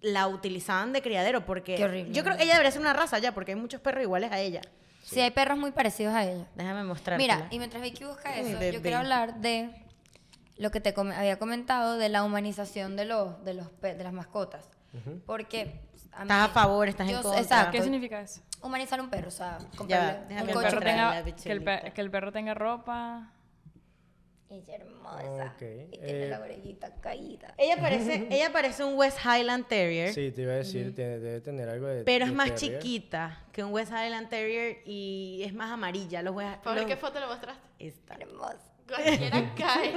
la 0.00 0.28
utilizaban 0.28 0.92
de 0.92 1.02
criadero, 1.02 1.44
porque 1.46 1.74
Qué 1.76 1.84
horrible, 1.84 2.12
yo 2.12 2.22
creo 2.24 2.36
que 2.36 2.42
ella 2.44 2.52
debería 2.54 2.70
ser 2.70 2.80
una 2.80 2.92
raza 2.92 3.18
ya, 3.18 3.32
porque 3.32 3.52
hay 3.52 3.58
muchos 3.58 3.80
perros 3.80 4.02
iguales 4.02 4.30
a 4.32 4.38
ella. 4.40 4.60
Sí, 5.02 5.20
hay 5.20 5.30
perros 5.30 5.56
muy 5.56 5.70
parecidos 5.70 6.14
a 6.14 6.24
ella. 6.24 6.46
Déjame 6.56 6.82
mostrar. 6.84 7.16
Mira, 7.18 7.46
y 7.50 7.58
mientras 7.58 7.80
Vicky 7.82 8.04
busca 8.04 8.36
eso, 8.36 8.58
bebé. 8.58 8.72
yo 8.72 8.82
quiero 8.82 8.98
hablar 8.98 9.36
de 9.40 9.70
lo 10.58 10.70
que 10.72 10.80
te 10.80 10.92
com- 10.94 11.12
había 11.12 11.38
comentado 11.38 11.96
de 11.96 12.08
la 12.08 12.24
humanización 12.24 12.96
de 12.96 13.04
los 13.04 13.44
de 13.44 13.54
los 13.54 13.68
de 13.80 14.02
las 14.02 14.12
mascotas. 14.12 14.68
Porque 15.26 15.80
Estás 16.22 16.48
a 16.50 16.52
favor, 16.52 16.88
estás 16.88 17.08
en 17.08 17.14
contra. 17.22 17.40
Exacto. 17.40 17.72
¿Qué 17.72 17.82
significa 17.82 18.20
eso? 18.20 18.40
Humanizar 18.62 19.00
un 19.00 19.10
perro, 19.10 19.28
o 19.28 19.30
sea, 19.30 19.58
Ya, 19.60 19.68
comprarle 19.76 20.20
déjame 20.28 20.40
un 20.40 20.46
Que 20.46 20.50
el, 20.50 20.54
Coche 20.54 20.68
perro 20.68 20.80
para 20.80 20.90
tenga, 21.22 21.36
que, 21.36 21.52
el 21.52 21.92
que 21.92 22.00
el 22.00 22.10
perro 22.10 22.32
tenga 22.32 22.54
ropa. 22.54 23.32
Es 24.48 24.68
hermosa. 24.68 25.52
Ok, 25.54 25.62
Y 25.92 25.98
tiene 25.98 26.26
eh, 26.26 26.28
la 26.30 26.40
orejita 26.40 26.94
caída. 27.00 27.52
Ella 27.58 27.76
parece, 27.80 28.28
ella 28.30 28.52
parece 28.52 28.84
un 28.84 28.94
West 28.96 29.18
Highland 29.24 29.66
Terrier, 29.66 30.12
Sí, 30.14 30.30
te 30.30 30.42
iba 30.42 30.52
a 30.52 30.56
decir, 30.56 30.94
tiene- 30.94 31.18
debe 31.18 31.40
tener 31.40 31.68
algo 31.68 31.86
de 31.88 32.04
pero 32.04 32.24
es 32.26 32.32
más 32.32 32.54
terrier. 32.54 32.80
chiquita 32.80 33.40
que 33.52 33.64
un 33.64 33.72
West 33.72 33.90
Highland 33.92 34.28
Terrier 34.28 34.78
y 34.86 35.42
es 35.44 35.52
más 35.52 35.70
amarilla. 35.70 36.22
Los 36.22 36.34
West, 36.36 36.62
¿Por 36.62 36.76
los- 36.76 36.86
qué 36.86 36.96
foto 36.96 37.18
le 37.20 37.26
mostraste? 37.26 37.60
Esta. 37.80 38.14
Hermosa. 38.14 38.56
Cualquiera 38.88 39.52
cae, 39.56 39.92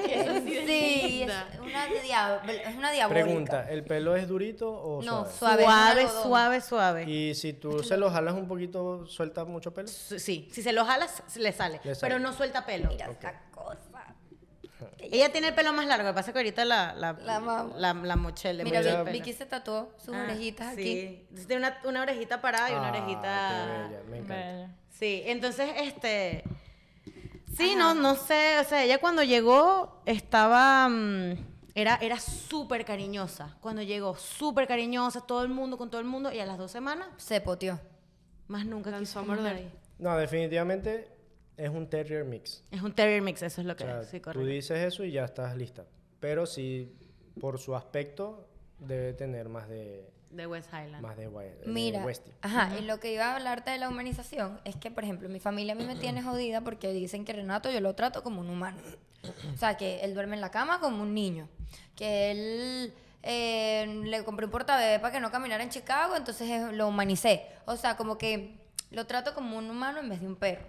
Sí, 0.65 1.21
es 1.23 1.59
una, 1.59 1.87
diab- 1.87 2.49
es 2.49 2.75
una 2.75 2.91
diabólica. 2.91 3.25
Pregunta, 3.25 3.69
¿el 3.69 3.83
pelo 3.83 4.15
es 4.15 4.27
durito 4.27 4.71
o 4.71 5.01
No, 5.03 5.25
suave? 5.29 5.63
suave. 5.63 6.07
Suave, 6.07 6.21
suave, 6.23 6.61
suave. 6.61 7.03
Y 7.09 7.35
si 7.35 7.53
tú 7.53 7.83
se 7.83 7.97
lo 7.97 8.09
jalas 8.09 8.33
un 8.33 8.47
poquito, 8.47 9.05
¿suelta 9.05 9.45
mucho 9.45 9.73
pelo? 9.73 9.87
Sí, 9.87 10.49
si 10.51 10.63
se 10.63 10.73
lo 10.73 10.85
jalas, 10.85 11.21
le 11.35 11.51
sale, 11.51 11.79
Le 11.83 11.93
sale. 11.93 12.09
pero 12.13 12.19
no 12.19 12.33
suelta 12.33 12.65
pelo. 12.65 12.89
Mira 12.89 13.05
esta 13.11 13.41
cosa. 13.51 13.79
Ella 14.99 15.31
tiene 15.31 15.49
el 15.49 15.55
pelo 15.55 15.73
más 15.73 15.85
largo, 15.85 16.03
lo 16.05 16.09
que 16.11 16.15
pasa 16.15 16.29
es 16.31 16.33
que 16.33 16.39
ahorita 16.39 16.65
la, 16.65 16.93
la, 16.93 17.13
La 17.13 17.39
la, 17.75 17.93
la 17.93 18.15
Mira. 18.63 19.03
Vicky 19.03 19.33
se 19.33 19.45
tatuó 19.45 19.93
sus 20.03 20.15
Ah, 20.15 20.23
orejitas 20.23 20.73
aquí. 20.73 20.83
sí. 20.83 21.17
Entonces 21.29 21.47
Tiene 21.47 21.67
una, 21.67 21.77
una 21.83 22.01
orejita 22.01 22.41
parada 22.41 22.69
y 22.69 22.73
una 22.73 22.87
Ah, 22.87 22.91
orejita... 22.91 23.65
qué 23.87 23.87
bella, 23.95 24.03
me 24.09 24.17
encanta. 24.17 24.35
Bella. 24.35 24.69
Sí, 24.89 25.21
entonces, 25.25 25.69
este... 25.77 26.43
Sí, 27.59 27.75
no, 27.75 27.93
no 27.93 28.15
sé, 28.15 28.57
o 28.59 28.63
sea, 28.63 28.83
ella 28.83 28.97
cuando 28.99 29.23
llegó 29.23 30.01
estaba... 30.05 30.87
mm, 30.89 31.33
era 31.75 31.95
era 32.01 32.19
súper 32.19 32.83
cariñosa. 32.85 33.55
Cuando 33.61 33.81
llegó, 33.81 34.15
súper 34.15 34.67
cariñosa, 34.67 35.21
todo 35.21 35.43
el 35.43 35.49
mundo 35.49 35.77
con 35.77 35.89
todo 35.89 36.01
el 36.01 36.07
mundo, 36.07 36.31
y 36.33 36.39
a 36.39 36.45
las 36.45 36.57
dos 36.57 36.71
semanas, 36.71 37.07
Se 37.17 37.39
poteó. 37.41 37.79
más 38.47 38.65
nunca 38.65 38.89
Lanzó 38.91 39.21
quiso 39.21 39.25
morder. 39.33 39.53
nadie. 39.53 39.69
No, 39.99 40.17
definitivamente 40.17 41.07
es 41.57 41.69
un 41.69 41.87
terrier 41.89 42.23
mix. 42.25 42.63
Es 42.71 42.81
un 42.81 42.93
terrier 42.93 43.21
mix, 43.21 43.41
eso 43.43 43.61
es 43.61 43.67
lo 43.67 43.73
O 43.73 43.75
que 43.75 43.83
sea, 43.83 44.01
es, 44.01 44.09
sí, 44.09 44.17
tú 44.19 44.23
correcto. 44.25 44.45
dices 44.47 44.79
eso 44.79 45.03
y 45.03 45.11
ya 45.11 45.25
estás 45.25 45.55
lista. 45.55 45.85
Pero 46.19 46.45
sí, 46.45 46.95
por 47.39 47.59
su 47.59 47.75
aspecto, 47.75 48.47
debe 48.79 49.13
tener 49.13 49.47
más 49.49 49.67
de, 49.69 50.09
De 50.31 50.45
West 50.45 50.69
Highland. 50.71 51.01
más 51.01 51.17
de, 51.17 51.27
de 51.27 51.63
Mira, 51.65 52.05
Westie. 52.05 52.31
ajá, 52.41 52.77
y 52.79 52.83
lo 52.83 52.99
que 52.99 53.11
iba 53.13 53.25
a 53.25 53.35
hablarte 53.35 53.71
de 53.71 53.79
la 53.79 53.89
humanización 53.89 54.59
es 54.63 54.75
que, 54.75 54.91
por 54.91 55.03
ejemplo, 55.03 55.27
mi 55.27 55.39
familia 55.39 55.73
a 55.73 55.75
mí 55.75 55.85
me 55.85 55.95
tiene 55.95 56.21
jodida 56.21 56.61
porque 56.61 56.93
dicen 56.93 57.25
que 57.25 57.33
Renato 57.33 57.71
yo 57.71 57.81
lo 57.81 57.95
trato 57.95 58.21
como 58.23 58.41
un 58.41 58.49
humano. 58.49 58.77
O 59.53 59.57
sea, 59.57 59.75
que 59.75 60.01
él 60.01 60.13
duerme 60.13 60.35
en 60.35 60.41
la 60.41 60.51
cama 60.51 60.79
como 60.79 61.01
un 61.01 61.13
niño. 61.13 61.49
Que 61.95 62.31
él 62.31 62.93
eh, 63.23 64.01
le 64.05 64.23
compré 64.23 64.45
un 64.45 64.51
portabebé 64.51 64.99
para 64.99 65.11
que 65.11 65.19
no 65.19 65.31
caminara 65.31 65.63
en 65.63 65.69
Chicago, 65.69 66.15
entonces 66.15 66.49
eh, 66.49 66.71
lo 66.71 66.87
humanicé. 66.87 67.45
O 67.65 67.75
sea, 67.75 67.97
como 67.97 68.17
que 68.17 68.55
lo 68.91 69.05
trato 69.07 69.33
como 69.33 69.57
un 69.57 69.69
humano 69.69 69.99
en 69.99 70.09
vez 70.09 70.21
de 70.21 70.27
un 70.27 70.35
perro. 70.35 70.65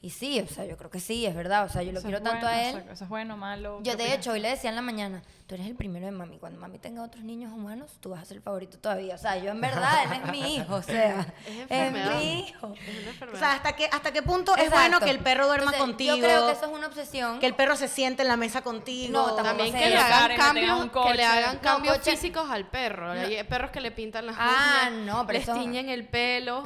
Y 0.00 0.10
sí, 0.10 0.38
o 0.38 0.46
sea, 0.46 0.64
yo 0.64 0.76
creo 0.76 0.90
que 0.90 1.00
sí, 1.00 1.26
es 1.26 1.34
verdad. 1.34 1.64
O 1.64 1.68
sea, 1.68 1.82
yo 1.82 1.90
lo 1.90 1.98
Eso 1.98 2.06
quiero 2.08 2.22
tanto 2.22 2.46
a 2.46 2.62
él. 2.62 2.78
Eso, 2.78 2.90
eso 2.92 3.04
es 3.04 3.10
bueno, 3.10 3.36
malo. 3.36 3.78
Yo 3.82 3.92
¿qué 3.92 3.96
de 3.96 4.02
opinas? 4.04 4.18
hecho 4.18 4.30
hoy 4.30 4.38
le 4.38 4.50
decía 4.50 4.70
en 4.70 4.76
la 4.76 4.82
mañana, 4.82 5.22
tú 5.48 5.56
eres 5.56 5.66
el 5.66 5.74
primero 5.74 6.06
de 6.06 6.12
mami, 6.12 6.38
cuando 6.38 6.60
mami 6.60 6.78
tenga 6.78 7.02
otros 7.02 7.24
niños 7.24 7.52
humanos, 7.52 7.98
tú 8.00 8.10
vas 8.10 8.22
a 8.22 8.24
ser 8.24 8.36
el 8.36 8.42
favorito 8.44 8.78
todavía. 8.78 9.16
O 9.16 9.18
sea, 9.18 9.36
yo 9.38 9.50
en 9.50 9.60
verdad, 9.60 10.04
él 10.04 10.20
es 10.22 10.30
mi 10.30 10.54
hijo, 10.54 10.76
o 10.76 10.82
sea, 10.82 11.26
Es 11.68 11.92
mi 11.92 12.38
hijo. 12.48 12.74
Es 12.74 13.22
una 13.22 13.32
O 13.32 13.36
sea, 13.36 13.52
¿hasta 13.54 13.72
qué, 13.74 13.86
hasta 13.90 14.12
qué 14.12 14.22
punto 14.22 14.54
es 14.56 14.70
bueno 14.70 15.00
que 15.00 15.10
el 15.10 15.18
perro 15.18 15.46
duerma 15.48 15.72
Entonces, 15.72 15.80
contigo? 15.80 16.14
Yo 16.14 16.22
creo 16.22 16.46
que 16.46 16.52
eso 16.52 16.66
es 16.66 16.72
una 16.72 16.86
obsesión. 16.86 17.40
que 17.40 17.46
el 17.46 17.54
perro 17.56 17.74
se 17.74 17.88
siente 17.88 18.22
en 18.22 18.28
la 18.28 18.36
mesa 18.36 18.62
contigo. 18.62 19.12
No, 19.12 19.34
También 19.34 19.74
que 19.74 19.90
le 19.90 19.96
hagan 19.96 20.28
le 20.28 20.36
cambios, 20.36 20.80
un 20.80 20.90
que 20.90 20.98
le 21.00 21.02
coche. 21.10 21.24
hagan 21.24 21.56
No, 21.56 21.60
cambios 21.60 21.96
coche- 21.98 22.12
físicos 22.12 22.48
al 22.48 22.68
perro. 22.68 23.10
Hay 23.10 23.42
perros 23.42 23.72
que 23.72 23.80
le 23.80 23.90
pintan 23.90 24.26
las 24.26 24.36
Ah, 24.38 24.90
uñas, 24.90 25.06
no, 25.06 25.26
pero 25.26 25.40
les 25.40 25.48
eso- 25.48 25.58
tiñen 25.58 25.88
el 25.88 26.06
pelo. 26.06 26.62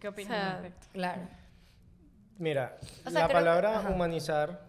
¿Qué 0.00 0.08
opinas 0.08 0.30
O 0.30 0.34
sea, 0.34 0.46
al 0.56 0.62
respecto? 0.62 0.86
Claro. 0.92 1.22
Mira, 2.38 2.78
O 3.06 3.10
sea, 3.10 3.20
la 3.22 3.26
creo 3.28 3.38
palabra 3.38 3.78
ajá. 3.80 3.90
humanizar 3.90 4.66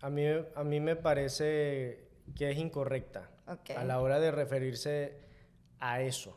a 0.00 0.10
mí, 0.10 0.24
a 0.54 0.64
mí 0.64 0.80
me 0.80 0.96
parece 0.96 2.08
que 2.34 2.50
es 2.50 2.58
incorrecta 2.58 3.28
a 3.76 3.84
la 3.84 4.00
hora 4.00 4.18
de 4.20 4.30
referirse 4.30 5.16
a 5.78 6.00
eso, 6.00 6.36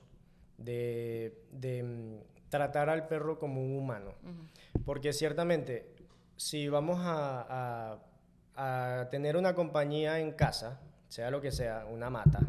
de, 0.57 1.43
de, 1.51 1.83
mm, 1.83 2.49
tratar 2.49 2.89
al 2.89 3.07
perro 3.07 3.39
como 3.39 3.61
un 3.63 3.75
humano. 3.77 4.13
Porque 4.85 5.13
ciertamente, 5.13 5.95
si 6.35 6.67
vamos 6.69 6.99
a, 7.01 7.97
a- 8.55 8.99
a 9.01 9.09
tener 9.09 9.35
una 9.37 9.53
compañía 9.55 10.19
en 10.19 10.31
casa, 10.31 10.79
sea 11.09 11.29
lo 11.31 11.41
que 11.41 11.51
sea, 11.51 11.85
una 11.91 12.09
mata, 12.09 12.39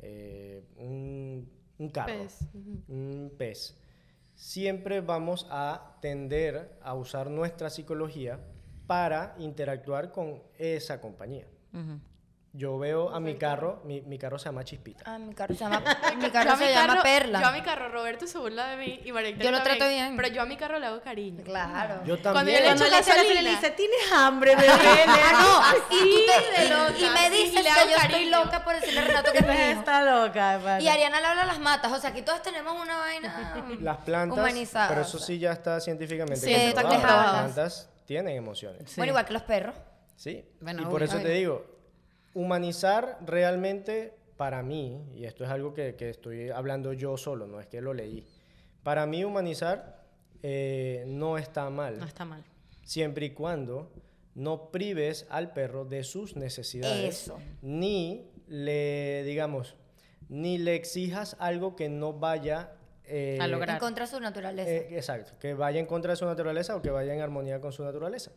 eh, 0.00 0.62
un, 0.76 1.48
un 1.78 1.88
carro, 1.90 2.12
Pez, 2.14 2.40
un 2.88 3.32
pez, 3.38 3.76
siempre 4.38 5.00
vamos 5.00 5.46
a 5.50 5.96
tender 6.00 6.78
a 6.80 6.94
usar 6.94 7.28
nuestra 7.28 7.70
psicología 7.70 8.38
para 8.86 9.34
interactuar 9.38 10.12
con 10.12 10.42
esa 10.56 11.00
compañía. 11.00 11.46
Yo 12.54 12.78
veo 12.78 13.10
a 13.14 13.20
mi 13.20 13.36
carro, 13.36 13.82
mi, 13.84 14.00
mi 14.00 14.18
carro 14.18 14.38
se 14.38 14.46
llama 14.46 14.64
Chispita. 14.64 15.02
Ah, 15.04 15.18
mi 15.18 15.34
carro 15.34 15.54
se 15.54 15.60
llama, 15.60 15.80
mi 16.16 16.22
Yo 16.24 16.32
carro 16.32 16.52
a 16.52 16.56
mi 16.56 16.64
se 16.64 16.72
llama 16.72 16.86
carro- 16.94 17.02
Perla. 17.02 17.40
Yo 17.42 17.46
a 17.46 17.52
mi 17.52 17.60
carro, 17.60 17.88
Roberto 17.90 18.26
se 18.26 18.38
burla 18.38 18.68
de 18.68 18.76
mí 18.78 19.00
y 19.04 19.12
María 19.12 19.30
Yo 19.36 19.50
lo 19.50 19.62
trato 19.62 19.80
también, 19.80 20.06
bien. 20.06 20.16
Pero 20.16 20.28
yo 20.34 20.42
a 20.42 20.46
mi 20.46 20.56
carro 20.56 20.78
le 20.78 20.86
hago 20.86 21.00
cariño. 21.02 21.44
Claro. 21.44 22.00
Yo 22.06 22.14
Cuando 22.20 22.32
también. 22.32 22.56
yo 22.58 22.62
le 22.62 22.66
Cuando 22.68 22.84
echo 22.86 22.94
le 22.94 23.00
echa 23.00 23.10
la 23.10 23.16
gasolina. 23.22 23.42
le 23.42 23.50
dice, 23.50 23.70
¿tienes 23.72 24.12
hambre, 24.12 24.56
bebé? 24.56 24.68
Ah, 25.08 25.72
no, 25.72 25.78
y, 25.78 26.00
tú 26.00 26.06
Sí, 26.06 26.24
te- 26.26 26.60
de 26.60 26.66
y- 26.66 26.68
loca, 26.70 26.98
y 26.98 27.10
me 27.10 27.30
dices 27.36 27.54
le 27.54 27.62
que 27.62 27.68
hago 27.68 27.90
yo 27.90 27.96
estoy 27.96 28.10
cariño. 28.10 28.44
loca 28.44 28.64
por 28.64 28.74
decirle 28.74 29.00
a 29.00 29.04
Renato 29.04 29.32
que 29.32 29.38
hijo. 29.40 29.50
Está 29.50 30.02
loca, 30.26 30.60
pana. 30.64 30.80
Y 30.80 30.88
Ariana 30.88 31.20
le 31.20 31.26
habla 31.26 31.42
a 31.42 31.46
las 31.46 31.58
matas, 31.60 31.92
o 31.92 31.98
sea, 32.00 32.10
aquí 32.10 32.22
todos 32.22 32.40
tenemos 32.42 32.80
una 32.80 32.96
vaina 32.96 33.54
Las 33.80 33.98
plantas, 33.98 34.38
humanizada. 34.38 34.88
pero 34.88 35.02
eso 35.02 35.18
sí 35.18 35.38
ya 35.38 35.52
está 35.52 35.80
científicamente 35.80 36.40
Sí, 36.40 36.52
está 36.54 36.80
comprobado. 36.82 37.08
comprobado. 37.12 37.42
Las 37.42 37.52
plantas 37.52 37.90
tienen 38.06 38.36
emociones. 38.36 38.96
Bueno, 38.96 39.10
igual 39.10 39.26
que 39.26 39.32
los 39.34 39.42
perros. 39.42 39.74
Sí. 40.16 40.44
Bueno, 40.60 40.82
y 40.82 40.86
por 40.86 41.02
eso 41.02 41.18
te 41.18 41.28
digo, 41.28 41.77
humanizar 42.34 43.18
realmente 43.24 44.14
para 44.36 44.62
mí, 44.62 45.02
y 45.14 45.24
esto 45.24 45.44
es 45.44 45.50
algo 45.50 45.74
que, 45.74 45.96
que 45.96 46.10
estoy 46.10 46.50
hablando 46.50 46.92
yo 46.92 47.16
solo, 47.16 47.46
no 47.46 47.60
es 47.60 47.66
que 47.66 47.80
lo 47.80 47.92
leí, 47.94 48.24
para 48.82 49.06
mí 49.06 49.24
humanizar 49.24 50.04
eh, 50.42 51.04
no 51.08 51.36
está 51.38 51.68
mal, 51.70 51.98
No 51.98 52.06
está 52.06 52.24
mal. 52.24 52.44
siempre 52.84 53.26
y 53.26 53.30
cuando 53.30 53.90
no 54.34 54.70
prives 54.70 55.26
al 55.30 55.52
perro 55.52 55.84
de 55.84 56.04
sus 56.04 56.36
necesidades, 56.36 57.22
Eso. 57.22 57.38
ni 57.62 58.30
le, 58.46 59.24
digamos, 59.24 59.76
ni 60.28 60.58
le 60.58 60.76
exijas 60.76 61.36
algo 61.40 61.74
que 61.74 61.88
no 61.88 62.12
vaya 62.12 62.72
eh, 63.04 63.38
A 63.40 63.48
lograr. 63.48 63.76
En 63.76 63.80
contra 63.80 64.04
de 64.04 64.10
su 64.12 64.20
naturaleza. 64.20 64.70
eh, 64.70 64.88
exacto, 64.96 65.32
que 65.40 65.54
vaya 65.54 65.80
en 65.80 65.86
contra 65.86 66.12
de 66.12 66.16
su 66.16 66.26
naturaleza 66.26 66.76
o 66.76 66.82
que 66.82 66.90
vaya 66.90 67.12
en 67.14 67.20
armonía 67.20 67.60
con 67.60 67.72
su 67.72 67.82
naturaleza. 67.82 68.30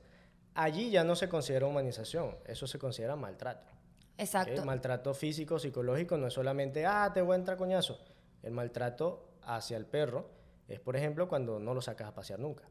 Allí 0.56 0.90
ya 0.90 1.04
no 1.04 1.16
se 1.16 1.30
considera 1.30 1.68
humanización, 1.68 2.36
eso 2.46 2.66
se 2.68 2.80
considera 2.80 3.16
maltrato. 3.16 3.72
Exacto. 4.18 4.64
Maltrato 4.66 5.14
físico, 5.14 5.58
psicológico, 5.60 6.18
no 6.18 6.28
es 6.28 6.34
solamente, 6.34 6.86
ah, 6.86 7.12
te 7.14 7.22
voy 7.22 7.34
a 7.34 7.38
entrar 7.38 7.58
coñazo. 7.58 8.00
El 8.44 8.52
maltrato 8.52 9.38
hacia 9.44 9.78
el 9.78 9.86
perro 9.86 10.30
es, 10.68 10.80
por 10.80 10.96
ejemplo, 10.96 11.28
cuando 11.28 11.60
no 11.60 11.74
lo 11.74 11.82
sacas 11.82 12.08
a 12.08 12.14
pasear 12.14 12.40
nunca. 12.40 12.64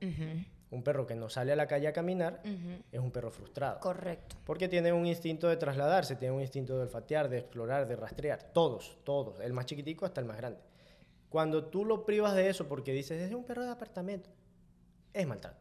Un 0.71 0.85
perro 0.85 1.07
que 1.07 1.17
no 1.17 1.29
sale 1.29 1.53
a 1.53 1.57
la 1.57 1.67
calle 1.67 1.89
a 1.89 1.93
caminar 1.93 2.43
es 2.93 3.01
un 3.01 3.11
perro 3.11 3.31
frustrado. 3.31 3.81
Correcto. 3.81 4.37
Porque 4.45 4.69
tiene 4.69 4.93
un 4.93 5.07
instinto 5.07 5.49
de 5.49 5.57
trasladarse, 5.57 6.17
tiene 6.17 6.35
un 6.35 6.41
instinto 6.41 6.77
de 6.77 6.83
olfatear, 6.83 7.29
de 7.29 7.39
explorar, 7.39 7.89
de 7.89 7.97
rastrear. 7.97 8.43
Todos, 8.53 8.99
todos. 9.05 9.41
El 9.41 9.53
más 9.53 9.67
chiquitico 9.67 10.07
hasta 10.07 10.21
el 10.21 10.27
más 10.27 10.37
grande. 10.37 10.61
Cuando 11.29 11.65
tú 11.67 11.85
lo 11.85 12.05
privas 12.05 12.35
de 12.35 12.49
eso 12.49 12.67
porque 12.69 12.93
dices, 12.93 13.21
es 13.21 13.33
un 13.33 13.45
perro 13.45 13.65
de 13.65 13.71
apartamento, 13.71 14.31
es 15.13 15.27
maltrato. 15.27 15.59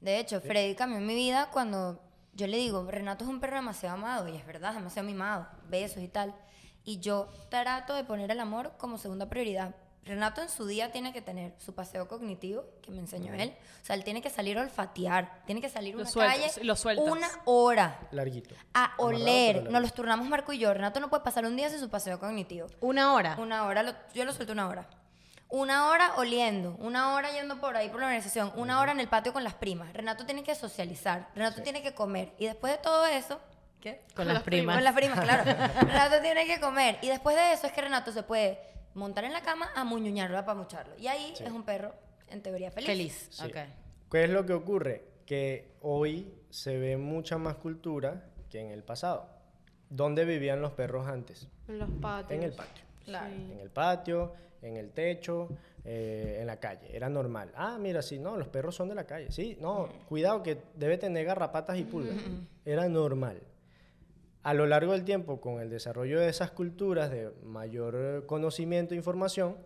De 0.00 0.18
hecho, 0.18 0.40
Freddy 0.40 0.74
cambió 0.74 1.00
mi 1.00 1.14
vida 1.14 1.48
cuando 1.52 2.00
yo 2.34 2.46
le 2.46 2.56
digo, 2.56 2.84
Renato 2.90 3.24
es 3.24 3.30
un 3.30 3.40
perro 3.40 3.56
demasiado 3.56 3.96
amado, 3.96 4.28
y 4.28 4.36
es 4.36 4.46
verdad, 4.46 4.74
demasiado 4.74 5.06
mimado, 5.06 5.46
besos 5.68 6.02
y 6.02 6.08
tal. 6.08 6.34
Y 6.84 6.98
yo 7.00 7.28
trato 7.48 7.94
de 7.94 8.04
poner 8.04 8.30
el 8.30 8.40
amor 8.40 8.72
como 8.78 8.98
segunda 8.98 9.28
prioridad. 9.28 9.74
Renato 10.04 10.42
en 10.42 10.48
su 10.48 10.66
día 10.66 10.90
tiene 10.90 11.12
que 11.12 11.22
tener 11.22 11.54
su 11.58 11.76
paseo 11.76 12.08
cognitivo, 12.08 12.64
que 12.82 12.90
me 12.90 12.98
enseñó 12.98 13.34
él. 13.34 13.54
O 13.82 13.84
sea, 13.86 13.94
él 13.94 14.02
tiene 14.02 14.20
que 14.20 14.30
salir 14.30 14.58
a 14.58 14.62
olfatear, 14.62 15.42
tiene 15.46 15.60
que 15.60 15.68
salir 15.68 15.94
a 15.94 15.98
Lo 15.98 16.02
una 16.02 16.10
sueltas, 16.10 16.54
calle 16.56 16.64
lo 16.64 17.02
una 17.04 17.28
hora 17.44 18.00
Larguito. 18.10 18.52
a 18.74 18.94
oler. 18.98 19.70
Nos 19.70 19.80
los 19.80 19.94
turnamos 19.94 20.26
Marco 20.28 20.52
y 20.52 20.58
yo. 20.58 20.74
Renato 20.74 20.98
no 20.98 21.08
puede 21.08 21.22
pasar 21.22 21.44
un 21.46 21.54
día 21.54 21.70
sin 21.70 21.78
su 21.78 21.88
paseo 21.88 22.18
cognitivo. 22.18 22.66
Una 22.80 23.14
hora. 23.14 23.36
Una 23.38 23.64
hora, 23.66 23.84
lo- 23.84 23.94
yo 24.12 24.24
lo 24.24 24.32
suelto 24.32 24.52
una 24.52 24.66
hora. 24.68 24.88
Una 25.52 25.90
hora 25.90 26.14
oliendo, 26.16 26.76
una 26.78 27.14
hora 27.14 27.30
yendo 27.30 27.60
por 27.60 27.76
ahí 27.76 27.90
por 27.90 28.00
la 28.00 28.06
organización, 28.06 28.50
una 28.56 28.80
hora 28.80 28.92
en 28.92 29.00
el 29.00 29.08
patio 29.08 29.34
con 29.34 29.44
las 29.44 29.52
primas. 29.52 29.92
Renato 29.92 30.24
tiene 30.24 30.42
que 30.42 30.54
socializar, 30.54 31.28
Renato 31.34 31.60
tiene 31.60 31.82
que 31.82 31.92
comer. 31.92 32.32
Y 32.38 32.46
después 32.46 32.72
de 32.72 32.78
todo 32.78 33.04
eso, 33.04 33.38
¿qué? 33.78 34.00
Con 34.16 34.28
las 34.28 34.42
primas. 34.42 34.76
Con 34.76 34.84
las 34.84 34.94
primas, 34.94 35.20
claro. 35.20 35.44
Renato 35.82 36.22
tiene 36.22 36.46
que 36.46 36.58
comer. 36.58 36.96
Y 37.02 37.08
después 37.08 37.36
de 37.36 37.52
eso 37.52 37.66
es 37.66 37.72
que 37.74 37.82
Renato 37.82 38.12
se 38.12 38.22
puede 38.22 38.60
montar 38.94 39.24
en 39.24 39.34
la 39.34 39.42
cama 39.42 39.70
a 39.74 39.84
muñuñarlo, 39.84 40.38
a 40.38 40.46
pamucharlo. 40.46 40.96
Y 40.96 41.08
ahí 41.08 41.34
es 41.38 41.50
un 41.50 41.64
perro, 41.64 41.92
en 42.30 42.40
teoría, 42.42 42.70
feliz. 42.70 42.86
Feliz. 42.86 43.28
Sí. 43.30 43.44
Ok. 43.44 43.56
¿Qué 44.10 44.24
es 44.24 44.30
lo 44.30 44.46
que 44.46 44.54
ocurre? 44.54 45.04
Que 45.26 45.76
hoy 45.82 46.32
se 46.48 46.78
ve 46.78 46.96
mucha 46.96 47.36
más 47.36 47.56
cultura 47.56 48.24
que 48.48 48.58
en 48.58 48.70
el 48.70 48.84
pasado. 48.84 49.28
¿Dónde 49.90 50.24
vivían 50.24 50.62
los 50.62 50.72
perros 50.72 51.06
antes? 51.06 51.46
En 51.68 51.78
los 51.78 51.90
patios. 51.90 52.30
En 52.30 52.42
el 52.42 52.54
patio. 52.54 52.84
Claro. 53.04 53.34
En 53.34 53.58
el 53.60 53.70
patio, 53.70 54.32
en 54.62 54.76
el 54.76 54.90
techo, 54.90 55.48
eh, 55.84 56.38
en 56.40 56.46
la 56.46 56.58
calle. 56.58 56.94
Era 56.94 57.08
normal. 57.08 57.50
Ah, 57.54 57.76
mira, 57.80 58.02
sí, 58.02 58.18
no, 58.18 58.36
los 58.36 58.48
perros 58.48 58.74
son 58.74 58.88
de 58.88 58.94
la 58.94 59.04
calle. 59.04 59.30
Sí, 59.32 59.58
no, 59.60 59.88
cuidado 60.08 60.42
que 60.42 60.58
debe 60.74 60.98
tener 60.98 61.26
garrapatas 61.26 61.76
y 61.78 61.84
pulgas. 61.84 62.16
Era 62.64 62.88
normal. 62.88 63.40
A 64.44 64.54
lo 64.54 64.66
largo 64.66 64.92
del 64.92 65.04
tiempo, 65.04 65.40
con 65.40 65.60
el 65.60 65.70
desarrollo 65.70 66.20
de 66.20 66.28
esas 66.28 66.50
culturas 66.50 67.10
de 67.10 67.30
mayor 67.44 68.26
conocimiento 68.26 68.94
e 68.94 68.96
información, 68.96 69.56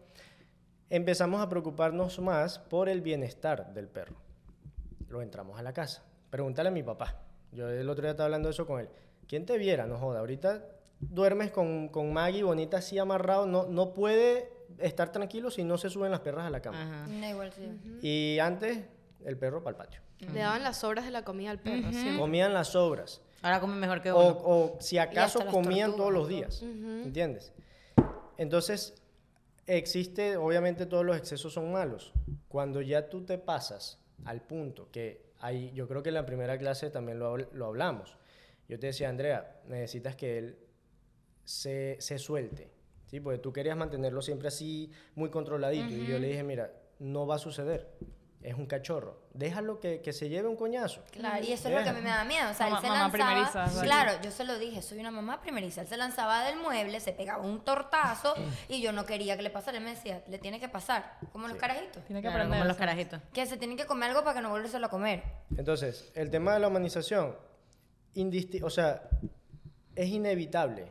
empezamos 0.90 1.40
a 1.40 1.48
preocuparnos 1.48 2.18
más 2.20 2.58
por 2.58 2.88
el 2.88 3.00
bienestar 3.00 3.72
del 3.72 3.88
perro. 3.88 4.16
Lo 5.08 5.22
entramos 5.22 5.58
a 5.58 5.62
la 5.62 5.72
casa. 5.72 6.02
Pregúntale 6.30 6.68
a 6.68 6.72
mi 6.72 6.82
papá. 6.82 7.22
Yo 7.52 7.68
el 7.70 7.88
otro 7.88 8.02
día 8.02 8.10
estaba 8.10 8.26
hablando 8.26 8.48
de 8.48 8.52
eso 8.52 8.66
con 8.66 8.80
él. 8.80 8.88
¿Quién 9.26 9.46
te 9.46 9.56
viera? 9.56 9.86
No 9.86 9.98
joda. 9.98 10.20
Ahorita 10.20 10.64
duermes 11.00 11.50
con, 11.50 11.88
con 11.88 12.12
Maggie 12.12 12.42
bonita 12.42 12.78
así 12.78 12.98
amarrado. 12.98 13.46
No, 13.46 13.66
no 13.66 13.92
puede 13.92 14.50
estar 14.78 15.12
tranquilo 15.12 15.50
si 15.50 15.64
no 15.64 15.78
se 15.78 15.90
suben 15.90 16.10
las 16.10 16.20
perras 16.20 16.46
a 16.46 16.50
la 16.50 16.60
cama. 16.60 16.82
Ajá. 16.82 17.06
Da 17.20 17.30
igual, 17.30 17.52
sí. 17.52 17.98
Y 18.02 18.38
antes, 18.38 18.84
el 19.24 19.36
perro 19.38 19.62
para 19.62 19.76
el 19.76 19.84
patio. 19.84 20.00
Le 20.32 20.40
daban 20.40 20.62
las 20.62 20.78
sobras 20.78 21.04
de 21.04 21.10
la 21.10 21.24
comida 21.24 21.50
al 21.50 21.60
perro. 21.60 21.88
Comían 22.18 22.54
las 22.54 22.68
sobras. 22.68 23.20
Ahora 23.42 23.60
come 23.60 23.76
mejor 23.76 24.00
que 24.00 24.10
O, 24.10 24.18
uno. 24.18 24.40
o 24.44 24.76
si 24.80 24.98
acaso 24.98 25.40
comían 25.46 25.90
tortugas, 25.90 25.96
todos 25.96 26.12
los 26.12 26.28
días. 26.28 26.62
¿Entiendes? 26.62 27.52
Entonces, 28.38 28.94
existe, 29.66 30.36
obviamente 30.36 30.86
todos 30.86 31.04
los 31.04 31.16
excesos 31.16 31.52
son 31.52 31.70
malos. 31.72 32.12
Cuando 32.48 32.80
ya 32.80 33.08
tú 33.08 33.24
te 33.24 33.38
pasas 33.38 33.98
al 34.24 34.40
punto 34.42 34.88
que 34.90 35.26
hay, 35.40 35.70
yo 35.74 35.86
creo 35.86 36.02
que 36.02 36.08
en 36.08 36.14
la 36.14 36.26
primera 36.26 36.56
clase 36.58 36.90
también 36.90 37.18
lo, 37.18 37.36
lo 37.36 37.66
hablamos. 37.66 38.16
Yo 38.68 38.78
te 38.78 38.88
decía, 38.88 39.08
Andrea, 39.08 39.60
necesitas 39.68 40.16
que 40.16 40.38
él 40.38 40.58
se, 41.46 41.96
se 42.00 42.18
suelte. 42.18 42.70
¿sí? 43.06 43.20
Porque 43.20 43.38
tú 43.38 43.52
querías 43.52 43.76
mantenerlo 43.78 44.20
siempre 44.20 44.48
así, 44.48 44.92
muy 45.14 45.30
controladito. 45.30 45.88
Y 45.94 46.06
yo 46.06 46.18
le 46.18 46.26
dije, 46.28 46.42
mira, 46.42 46.70
no 46.98 47.26
va 47.26 47.36
a 47.36 47.38
suceder. 47.38 47.88
Es 48.42 48.54
un 48.54 48.66
cachorro. 48.66 49.22
Déjalo 49.32 49.80
que, 49.80 50.02
que 50.02 50.12
se 50.12 50.28
lleve 50.28 50.46
un 50.48 50.54
coñazo. 50.56 51.02
Claro, 51.10 51.44
y 51.44 51.50
eso 51.52 51.68
es 51.68 51.74
lo 51.74 51.82
que 51.82 51.88
a 51.88 51.92
mí 51.92 52.00
me 52.00 52.10
da 52.10 52.24
miedo. 52.24 52.48
O 52.50 52.54
sea, 52.54 52.66
Mamá- 52.66 52.76
él 52.78 52.82
se 52.82 52.88
mamá 53.18 53.34
lanzaba. 53.42 53.82
claro, 53.82 54.12
yo 54.22 54.30
se 54.30 54.44
lo 54.44 54.56
dije, 54.58 54.82
soy 54.82 54.98
una 55.00 55.10
mamá 55.10 55.40
primeriza. 55.40 55.80
Él 55.80 55.88
se 55.88 55.96
lanzaba 55.96 56.44
del 56.44 56.56
mueble, 56.58 57.00
se 57.00 57.12
pegaba 57.12 57.42
un 57.42 57.64
tortazo 57.64 58.34
y 58.68 58.80
yo 58.82 58.92
no 58.92 59.04
quería 59.04 59.36
que 59.36 59.42
le 59.42 59.50
pasara. 59.50 59.78
Él 59.78 59.84
me 59.84 59.90
decía, 59.90 60.22
le 60.28 60.38
tiene 60.38 60.60
que 60.60 60.68
pasar, 60.68 61.18
como 61.32 61.48
los 61.48 61.56
carajitos. 61.56 62.04
Tiene 62.04 62.20
que 62.20 62.28
Claro, 62.28 62.36
aprender. 62.44 62.58
como 62.58 62.68
los 62.68 62.76
carajitos. 62.76 63.20
Que 63.32 63.46
se 63.46 63.56
tienen 63.56 63.76
que 63.76 63.86
comer 63.86 64.10
algo 64.10 64.22
para 64.22 64.34
que 64.36 64.42
no 64.42 64.50
volvérselo 64.50 64.86
a 64.86 64.90
comer. 64.90 65.22
Entonces, 65.56 66.12
el 66.14 66.30
tema 66.30 66.54
de 66.54 66.60
la 66.60 66.68
humanización, 66.68 67.34
o 68.62 68.70
sea, 68.70 69.08
es 69.96 70.08
inevitable 70.08 70.86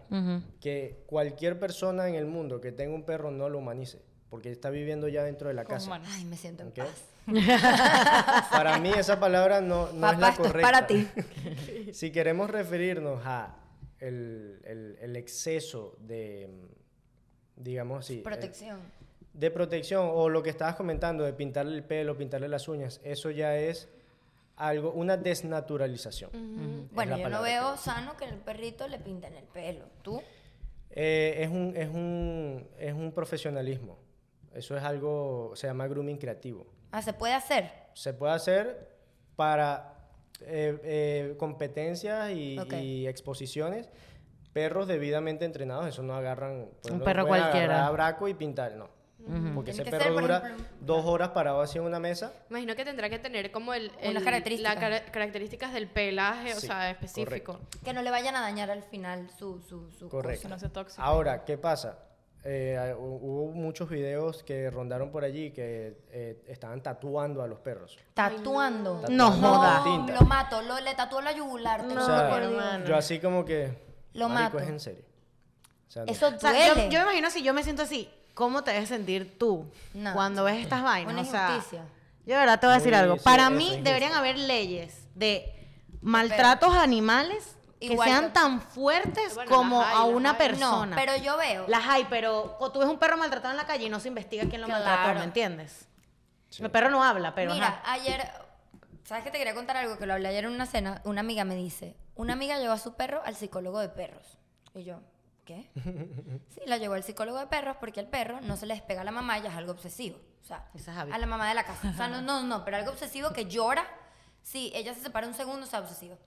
que 0.60 1.04
cualquier 1.06 1.58
persona 1.60 2.10
en 2.10 2.16
el 2.16 2.26
mundo 2.26 2.60
que 2.60 2.72
tenga 2.72 2.94
un 2.94 3.04
perro 3.06 3.32
no 3.32 3.48
lo 3.50 3.60
humanice. 3.60 4.02
porque 4.30 4.52
está 4.52 4.70
viviendo 4.70 5.08
ya 5.08 5.24
dentro 5.24 5.48
de 5.48 5.54
la 5.54 5.64
Como 5.64 5.76
casa. 5.76 5.88
humanos. 5.88 6.10
Ay, 6.12 6.26
me 6.26 6.36
siento 6.36 6.64
en 6.64 6.70
¿ok? 6.70 6.76
paz. 6.76 7.06
Para 8.52 8.78
mí 8.80 8.90
esa 8.98 9.20
palabra 9.20 9.62
no, 9.62 9.92
no 9.94 10.12
es 10.12 10.20
la 10.20 10.30
esto 10.30 10.42
es 10.44 10.48
correcta. 10.50 10.72
para 10.72 10.88
ti. 10.88 11.08
si 11.94 12.12
queremos 12.12 12.50
referirnos 12.50 13.22
a 13.26 13.56
el, 14.00 14.60
el- 14.66 14.98
el 15.00 15.16
exceso 15.16 15.96
de, 16.02 16.50
digamos 17.56 18.00
así, 18.00 18.18
el- 18.18 18.24
Protección. 18.24 18.80
de 19.34 19.52
protección 19.52 20.10
o 20.12 20.28
lo 20.28 20.44
que 20.44 20.50
estabas 20.50 20.76
comentando 20.76 21.24
de 21.24 21.32
pintarle 21.34 21.76
el 21.76 21.84
pelo, 21.84 22.18
pintarle 22.18 22.48
las 22.50 22.68
uñas, 22.68 23.00
eso 23.04 23.32
ya 23.32 23.56
es 23.58 23.88
algo, 24.58 24.92
una 24.92 25.18
desnaturalización. 25.18 26.32
Es 26.34 26.92
Bueno, 26.94 27.18
yo 27.18 27.30
no 27.30 27.42
veo 27.42 27.74
que- 27.74 27.78
sano 27.80 28.16
que 28.18 28.26
el 28.26 28.38
perrito 28.38 28.88
le 28.88 29.00
pinten 29.00 29.36
el 29.36 29.46
pelo. 29.46 29.86
¿Tú? 30.02 30.22
Eh, 30.92 31.36
es, 31.40 31.50
un, 31.50 31.74
es, 31.76 31.90
un, 31.90 32.68
es 32.80 32.94
un 32.94 33.12
profesionalismo. 33.12 33.98
Eso 34.54 34.78
es 34.78 34.84
algo, 34.84 35.52
se 35.56 35.68
llama 35.68 35.88
grooming 35.88 36.18
creativo. 36.18 36.66
Ah, 36.92 37.02
¿se 37.02 37.12
puede 37.14 37.34
hacer? 37.34 37.70
Se 37.94 38.14
puede 38.14 38.34
hacer 38.34 38.96
para 39.36 39.96
eh, 40.42 40.80
eh, 40.84 41.36
competencias 41.38 42.32
y, 42.32 43.08
exposiciones. 43.08 43.90
Perros 44.54 44.88
debidamente 44.88 45.44
entrenados, 45.44 45.86
eso 45.88 46.02
no 46.02 46.16
agarran. 46.16 46.70
por 46.82 46.94
Un 46.94 47.00
no 47.00 47.04
perro 47.04 47.28
cualquiera. 47.28 47.66
agarrar 47.66 47.88
a 47.88 47.92
braco 47.92 48.28
y 48.30 48.34
pintar, 48.34 48.76
no. 48.78 48.88
Porque 49.56 49.72
Tiene 49.72 49.90
ese 49.90 49.92
perro 49.92 50.04
ser, 50.04 50.14
por 50.14 50.22
dura 50.22 50.38
ejemplo, 50.38 50.66
dos 50.82 51.06
horas 51.06 51.30
parado 51.30 51.62
así 51.62 51.78
en 51.78 51.84
una 51.86 52.00
mesa. 52.00 52.32
Imagino 52.50 52.76
que 52.76 52.86
tendrá 52.86 53.10
que 53.10 53.18
tener 53.20 53.52
como 53.52 53.74
el, 53.74 53.92
Unas 54.04 54.16
el- 54.18 54.24
características. 54.24 54.74
las 54.76 54.80
cara- 54.82 55.12
características 55.12 55.74
del 55.74 55.88
pelaje, 55.88 56.54
o 56.54 56.60
Sí, 56.60 56.68
sea, 56.68 56.92
específico. 56.92 57.54
correcto. 57.54 57.80
Que 57.84 57.94
no 57.94 58.02
le 58.02 58.12
vayan 58.12 58.36
a 58.36 58.42
dañar 58.42 58.70
al 58.70 58.84
final 58.84 59.30
su, 59.38 59.60
su, 59.62 59.90
su 59.92 60.10
Correcto. 60.10 60.48
No 60.48 60.60
sea 60.60 60.70
tóxico. 60.70 61.02
Ahora, 61.02 61.44
¿qué 61.44 61.58
pasa? 61.58 62.00
Eh, 62.48 62.78
hu- 62.96 63.20
hubo 63.22 63.52
muchos 63.54 63.90
videos 63.90 64.44
que 64.44 64.70
rondaron 64.70 65.10
por 65.12 65.24
allí 65.24 65.50
que 65.50 65.98
eh, 66.12 66.44
estaban 66.48 66.82
tatuando 66.84 67.42
a 67.42 67.48
los 67.48 67.60
perros. 67.60 67.98
Tatuando. 68.14 69.02
No 69.10 69.32
joda. 69.32 69.82
Tinta. 69.84 70.14
lo 70.14 70.22
mato, 70.28 70.62
lo, 70.62 70.80
le 70.80 70.94
tatuó 70.94 71.22
la 71.22 71.32
yugular. 71.32 71.84
No, 71.84 72.00
O 72.00 72.06
sea, 72.06 72.30
por 72.30 72.86
yo 72.86 72.96
así 72.96 73.20
como 73.20 73.44
que... 73.46 73.74
Lo 74.14 74.30
marico, 74.30 74.58
mato. 74.58 74.64
es 74.64 74.70
en 74.70 74.80
serio. 74.80 75.04
O 75.88 75.92
sea, 75.92 76.06
no. 76.06 76.12
Eso 76.12 76.28
O 76.28 76.40
sea, 76.40 76.68
yo, 76.68 76.74
duele. 76.76 76.90
yo 76.92 77.00
me 77.00 77.04
imagino 77.06 77.30
si 77.32 77.42
yo 77.44 77.54
me 77.54 77.64
siento 77.64 77.82
así, 77.82 78.10
¿cómo 78.36 78.64
te 78.64 78.72
debes 78.72 78.90
sentir 78.90 79.40
tú 79.40 79.66
No. 79.96 80.14
cuando 80.14 80.44
ves 80.44 80.58
estas 80.62 80.84
vainas? 80.84 81.12
Una 81.12 81.22
o 81.24 81.26
sea, 81.26 81.60
yo 81.72 82.34
de 82.36 82.40
verdad 82.40 82.60
te 82.60 82.68
voy 82.68 82.76
a 82.76 82.78
decir 82.78 82.94
algo. 82.94 83.16
sí, 83.16 83.22
Para 83.24 83.50
mí 83.50 83.80
deberían 83.82 84.14
haber 84.14 84.38
leyes 84.38 85.08
de 85.16 85.52
maltratos 86.02 86.74
a 86.76 86.84
animales 86.84 87.56
que 87.80 87.98
sean 87.98 88.26
que- 88.26 88.32
tan 88.32 88.62
fuertes 88.62 89.36
Bueno, 89.36 89.52
como 89.52 89.82
hay, 89.82 89.96
a 89.96 90.04
una 90.04 90.38
persona. 90.38 90.86
No, 90.88 90.96
pero 90.96 91.16
yo 91.18 91.38
veo. 91.38 91.66
Las 91.68 91.86
hay, 91.88 92.06
pero 92.10 92.58
tú 92.74 92.80
ves 92.80 92.88
un 92.90 92.98
perro 92.98 93.18
maltratado 93.18 93.52
en 93.52 93.58
la 93.58 93.66
calle 93.66 93.86
y 93.86 93.90
no 93.90 94.00
se 94.00 94.08
investiga 94.08 94.46
quién 94.50 94.62
lo 94.62 94.68
Claro. 94.68 94.84
maltrató, 94.86 95.20
¿me 95.20 95.26
entiendes? 95.26 95.88
El 96.60 96.72
perro 96.72 96.90
no 96.90 97.04
habla, 97.04 97.36
pero 97.36 97.54
Mira, 97.54 97.68
ajá. 97.84 97.94
ayer, 97.94 98.28
¿sabes 99.04 99.24
que 99.24 99.32
te 99.32 99.38
quería 99.38 99.54
contar 99.54 99.76
algo? 99.78 99.98
Que 99.98 100.06
lo 100.06 100.14
hablé 100.14 100.30
ayer 100.30 100.46
en 100.46 100.52
una 100.52 100.66
cena. 100.66 101.02
Una 101.04 101.20
amiga 101.22 101.44
me 101.44 101.56
dice, 101.56 101.96
una 102.16 102.34
amiga 102.34 102.58
llevó 102.60 102.74
a 102.74 102.80
su 102.80 102.94
perro 102.96 103.22
al 103.26 103.36
psicólogo 103.36 103.80
de 103.80 103.90
perros. 103.90 104.38
Y 104.74 104.84
yo, 104.86 105.00
¿qué? 105.46 105.70
Sí, 106.50 106.62
la 106.66 106.78
llevó 106.78 106.96
al 106.96 107.04
psicólogo 107.04 107.40
de 107.40 107.48
perros 107.48 107.78
porque 107.80 108.00
el 108.00 108.08
perro 108.08 108.42
no 108.42 108.58
se 108.58 108.66
le 108.66 108.74
despega 108.74 109.02
a 109.02 109.04
la 109.04 109.12
mamá 109.12 109.40
y 109.40 109.46
es 109.48 109.54
algo 109.54 109.72
obsesivo. 109.72 110.18
O 110.42 110.48
sea, 110.48 110.70
es 110.74 110.88
a 110.88 111.06
la 111.06 111.26
mamá 111.26 111.48
de 111.48 111.56
la 111.56 111.64
casa. 111.64 111.90
O 111.90 111.94
sea, 111.94 112.08
no, 112.08 112.22
no, 112.24 112.44
no, 112.44 112.66
pero 112.66 112.78
algo 112.78 112.92
obsesivo 112.92 113.32
que 113.32 113.46
llora. 113.46 113.86
Sí, 114.42 114.72
ella 114.76 114.94
se 114.94 115.02
separa 115.02 115.28
un 115.28 115.34
segundo, 115.34 115.66
o 115.66 115.70
sea, 115.70 115.80
obsesivo. 115.80 116.18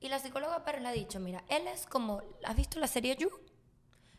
Y 0.00 0.08
la 0.08 0.18
psicóloga 0.18 0.58
de 0.58 0.64
perros 0.64 0.82
le 0.82 0.88
ha 0.88 0.92
dicho, 0.92 1.20
mira, 1.20 1.44
él 1.48 1.66
es 1.68 1.86
como, 1.86 2.22
¿has 2.44 2.56
visto 2.56 2.78
la 2.80 2.86
serie 2.86 3.16
You? 3.16 3.30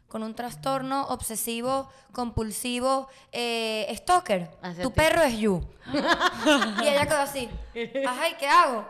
Con 0.08 0.24
un 0.24 0.34
trastorno 0.34 1.08
obsesivo, 1.08 1.90
compulsivo, 2.12 3.08
eh, 3.32 3.94
stalker. 3.98 4.50
Hacia 4.62 4.84
tu 4.84 4.90
ti. 4.90 4.96
perro 4.96 5.22
es 5.22 5.38
You. 5.38 5.62
y 6.84 6.88
ella 6.88 7.06
quedó 7.06 7.20
así. 7.20 7.50
Ajá, 8.08 8.30
¿y 8.30 8.36
qué 8.36 8.48
hago? 8.48 8.86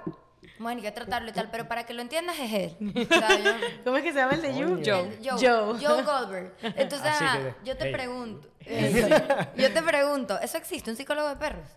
Bueno, 0.59 0.77
hay 0.79 0.85
que 0.85 0.91
tratarlo 0.91 1.29
y 1.29 1.33
tal, 1.33 1.49
pero 1.51 1.67
para 1.67 1.85
que 1.85 1.93
lo 1.93 2.01
entiendas 2.01 2.37
es 2.39 2.53
él. 2.53 2.77
O 3.09 3.13
sea, 3.13 3.37
yo- 3.39 3.51
¿Cómo 3.83 3.97
es 3.97 4.03
que 4.03 4.11
se 4.13 4.19
llama 4.19 4.33
el 4.33 4.41
de 4.41 4.53
You? 4.57 4.81
Joe. 4.85 5.17
Joe. 5.23 5.37
Joe. 5.39 5.79
Joe 5.85 6.03
Goldberg. 6.03 6.53
Entonces, 6.61 7.07
ajá, 7.07 7.37
que- 7.39 7.53
yo 7.65 7.77
te 7.77 7.85
hey. 7.85 7.93
pregunto. 7.93 8.47
eso, 8.65 9.07
yo 9.55 9.73
te 9.73 9.81
pregunto, 9.81 10.39
¿eso 10.41 10.57
existe? 10.57 10.89
¿Un 10.91 10.97
psicólogo 10.97 11.29
de 11.29 11.35
perros? 11.37 11.67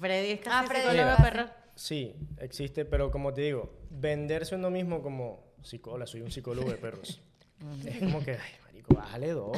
Freddy 0.00 0.32
es 0.32 0.40
Ah, 0.40 0.62
casi 0.62 0.66
Freddy 0.68 0.82
psicólogo 0.82 1.10
de 1.10 1.16
lo 1.16 1.22
perro. 1.22 1.50
Sí, 1.74 2.14
existe, 2.38 2.84
pero 2.84 3.10
como 3.10 3.32
te 3.34 3.42
digo, 3.42 3.72
venderse 3.90 4.54
uno 4.54 4.70
mismo 4.70 5.02
como 5.02 5.44
psicólogo, 5.62 6.06
soy 6.06 6.22
un 6.22 6.30
psicólogo 6.30 6.70
de 6.70 6.76
perros. 6.76 7.20
es 7.86 7.98
como 7.98 8.22
que, 8.24 8.32
ay, 8.32 8.50
marico, 8.64 8.94
bájale 8.94 9.32
dos. 9.32 9.56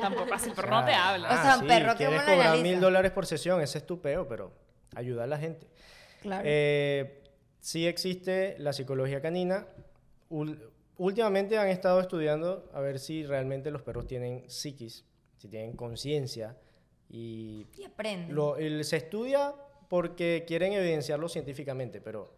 Tampoco 0.00 0.32
así, 0.32 0.50
O 0.50 0.54
pero 0.54 0.68
sea, 0.68 0.80
no 0.80 0.86
te 0.86 0.92
habla. 0.94 1.28
O 1.28 1.42
sea, 1.42 1.54
un 1.56 1.60
sí, 1.62 1.66
perro, 1.66 1.86
¿cómo 1.88 1.96
quieres 1.98 2.20
lo 2.26 2.32
cobrar 2.34 2.58
mil 2.58 2.80
dólares 2.80 3.10
por 3.12 3.26
sesión, 3.26 3.60
ese 3.60 3.78
es 3.78 3.86
tu 3.86 4.00
peo, 4.00 4.26
pero 4.28 4.52
ayuda 4.94 5.24
a 5.24 5.26
la 5.26 5.38
gente. 5.38 5.66
Claro. 6.22 6.42
Eh, 6.46 7.19
sí 7.60 7.86
existe 7.86 8.56
la 8.58 8.72
psicología 8.72 9.20
canina. 9.20 9.66
Últimamente 10.96 11.56
han 11.56 11.68
estado 11.68 12.00
estudiando 12.00 12.70
a 12.74 12.80
ver 12.80 12.98
si 12.98 13.24
realmente 13.24 13.70
los 13.70 13.82
perros 13.82 14.06
tienen 14.06 14.44
psiquis, 14.48 15.04
si 15.38 15.48
tienen 15.48 15.74
conciencia. 15.74 16.56
Y 17.08 17.66
y 17.76 18.32
lo, 18.32 18.56
el- 18.56 18.84
se 18.84 18.98
estudia 18.98 19.54
porque 19.88 20.44
quieren 20.46 20.72
evidenciarlo 20.74 21.28
científicamente, 21.28 22.00
pero 22.00 22.32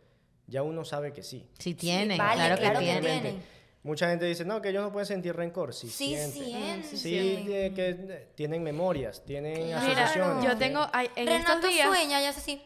ya 0.46 0.62
uno 0.62 0.84
sabe 0.84 1.12
que 1.12 1.22
sí. 1.22 1.46
Sí 1.58 1.74
tienen, 1.74 2.16
vale, 2.16 2.36
claro, 2.36 2.56
claro 2.56 2.78
que 2.78 2.84
que 2.86 2.92
tienen. 3.00 3.20
tienen. 3.22 3.42
Mucha 3.82 4.08
gente 4.08 4.26
dice, 4.26 4.44
no, 4.44 4.62
que 4.62 4.68
ellos 4.68 4.82
no 4.84 4.92
pueden 4.92 5.06
sentir 5.06 5.34
rencor. 5.34 5.74
Sí, 5.74 5.88
Sí, 5.88 6.14
sienten. 6.16 6.84
Sí, 6.84 7.18
eh, 7.52 7.72
que 7.74 8.28
tienen 8.36 8.62
memorias, 8.62 9.24
tienen 9.24 9.54
Claro. 9.56 9.88
Mira, 9.88 10.04
asociaciones. 10.04 10.44
yo 10.44 10.56
tengo, 10.56 10.86
en 11.16 11.26
Renato 11.26 11.52
estos 11.54 11.70
días... 11.70 11.88
sueña 11.88 12.22
y 12.22 12.26
hace 12.26 12.38
así. 12.40 12.62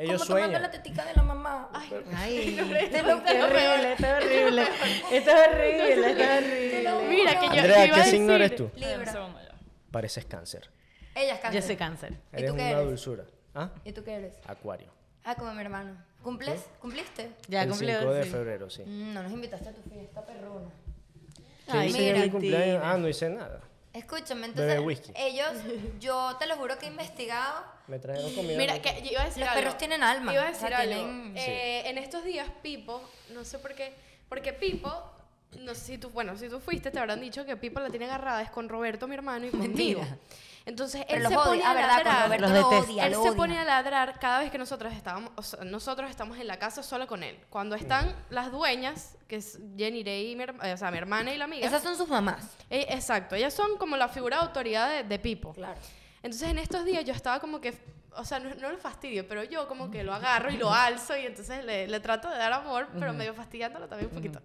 Ellos 0.00 0.22
como 0.22 0.26
tomando 0.36 0.46
sueñan. 0.46 0.62
la 0.62 0.70
tetica 0.70 1.04
de 1.04 1.14
la 1.14 1.22
mamá. 1.22 1.70
Ay, 1.72 2.56
Esto 2.58 3.22
qué 3.22 3.38
es 3.38 3.44
horrible, 3.44 3.92
esto 3.92 4.06
es 4.06 4.24
horrible. 4.24 4.62
Esto 5.12 5.30
es 5.30 5.48
horrible, 5.48 5.90
esto 6.10 6.22
es 6.22 6.38
horrible. 6.38 7.08
Mira, 7.08 7.40
que 7.40 7.46
yo, 7.46 7.52
Andrea, 7.52 7.86
iba 7.86 7.96
¿qué 7.96 8.04
signo 8.04 8.32
eres 8.34 8.56
tú? 8.56 8.70
Un 8.74 8.80
Libra. 8.80 9.28
Pareces 9.90 10.24
cáncer. 10.24 10.70
Ella 11.14 11.34
es 11.34 11.40
cáncer. 11.40 11.60
Yo 11.60 11.66
soy 11.66 11.76
cáncer. 11.76 12.12
¿Y 12.32 12.36
Eres 12.38 12.50
tú 12.50 12.56
qué 12.56 12.62
una 12.62 12.70
eres? 12.70 12.86
dulzura. 12.86 13.24
¿Ah? 13.54 13.70
¿Y 13.84 13.92
tú 13.92 14.04
qué 14.04 14.14
eres? 14.14 14.34
Acuario. 14.46 14.88
Ah, 15.24 15.34
como 15.34 15.52
mi 15.52 15.60
hermano. 15.60 15.96
¿Cumples? 16.22 16.62
¿Cumpliste? 16.80 17.30
Ya 17.48 17.62
el 17.64 17.68
cumplió. 17.70 17.98
5 18.00 18.12
de 18.14 18.22
sí. 18.24 18.30
febrero, 18.30 18.70
sí. 18.70 18.82
Mm, 18.86 19.12
No 19.14 19.22
nos 19.24 19.32
invitaste 19.32 19.68
a 19.68 19.72
tu 19.72 19.82
fiesta, 19.82 20.24
perrona. 20.24 20.68
¿Qué 21.66 21.72
Ay, 21.78 21.88
hice 21.88 22.12
mira. 22.12 22.24
mi 22.24 22.30
cumpleaños? 22.30 22.82
Ah, 22.84 22.96
no 22.96 23.08
hice 23.08 23.28
nada. 23.30 23.60
Escúchame, 23.92 24.46
entonces 24.46 24.78
whisky. 24.80 25.12
ellos, 25.16 25.48
yo 26.00 26.36
te 26.38 26.46
lo 26.46 26.56
juro 26.56 26.78
que 26.78 26.86
he 26.86 26.88
investigado. 26.90 27.64
Me 27.88 27.98
trajeron 27.98 28.32
comida. 28.34 28.56
Mira, 28.56 28.76
¿no? 28.76 28.82
que 28.82 29.02
yo 29.02 29.10
iba 29.12 29.22
a 29.22 29.24
decir 29.24 29.40
Los 29.40 29.48
algo. 29.48 29.60
perros 29.60 29.78
tienen 29.78 30.02
alma, 30.04 30.32
Iba 30.32 30.46
a 30.46 30.50
o 30.50 30.54
sea, 30.54 30.68
decir 30.68 30.74
algo. 30.74 30.94
tienen- 31.06 31.34
Eh, 31.36 31.82
En 31.90 31.98
estos 31.98 32.24
días, 32.24 32.48
Pipo, 32.62 33.02
no 33.30 33.44
sé 33.44 33.58
por 33.58 33.74
qué, 33.74 33.92
porque 34.28 34.52
Pipo, 34.52 34.92
no 35.58 35.74
sé 35.74 35.80
si 35.80 35.98
tú, 35.98 36.10
bueno, 36.10 36.36
si 36.38 36.48
tú 36.48 36.60
fuiste, 36.60 36.92
te 36.92 36.98
habrán 37.00 37.20
dicho 37.20 37.44
que 37.44 37.56
Pipo 37.56 37.80
la 37.80 37.90
tiene 37.90 38.04
agarrada 38.04 38.42
es 38.42 38.50
con 38.50 38.68
Roberto, 38.68 39.08
mi 39.08 39.14
hermano, 39.14 39.46
y 39.46 39.50
conmigo. 39.50 40.00
Mentira. 40.00 40.18
Entonces, 40.66 41.04
él 41.08 41.26
se 41.26 41.34
pone 41.34 41.64
a 41.64 41.74
ladrar. 41.74 42.32
Él 42.32 43.14
se 43.14 43.32
pone 43.32 43.58
a 43.58 43.64
ladrar 43.64 44.18
cada 44.18 44.40
vez 44.40 44.50
que 44.50 44.58
nosotros 44.58 44.92
estábamos, 44.92 45.32
o 45.36 45.42
sea, 45.42 45.64
nosotros 45.64 46.10
estamos 46.10 46.38
en 46.38 46.46
la 46.46 46.58
casa 46.58 46.82
solo 46.82 47.06
con 47.06 47.22
él. 47.22 47.38
Cuando 47.48 47.74
están 47.74 48.14
las 48.28 48.52
dueñas, 48.52 49.16
que 49.26 49.36
es 49.36 49.58
Jenny 49.76 50.02
Rey, 50.04 50.32
y 50.32 50.36
mi, 50.36 50.44
o 50.44 50.76
sea, 50.76 50.90
mi 50.90 50.98
hermana 50.98 51.32
y 51.32 51.38
la 51.38 51.44
amiga. 51.44 51.66
Esas 51.66 51.82
son 51.82 51.96
sus 51.96 52.08
mamás. 52.08 52.56
Eh, 52.68 52.86
exacto, 52.90 53.34
ellas 53.34 53.54
son 53.54 53.76
como 53.78 53.96
la 53.96 54.08
figura 54.08 54.36
de 54.36 54.42
autoridad 54.42 54.90
de, 54.90 55.04
de 55.04 55.18
Pipo. 55.18 55.52
Claro. 55.54 55.78
Entonces 56.22 56.48
en 56.50 56.58
estos 56.58 56.84
días 56.84 57.04
yo 57.04 57.14
estaba 57.14 57.40
como 57.40 57.60
que, 57.60 57.74
o 58.14 58.24
sea, 58.24 58.38
no, 58.38 58.54
no 58.56 58.70
lo 58.70 58.78
fastidio, 58.78 59.26
pero 59.26 59.42
yo 59.44 59.66
como 59.66 59.90
que 59.90 60.04
lo 60.04 60.12
agarro 60.12 60.50
y 60.50 60.56
lo 60.56 60.72
alzo 60.72 61.16
y 61.16 61.24
entonces 61.24 61.64
le, 61.64 61.88
le 61.88 62.00
trato 62.00 62.28
de 62.28 62.36
dar 62.36 62.52
amor, 62.52 62.88
pero 62.98 63.12
medio 63.12 63.32
fastidiándolo 63.34 63.88
también 63.88 64.10
un 64.10 64.16
poquito. 64.16 64.40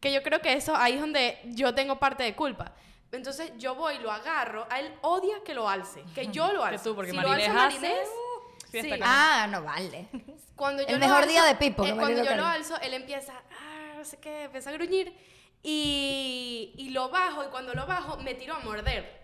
Que 0.00 0.12
yo 0.12 0.22
creo 0.22 0.40
que 0.40 0.52
eso 0.52 0.74
ahí 0.74 0.94
es 0.94 1.00
donde 1.00 1.38
yo 1.46 1.72
tengo 1.74 1.98
parte 1.98 2.24
de 2.24 2.34
culpa. 2.34 2.72
Entonces 3.16 3.52
yo 3.58 3.74
voy, 3.74 3.98
lo 3.98 4.10
agarro, 4.10 4.66
a 4.70 4.80
él 4.80 4.92
odia 5.02 5.36
que 5.44 5.54
lo 5.54 5.68
alce, 5.68 6.04
que 6.14 6.26
yo 6.28 6.52
lo 6.52 6.64
alce. 6.64 6.84
tú, 6.84 6.94
porque 6.94 7.10
si 7.12 7.16
lo 7.16 7.30
hace, 7.30 7.92
uh, 7.92 8.66
sí. 8.70 8.90
Ah, 9.02 9.46
no 9.50 9.62
vale. 9.62 10.08
Cuando 10.56 10.82
yo 10.82 10.88
El 10.88 10.94
lo 10.94 11.00
mejor 11.00 11.22
alzo- 11.24 11.28
día 11.28 11.44
de 11.44 11.54
Pipo, 11.56 11.84
eh, 11.84 11.90
que 11.92 11.96
cuando 11.96 12.22
yo 12.24 12.36
lo 12.36 12.44
alzo, 12.46 12.76
él 12.80 12.94
empieza, 12.94 13.32
ah, 13.34 13.94
no 13.96 14.04
sé 14.04 14.18
qué, 14.18 14.44
empieza 14.44 14.70
a 14.70 14.72
gruñir. 14.74 15.12
Y, 15.62 16.72
y 16.76 16.90
lo 16.90 17.08
bajo, 17.08 17.42
y 17.42 17.48
cuando 17.48 17.72
lo 17.74 17.86
bajo, 17.86 18.18
me 18.18 18.34
tiro 18.34 18.54
a 18.54 18.58
morder. 18.60 19.23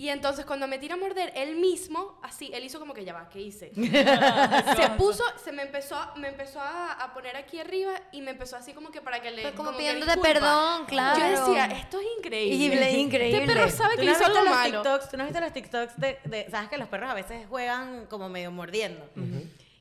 Y 0.00 0.08
entonces 0.08 0.46
cuando 0.46 0.66
me 0.66 0.78
tira 0.78 0.94
a 0.94 0.96
morder, 0.96 1.30
él 1.36 1.56
mismo, 1.56 2.18
así, 2.22 2.50
él 2.54 2.64
hizo 2.64 2.78
como 2.78 2.94
que 2.94 3.04
ya 3.04 3.12
va, 3.12 3.28
¿qué 3.28 3.38
hice? 3.38 3.70
se 3.74 4.88
puso, 4.96 5.22
se 5.44 5.52
me 5.52 5.60
empezó, 5.60 5.94
a- 5.94 6.14
me 6.16 6.28
empezó 6.28 6.58
a, 6.58 6.92
a 6.92 7.12
poner 7.12 7.36
aquí 7.36 7.58
arriba 7.58 7.92
y 8.10 8.22
me 8.22 8.30
empezó 8.30 8.56
así 8.56 8.72
como 8.72 8.90
que 8.90 9.02
para 9.02 9.20
que 9.20 9.30
le... 9.30 9.42
Pues 9.42 9.54
como 9.54 9.72
que 9.72 9.76
pidiéndote 9.76 10.16
perdón, 10.20 10.86
claro. 10.86 11.20
Yo 11.20 11.46
decía, 11.46 11.66
esto 11.66 12.00
es 12.00 12.06
increíble. 12.16 12.92
Increíble. 12.92 13.40
Este 13.42 13.52
perro 13.54 13.68
sabe 13.70 13.96
¿Tú 13.96 14.00
que 14.00 14.06
no, 14.06 14.12
has 14.12 14.18
hizo 14.20 14.24
visto 14.30 14.38
algo 14.38 14.50
los 14.50 14.58
malo. 14.58 14.82
TikToks, 14.82 15.08
¿Tú 15.10 15.16
no 15.18 15.22
has 15.24 15.28
visto 15.28 15.40
los 15.44 15.52
TikToks 15.52 15.96
de, 16.00 16.18
de- 16.24 16.50
sabes 16.50 16.70
que 16.70 16.78
los 16.78 16.88
perros 16.88 17.10
a 17.10 17.14
veces 17.14 17.46
juegan 17.50 18.06
como 18.06 18.30
medio 18.30 18.50
mordiendo? 18.50 19.06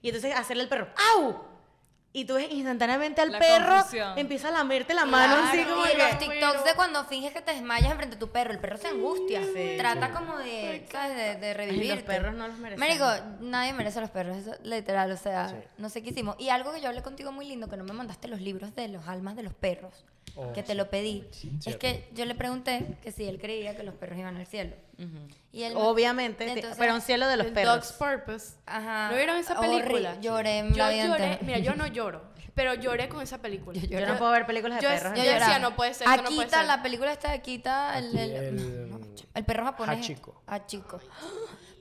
Y 0.02 0.10
entonces 0.10 0.36
hacerle 0.36 0.64
al 0.64 0.70
perro, 0.70 0.90
¡au! 1.16 1.59
Y 2.12 2.26
tú 2.26 2.34
ves 2.36 2.52
instantáneamente 2.52 3.22
al 3.22 3.32
La 3.32 3.38
perro 3.40 3.76
confusión. 3.76 4.18
empieza 4.18 4.48
a 4.48 4.52
lamerte 4.52 4.94
la 4.96 5.06
mano 5.06 5.36
así 5.46 5.58
Claro, 5.58 5.76
como 5.76 5.86
y 5.86 5.90
que 5.92 5.98
los 5.98 6.18
TikToks 6.18 6.64
de 6.66 6.74
cuando 6.76 7.06
finges 7.06 7.32
que 7.34 7.42
te 7.42 7.54
desmayas 7.54 7.92
enfrente 7.92 8.16
de 8.16 8.20
tu 8.20 8.30
perro, 8.32 8.52
el 8.52 8.58
perro 8.60 8.78
se 8.78 8.88
angustia. 8.88 9.42
Sí. 9.44 9.76
Trata 9.78 10.12
como 10.12 10.38
de, 10.40 10.88
¿sabes? 10.92 11.16
De, 11.16 11.36
de 11.36 11.54
revivir. 11.54 11.94
los 11.96 12.04
perros 12.04 12.34
no 12.34 12.48
los 12.48 12.58
merecen. 12.58 12.80
Marico, 12.80 13.06
nadie 13.42 13.74
merece 13.74 14.00
a 14.00 14.02
los 14.02 14.10
perros, 14.10 14.38
eso 14.38 14.52
literal, 14.64 15.12
o 15.12 15.18
sea, 15.18 15.54
no 15.78 15.90
sé 15.90 16.02
qué 16.02 16.10
hicimos. 16.10 16.36
Y 16.40 16.50
algo 16.50 16.72
que 16.74 16.82
yo 16.82 16.88
hablé 16.90 17.04
contigo 17.04 17.32
muy 17.32 17.46
lindo, 17.46 17.70
que 17.70 17.78
no 17.78 17.84
me 17.84 17.94
mandaste 17.94 18.28
los 18.28 18.42
libros 18.42 18.74
de 18.76 18.88
los 18.88 19.08
almas 19.08 19.36
de 19.36 19.44
los 19.44 19.54
perros, 19.54 19.94
Oh, 20.42 20.54
que 20.54 20.64
te 20.64 20.74
lo 20.76 20.90
pedí. 20.90 21.28
es 21.32 21.38
cierto. 21.64 21.80
que 21.80 22.08
yo 22.14 22.26
le 22.26 22.34
pregunté 22.36 22.98
que 23.04 23.12
si 23.12 23.26
él 23.28 23.40
creía 23.40 23.76
que 23.76 23.84
los 23.84 23.94
perros 23.96 24.18
iban 24.18 24.38
al 24.38 24.46
cielo. 24.48 24.76
Y 25.52 25.64
él 25.64 25.74
me- 25.76 25.82
obviamente 25.82 26.46
te- 26.46 26.52
Entonces, 26.52 26.78
pero 26.80 26.94
un 26.96 27.02
cielo 27.02 27.28
de 27.28 27.38
los 27.38 27.48
El 27.48 27.54
perros 27.54 27.76
Dog's 27.76 27.92
Purpose. 27.94 28.56
Ajá. 28.66 29.10
¿No 29.12 29.16
vieron 29.18 29.38
esa 29.38 29.56
Horri- 29.58 29.82
película? 29.82 30.20
Lloré 30.22 30.64
Yo 30.72 30.92
lloré, 30.92 31.40
mira, 31.42 31.60
yo 31.60 31.76
no 31.76 31.88
lloro, 31.88 32.22
pero 32.56 32.74
lloré 32.76 33.10
con 33.10 33.22
esa 33.22 33.42
película. 33.42 33.80
yo 33.80 34.06
no 34.08 34.18
puedo 34.18 34.32
ver 34.32 34.46
películas 34.46 34.78
de 34.80 34.84
Yo- 34.84 34.90
perros 34.90 35.14
yo 35.18 35.24
decía, 35.24 35.60
no 35.60 35.76
puede 35.76 35.94
ser, 35.94 36.08
esto 36.08 36.22
no 36.22 36.28
puede 36.30 36.42
Akita, 36.42 36.58
ser. 36.60 36.68
la 36.68 36.82
película 36.84 37.12
esta 37.14 37.30
de 37.30 37.34
Akita, 37.36 37.98
el, 37.98 38.18
el, 38.18 38.32
el- 38.32 38.90
no, 38.92 39.00
el 39.36 39.44
perro 39.46 39.64
japonés. 39.66 39.98
Hachiko. 40.00 40.42
Hachiko. 40.48 41.00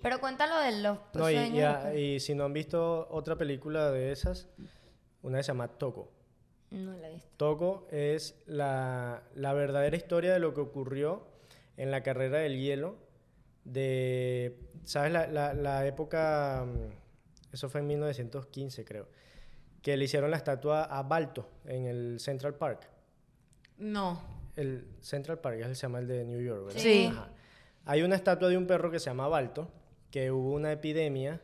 Pero 0.02 0.20
cuéntalo 0.20 0.58
de 0.60 0.72
los 0.80 0.98
No, 1.14 1.28
y, 1.28 1.34
sueños. 1.34 1.56
y 1.58 1.60
a- 1.62 1.94
y 1.94 2.20
si 2.20 2.34
no 2.34 2.44
han 2.44 2.52
visto 2.52 3.08
otra 3.10 3.36
película 3.36 3.90
de 3.90 4.12
esas, 4.12 4.48
una 5.22 5.38
que 5.38 5.42
se 5.44 5.48
llama 5.48 5.66
Toco. 5.68 6.12
No 6.70 6.92
la 6.96 7.08
he 7.08 7.14
visto. 7.14 7.28
Toco 7.36 7.86
es 7.90 8.34
la, 8.46 9.22
la 9.34 9.52
verdadera 9.54 9.96
historia 9.96 10.32
de 10.32 10.38
lo 10.38 10.52
que 10.54 10.60
ocurrió 10.60 11.22
en 11.76 11.90
la 11.90 12.02
carrera 12.02 12.38
del 12.38 12.58
hielo 12.60 12.96
de, 13.64 14.56
¿sabes? 14.84 15.12
La, 15.12 15.26
la- 15.26 15.54
la 15.54 15.86
época, 15.86 16.64
mm, 16.66 17.54
eso 17.54 17.68
fue 17.68 17.80
en 17.80 17.86
1915 17.88 18.84
creo, 18.84 19.08
que 19.82 19.96
le 19.96 20.04
hicieron 20.04 20.30
la 20.30 20.36
estatua 20.36 20.84
a 20.84 21.02
Balto 21.02 21.48
en 21.66 21.86
el 21.86 22.20
Central 22.20 22.54
Park. 22.54 22.88
no 23.78 24.20
El 24.56 24.86
Central 25.00 25.38
Park 25.38 25.60
es- 25.60 25.78
se 25.78 25.82
llama 25.82 26.00
el 26.00 26.08
de 26.08 26.24
New 26.24 26.40
York, 26.40 26.66
¿verdad? 26.66 26.80
Sí. 26.80 27.06
Ajá. 27.10 27.30
Hay 27.84 28.02
una 28.02 28.16
estatua 28.16 28.48
de 28.48 28.56
un 28.58 28.66
perro 28.66 28.90
que 28.90 28.98
se 28.98 29.06
llama 29.06 29.28
Balto, 29.28 29.70
que 30.10 30.30
hubo 30.32 30.52
una 30.52 30.72
epidemia, 30.72 31.40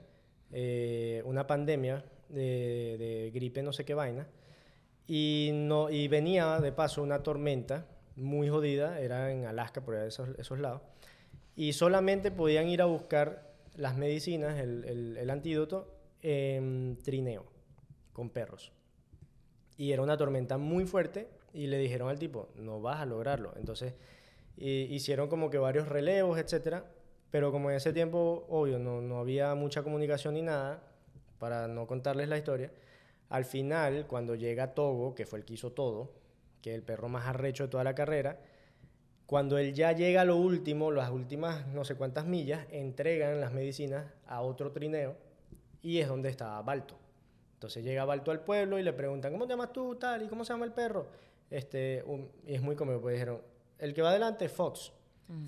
eh, 0.53 1.23
una 1.25 1.47
pandemia 1.47 2.05
de, 2.29 2.97
de 2.99 3.31
gripe 3.33 3.63
no 3.63 3.73
sé 3.73 3.85
qué 3.85 3.95
vaina, 3.95 4.27
y, 5.07 6.09
venía 6.09 6.61
de 6.61 6.73
paso 6.73 7.03
una 7.03 7.23
tormenta 7.23 7.87
muy 8.17 8.49
jodida, 8.49 9.01
era 9.01 9.33
en 9.33 9.45
Alaska, 9.45 9.85
por 9.85 9.97
esos, 9.97 10.31
esos 10.39 10.59
lados, 10.59 10.83
y 11.57 11.73
solamente 11.73 12.31
podían 12.31 12.69
ir 12.69 12.83
a 12.83 12.87
buscar 12.87 13.55
las 13.77 13.97
medicinas, 13.97 14.59
el, 14.59 15.29
antídoto, 15.31 15.93
en 16.23 16.99
trineo, 17.03 17.45
con 18.13 18.31
perros. 18.31 18.73
Y 19.77 19.93
era 19.93 20.03
una 20.03 20.17
tormenta 20.17 20.59
muy 20.59 20.87
fuerte 20.87 21.29
y 21.53 21.67
le 21.67 21.79
dijeron 21.79 22.09
al 22.09 22.19
tipo, 22.19 22.49
no 22.57 22.81
vas 22.81 23.01
a 23.01 23.07
lograrlo. 23.07 23.53
Entonces 23.57 23.95
hicieron 24.57 25.29
como 25.29 25.51
que 25.51 25.59
varios 25.59 25.89
relevos, 25.89 26.39
etcétera, 26.39 26.85
pero 27.31 27.51
como 27.51 27.71
en 27.71 27.77
ese 27.77 27.93
tiempo, 27.93 28.47
obvio, 28.49 28.79
no, 28.79 29.01
no 29.01 29.19
había 29.19 29.55
mucha 29.57 29.83
comunicación 29.83 30.35
ni 30.35 30.43
nada, 30.43 30.83
para 31.39 31.67
no 31.67 31.87
contarles 31.87 32.29
la 32.29 32.39
historia, 32.39 32.71
al 33.35 33.45
final, 33.45 34.07
cuando 34.07 34.35
llega 34.37 34.75
Togo, 34.75 35.15
que 35.15 35.27
fue 35.27 35.41
el 35.41 35.45
que 35.45 35.55
hizo 35.55 35.73
todo, 35.73 36.13
que 36.63 36.71
es 36.71 36.77
el 36.77 36.83
perro 36.83 37.09
más 37.09 37.27
arrecho 37.27 37.65
de 37.65 37.69
toda 37.69 37.83
la 37.83 37.95
carrera, 37.95 38.39
cuando 39.27 39.59
él 39.59 39.75
ya 39.75 39.91
llega 39.93 40.21
a 40.21 40.25
lo 40.25 40.37
último, 40.37 40.91
las 40.93 41.11
últimas 41.11 41.67
no 41.69 41.85
sé 41.85 41.97
cuántas 41.97 42.27
millas, 42.27 42.65
entregan 42.71 43.41
las 43.41 43.53
medicinas 43.53 44.07
a 44.27 44.41
otro 44.43 44.71
trineo 44.71 45.17
y 45.83 45.99
es 45.99 46.07
donde 46.09 46.29
estaba 46.29 46.63
Balto. 46.63 46.97
Entonces 47.55 47.83
llega 47.83 48.05
Balto 48.05 48.31
al 48.31 48.41
pueblo 48.45 48.79
y 48.79 48.83
le 48.85 48.93
preguntan, 48.93 49.33
¿cómo 49.33 49.47
te 49.47 49.55
llamas 49.55 49.73
tú, 49.73 49.97
tal? 49.97 50.23
¿Y 50.23 50.29
cómo 50.29 50.45
se 50.45 50.53
llama 50.53 50.67
el 50.67 50.73
perro? 50.73 51.07
Este, 51.51 52.03
un- 52.07 52.31
y 52.47 52.55
es 52.55 52.63
muy 52.63 52.77
cómico, 52.77 53.01
pues 53.01 53.15
dijeron, 53.15 53.41
el 53.79 53.95
que 53.95 54.03
va 54.03 54.11
adelante 54.11 54.45
es 54.45 54.53
Fox. 54.53 54.93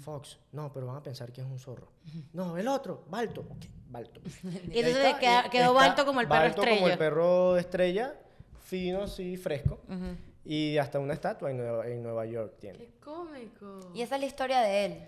Fox, 0.02 0.38
no, 0.52 0.72
pero 0.72 0.86
van 0.86 0.96
a 0.96 1.02
pensar 1.02 1.30
que 1.32 1.40
es 1.42 1.46
un 1.46 1.58
zorro. 1.60 1.88
No, 2.32 2.56
el 2.56 2.66
otro, 2.66 3.04
Balto. 3.10 3.42
Ok, 3.42 3.66
Balto. 3.88 4.20
y 4.72 4.78
entonces 4.80 5.14
queda- 5.20 5.48
quedó 5.50 5.72
Balto 5.74 6.04
como 6.04 6.20
el 6.20 6.26
perro 6.28 6.40
Balto 6.40 6.60
estrella 6.62 6.76
como 6.80 6.88
el 6.92 6.98
perro 6.98 7.56
estrella, 7.56 8.14
fino, 8.64 9.02
así, 9.02 9.36
fresco. 9.36 9.80
Y 10.44 10.78
hasta 10.78 10.98
una 11.00 11.12
estatua 11.14 11.50
en 11.50 11.56
Nueva, 11.56 11.86
en 11.88 12.02
Nueva 12.02 12.24
York 12.26 12.54
tiene. 12.60 12.78
Qué 12.78 12.90
cómico. 13.00 13.80
Y 13.94 14.02
esa 14.02 14.14
es 14.16 14.20
la 14.20 14.26
historia 14.26 14.60
de 14.60 14.84
él. 14.86 15.04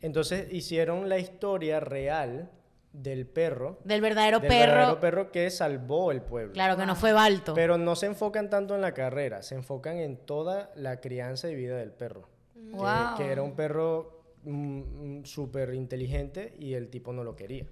Entonces 0.00 0.52
hicieron 0.52 1.08
la 1.08 1.18
historia 1.18 1.80
real 1.80 2.50
del 2.92 3.26
perro. 3.26 3.78
del 3.84 4.00
verdadero 4.00 4.40
del 4.40 4.48
perro 4.48 4.66
verdadero 4.72 5.00
perro 5.00 5.30
que 5.32 5.50
salvó 5.50 6.10
el 6.10 6.22
pueblo. 6.22 6.52
claro 6.54 6.76
que 6.76 6.86
no 6.86 6.96
fue 6.96 7.12
Balto 7.12 7.52
Pero 7.54 7.76
no 7.76 7.94
se 7.96 8.06
enfocan 8.06 8.48
tanto 8.48 8.74
en 8.74 8.80
la 8.80 8.94
carrera, 8.94 9.42
se 9.42 9.54
enfocan 9.56 9.98
en 9.98 10.16
toda 10.16 10.70
la 10.74 11.00
crianza 11.00 11.50
y 11.50 11.54
vida 11.54 11.76
del 11.76 11.92
perro. 11.92 12.28
Que- 12.54 12.60
Wow. 12.76 13.16
Que, 13.16 13.30
era 13.30 13.42
un 13.42 13.54
perro 13.54 14.22
mm, 14.44 15.18
mm, 15.20 15.24
súper 15.24 15.74
inteligente 15.74 16.54
y 16.58 16.74
el 16.74 16.88
tipo 16.88 17.12
no 17.12 17.24
lo 17.24 17.36
quería. 17.36 17.66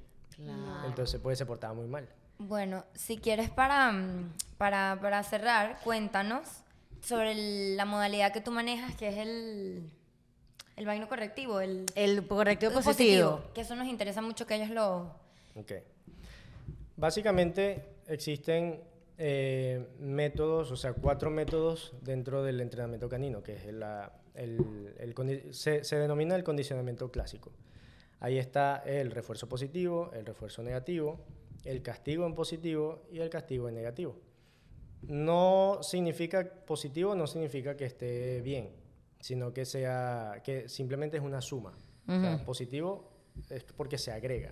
Entonces, 0.86 1.20
pues 1.20 1.38
se 1.38 1.46
portaba 1.46 1.74
muy 1.74 1.86
mal. 1.86 2.08
Bueno, 2.38 2.84
si 2.94 3.16
quieres 3.16 3.48
para, 3.50 3.90
mm, 3.92 4.32
para, 4.58 4.98
para 5.00 5.22
cerrar, 5.22 5.78
cuéntanos 5.82 6.46
sobre 7.00 7.32
el- 7.32 7.76
la 7.76 7.84
modalidad 7.84 8.32
que 8.32 8.40
tú 8.40 8.50
manejas, 8.50 8.94
que 8.96 9.08
es 9.08 9.16
el, 9.16 9.90
el 10.76 10.86
vaino 10.86 11.08
correctivo, 11.08 11.60
el, 11.60 11.86
el 11.94 12.26
correctivo 12.26 12.72
el 12.72 12.84
positivo, 12.84 13.42
Que 13.54 13.62
eso 13.62 13.74
nos 13.76 13.86
interesa 13.86 14.20
mucho 14.20 14.46
que 14.46 14.56
ellos 14.56 14.70
lo... 14.70 15.14
Ok. 15.54 15.72
Básicamente 16.96 17.84
existen 18.06 18.80
eh, 19.18 19.86
métodos, 19.98 20.70
o 20.70 20.76
sea, 20.76 20.92
cuatro 20.92 21.30
métodos 21.30 21.94
dentro 22.02 22.42
del 22.42 22.60
entrenamiento 22.60 23.08
canino, 23.08 23.42
que 23.42 23.54
es 23.56 23.64
la- 23.72 24.12
el, 24.34 24.94
el 24.98 25.54
se 25.54 25.80
denomina 25.96 26.36
el 26.36 26.44
condicionamiento 26.44 27.10
clásico. 27.10 27.50
Ahí 28.20 28.38
está 28.38 28.82
el 28.86 29.10
refuerzo 29.10 29.48
positivo, 29.48 30.10
el 30.14 30.24
refuerzo 30.24 30.62
negativo, 30.62 31.20
el 31.64 31.82
castigo 31.82 32.26
en 32.26 32.34
positivo 32.34 33.02
y 33.12 33.18
el 33.18 33.28
castigo 33.28 33.68
en 33.68 33.74
negativo. 33.74 34.16
No 35.02 35.78
significa 35.82 36.44
positivo, 36.66 37.14
no 37.14 37.26
significa 37.26 37.76
que 37.76 37.84
esté 37.84 38.40
bien, 38.40 38.70
sino 39.20 39.52
que 39.52 39.64
sea 39.64 40.40
que 40.42 40.68
simplemente 40.68 41.16
es 41.18 41.22
una 41.22 41.40
suma. 41.40 41.76
O 42.08 42.20
sea, 42.20 42.44
positivo 42.44 43.10
es 43.50 43.64
porque 43.64 43.98
se 43.98 44.12
agrega. 44.12 44.50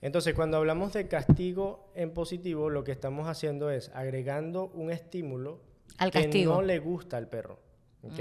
Entonces, 0.00 0.34
cuando 0.34 0.56
hablamos 0.56 0.92
de 0.92 1.08
castigo 1.08 1.90
en 1.94 2.12
positivo, 2.12 2.70
lo 2.70 2.84
que 2.84 2.92
estamos 2.92 3.28
haciendo 3.28 3.70
es 3.70 3.90
agregando 3.94 4.66
un 4.74 4.90
estímulo 4.90 5.60
Al 5.98 6.10
que 6.10 6.22
castigo. 6.22 6.54
no 6.54 6.62
le 6.62 6.78
gusta 6.78 7.16
al 7.16 7.28
perro. 7.28 7.58
¿ok? 8.02 8.18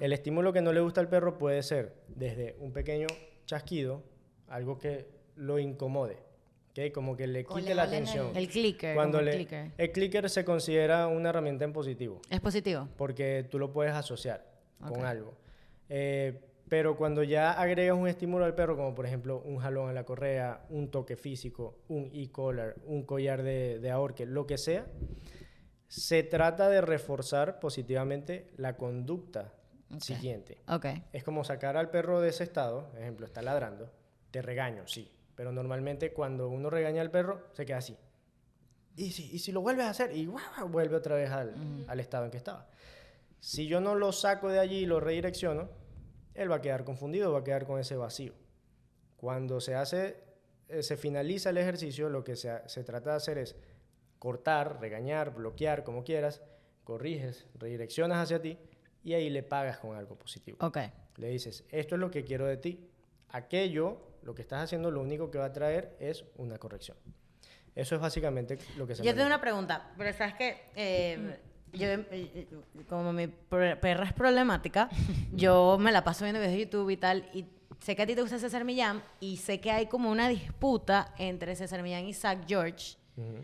El 0.00 0.12
estímulo 0.12 0.52
que 0.52 0.60
no 0.60 0.72
le 0.72 0.80
gusta 0.80 1.00
al 1.00 1.08
perro 1.08 1.38
puede 1.38 1.62
ser 1.62 1.94
desde 2.08 2.56
un 2.60 2.72
pequeño 2.72 3.06
chasquido, 3.56 4.02
algo 4.48 4.78
que 4.78 5.06
lo 5.36 5.58
incomode, 5.58 6.16
¿ok? 6.70 6.90
como 6.94 7.14
que 7.16 7.26
le 7.26 7.44
quite 7.44 7.60
le 7.68 7.74
la 7.74 7.82
atención. 7.82 8.34
el 8.34 8.48
clicker 8.48 8.94
Cuando 8.94 9.18
el 9.18 9.26
le- 9.26 9.32
clicker. 9.32 9.70
el 9.76 9.92
clicker 9.92 10.30
se 10.30 10.42
considera 10.42 11.06
una 11.06 11.28
herramienta 11.28 11.64
en 11.66 11.72
positivo 11.74 12.22
es 12.30 12.40
positivo 12.40 12.88
porque 12.96 13.46
tú 13.50 13.58
lo 13.58 13.70
puedes 13.70 13.92
asociar 13.92 14.42
con 14.88 15.04
algo. 15.04 15.34
Eh, 15.90 16.40
pero 16.70 16.96
cuando 16.96 17.22
ya 17.22 17.52
agregas 17.52 17.94
un 17.98 18.08
estímulo 18.08 18.46
al 18.46 18.54
perro, 18.54 18.74
como 18.76 18.94
por 18.94 19.04
ejemplo 19.04 19.42
un 19.44 19.58
jalón 19.58 19.90
en 19.90 19.94
la 19.94 20.04
correa, 20.04 20.64
un 20.70 20.90
toque 20.90 21.16
físico, 21.16 21.76
un 21.88 22.10
e-collar, 22.14 22.76
un 22.86 23.04
collar 23.04 23.42
de, 23.42 23.78
de 23.78 23.90
ahorque, 23.90 24.24
lo 24.24 24.46
que 24.46 24.56
sea, 24.56 24.86
se 25.88 26.22
trata 26.22 26.70
de 26.70 26.80
reforzar 26.80 27.60
positivamente 27.60 28.50
la 28.56 28.78
conducta 28.78 29.52
siguiente. 30.00 30.58
Es 31.12 31.24
como 31.24 31.44
sacar 31.44 31.76
al 31.76 31.90
perro 31.90 32.20
de 32.20 32.30
ese 32.30 32.44
estado, 32.44 32.90
ejemplo, 32.98 33.26
está 33.26 33.42
ladrando, 33.42 33.90
te 34.30 34.42
regaño, 34.42 34.86
sí, 34.86 35.10
pero 35.34 35.52
normalmente 35.52 36.12
cuando 36.12 36.48
uno 36.48 36.70
regaña 36.70 37.02
al 37.02 37.10
perro, 37.10 37.46
se 37.52 37.66
queda 37.66 37.78
así. 37.78 37.96
Y 38.96 39.12
si, 39.12 39.34
y 39.34 39.38
si 39.38 39.52
lo 39.52 39.60
vuelves 39.60 39.86
a 39.86 39.90
hacer, 39.90 40.14
y 40.16 40.28
vuelve 40.68 40.96
otra 40.96 41.16
vez 41.16 41.30
al, 41.30 41.54
al 41.88 42.00
estado 42.00 42.26
en 42.26 42.30
que 42.30 42.36
estaba. 42.36 42.68
Si 43.40 43.66
yo 43.66 43.80
no 43.80 43.94
lo 43.94 44.12
saco 44.12 44.48
de 44.48 44.58
allí 44.58 44.78
y 44.78 44.86
lo 44.86 45.00
redirecciono, 45.00 45.68
él 46.34 46.50
va 46.50 46.56
a 46.56 46.60
quedar 46.60 46.84
confundido, 46.84 47.32
va 47.32 47.40
a 47.40 47.44
quedar 47.44 47.66
con 47.66 47.80
ese 47.80 47.96
vacío. 47.96 48.34
Cuando 49.16 49.60
se 49.60 49.74
hace, 49.74 50.22
eh, 50.68 50.82
se 50.82 50.96
finaliza 50.96 51.50
el 51.50 51.58
ejercicio, 51.58 52.08
lo 52.08 52.24
que 52.24 52.36
se, 52.36 52.52
se 52.66 52.84
trata 52.84 53.10
de 53.10 53.16
hacer 53.16 53.38
es 53.38 53.56
cortar, 54.18 54.80
regañar, 54.80 55.34
bloquear, 55.34 55.84
como 55.84 56.04
quieras, 56.04 56.42
corriges, 56.84 57.46
redireccionas 57.54 58.18
hacia 58.18 58.40
ti 58.40 58.58
y 59.04 59.14
ahí 59.14 59.30
le 59.30 59.42
pagas 59.42 59.78
con 59.78 59.96
algo 59.96 60.14
positivo. 60.16 60.58
ok 60.60 60.78
Le 61.16 61.28
dices, 61.28 61.64
esto 61.70 61.94
es 61.96 62.00
lo 62.00 62.10
que 62.10 62.24
quiero 62.24 62.46
de 62.46 62.56
ti. 62.56 62.88
Aquello, 63.30 63.98
lo 64.22 64.34
que 64.34 64.42
estás 64.42 64.62
haciendo, 64.64 64.90
lo 64.90 65.00
único 65.00 65.30
que 65.30 65.38
va 65.38 65.46
a 65.46 65.52
traer 65.52 65.96
es 66.00 66.24
una 66.36 66.58
corrección. 66.58 66.96
Eso 67.74 67.94
es 67.94 68.00
básicamente 68.00 68.58
lo 68.76 68.86
que 68.86 68.94
se 68.94 69.02
Yo 69.02 69.14
tengo 69.14 69.26
una 69.26 69.40
pregunta, 69.40 69.92
pero 69.96 70.12
sabes 70.12 70.34
que 70.34 70.56
yo, 71.72 71.86
eh, 71.86 72.06
eh, 72.10 72.48
como 72.86 73.12
mi 73.14 73.28
per- 73.28 73.80
perra 73.80 74.04
es 74.04 74.12
problemática, 74.12 74.90
yo 75.32 75.78
me 75.80 75.90
la 75.90 76.04
paso 76.04 76.24
viendo 76.24 76.38
videos 76.40 76.54
de 76.54 76.64
YouTube 76.66 76.90
y 76.90 76.96
tal, 76.98 77.30
y 77.32 77.46
sé 77.80 77.96
que 77.96 78.02
a 78.02 78.06
ti 78.06 78.14
te 78.14 78.20
gusta 78.20 78.38
César 78.38 78.64
Millán, 78.64 79.02
y 79.20 79.38
sé 79.38 79.58
que 79.60 79.70
hay 79.70 79.86
como 79.86 80.10
una 80.10 80.28
disputa 80.28 81.14
entre 81.18 81.56
César 81.56 81.82
Millán 81.82 82.04
y 82.04 82.12
Zach 82.12 82.40
George. 82.46 82.96
Ujú. 83.16 83.38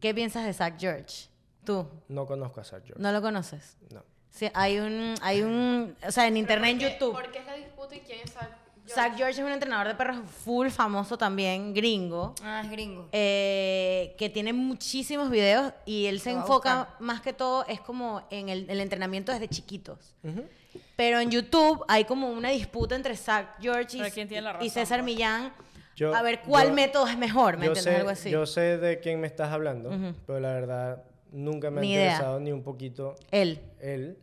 ¿Qué 0.00 0.14
piensas 0.14 0.46
de 0.46 0.54
Zach 0.54 0.74
George? 0.78 1.28
Tú, 1.64 1.86
No 2.08 2.24
conozco 2.26 2.60
a 2.60 2.64
Zach 2.64 2.82
George. 2.86 3.02
¿no 3.02 3.12
lo 3.12 3.20
conoces? 3.20 3.76
No. 3.90 4.02
Sí, 4.34 4.48
hay 4.52 4.78
un, 4.80 5.14
hay 5.22 5.42
un, 5.42 5.94
o 6.04 6.10
sea, 6.10 6.26
en 6.26 6.36
internet, 6.36 6.70
en 6.72 6.78
¿Por 6.78 6.86
qué- 6.88 6.92
YouTube. 6.94 7.12
¿Por 7.12 7.30
qué 7.30 7.38
es 7.38 7.46
la 7.46 7.54
disputa 7.54 7.94
y 7.94 8.00
quién 8.00 8.18
es 8.24 8.32
Zach 8.32 8.48
George? 8.48 8.92
Zach 8.94 9.16
George 9.16 9.40
es 9.40 9.46
un 9.46 9.52
entrenador 9.52 9.86
de 9.86 9.94
perros 9.94 10.16
full 10.44 10.68
famoso 10.70 11.16
también, 11.16 11.72
gringo. 11.72 12.34
Ah, 12.42 12.60
es 12.64 12.70
gringo. 12.70 13.08
eh, 13.12 14.14
que 14.18 14.28
tiene 14.28 14.52
muchísimos 14.52 15.30
videos 15.30 15.72
y 15.86 16.06
él 16.06 16.18
se 16.18 16.32
Lo 16.32 16.38
enfoca 16.40 16.88
más 16.98 17.20
que 17.20 17.32
todo 17.32 17.64
es 17.66 17.80
como 17.80 18.26
en 18.30 18.48
el, 18.48 18.68
el 18.68 18.80
entrenamiento 18.80 19.30
desde 19.30 19.46
chiquitos. 19.48 20.16
Pero 20.96 21.20
en 21.20 21.30
YouTube 21.30 21.84
hay 21.86 22.04
como 22.04 22.28
una 22.30 22.50
disputa 22.50 22.96
entre 22.96 23.16
Zach 23.16 23.46
George 23.60 23.96
y, 23.96 24.00
Pero 24.00 24.14
¿quién 24.14 24.26
tiene 24.28 24.42
la 24.42 24.50
y 24.50 24.52
razón, 24.54 24.70
César 24.70 24.98
pues? 25.00 25.04
Millán 25.06 25.52
Yo- 25.94 26.12
a 26.12 26.22
ver 26.22 26.40
cuál 26.42 26.68
yo- 26.68 26.74
método 26.74 27.06
es 27.06 27.16
mejor, 27.16 27.56
¿me 27.56 27.66
Yo 27.66 27.70
entiendes? 27.72 27.84
sé, 27.94 27.98
Algo 28.00 28.10
así. 28.10 28.30
yo 28.30 28.46
sé 28.46 28.78
de 28.78 28.98
quién 28.98 29.20
me 29.20 29.28
estás 29.28 29.52
hablando, 29.52 29.90
pero 30.26 30.40
la 30.40 30.52
verdad 30.52 31.04
nunca 31.30 31.70
me 31.70 31.80
ha 31.80 31.84
interesado 31.84 32.40
ni 32.40 32.50
un 32.52 32.62
poquito 32.64 33.14
Él, 33.30 33.60
él, 33.80 34.18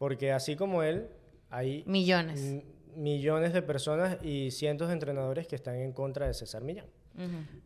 porque 0.00 0.32
así 0.32 0.56
como 0.56 0.82
él, 0.82 1.08
hay 1.50 1.84
millones. 1.86 2.64
millones 2.96 3.52
de 3.52 3.60
personas 3.60 4.16
y 4.24 4.50
cientos 4.50 4.88
de 4.88 4.94
entrenadores 4.94 5.46
que 5.46 5.56
están 5.56 5.74
en 5.76 5.92
contra 5.92 6.26
de 6.26 6.32
César 6.32 6.62
Millán. 6.62 6.86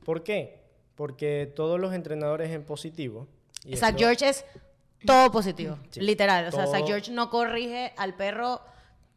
¿Por 0.05 0.25
qué? 0.25 0.59
Porque 0.97 1.51
todos 1.55 1.79
los 1.79 1.95
entrenadores 1.95 2.51
en 2.51 2.65
positivo. 2.65 3.29
y 3.65 3.77
Zach 3.77 3.91
esto- 3.91 3.99
George 4.01 4.29
es 4.29 4.45
todo 5.07 5.31
positivo, 5.31 5.79
Sí, 5.91 6.01
literal. 6.01 6.49
O 6.49 6.51
sea, 6.51 6.67
Zach 6.67 6.85
George 6.85 7.13
no 7.13 7.31
corrige 7.31 7.93
al 7.97 8.17
perro 8.17 8.61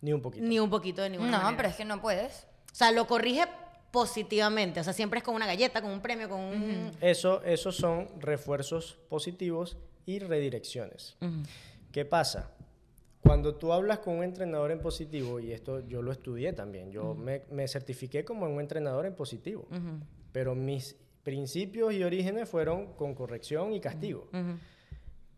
Ni 0.02 0.14
un 0.14 0.22
poquito. 0.22 0.46
ni 0.46 0.60
un 0.60 0.70
poquito 0.70 1.02
de 1.02 1.10
ninguna 1.10 1.32
No, 1.32 1.38
manera. 1.40 1.58
pero 1.58 1.70
es 1.70 1.76
que 1.76 1.86
no 1.86 2.00
puedes. 2.00 2.46
O 2.72 2.76
sea, 2.76 2.92
lo 2.92 3.08
corrige 3.08 3.46
positivamente. 3.92 4.80
O 4.80 4.84
sea, 4.84 4.94
siempre 4.94 5.18
es 5.20 5.24
con 5.24 5.34
una 5.34 5.48
galleta, 5.48 5.82
con 5.82 5.90
un 5.92 6.02
premio, 6.02 6.30
con 6.30 6.40
un... 6.40 6.92
Eso, 7.02 7.42
esos 7.44 7.76
son 7.78 8.08
refuerzos 8.20 9.00
positivos 9.10 9.76
y 10.06 10.20
redirecciones. 10.20 11.18
¿Qué 11.92 12.06
pasa? 12.06 12.52
Cuando 13.28 13.56
tú 13.56 13.74
hablas 13.74 14.00
con 14.00 14.16
un 14.18 14.24
entrenador 14.24 14.72
en 14.72 14.80
positivo, 14.80 15.40
y 15.40 15.52
esto 15.52 15.86
yo 15.88 16.02
lo 16.02 16.12
estudié 16.12 16.54
también, 16.54 16.92
yo 16.92 17.14
me, 17.14 17.44
me 17.52 17.68
certifiqué 17.68 18.24
como 18.24 18.46
un 18.46 18.60
entrenador 18.60 19.06
en 19.06 19.14
positivo, 19.16 19.68
Ujú. 19.70 20.00
pero 20.32 20.56
mis 20.56 20.96
principios 21.24 21.94
y 21.94 22.04
orígenes 22.04 22.48
fueron 22.48 22.94
con 22.94 23.14
corrección 23.14 23.74
y 23.74 23.82
castigo. 23.82 24.30
Ujú. 24.32 24.58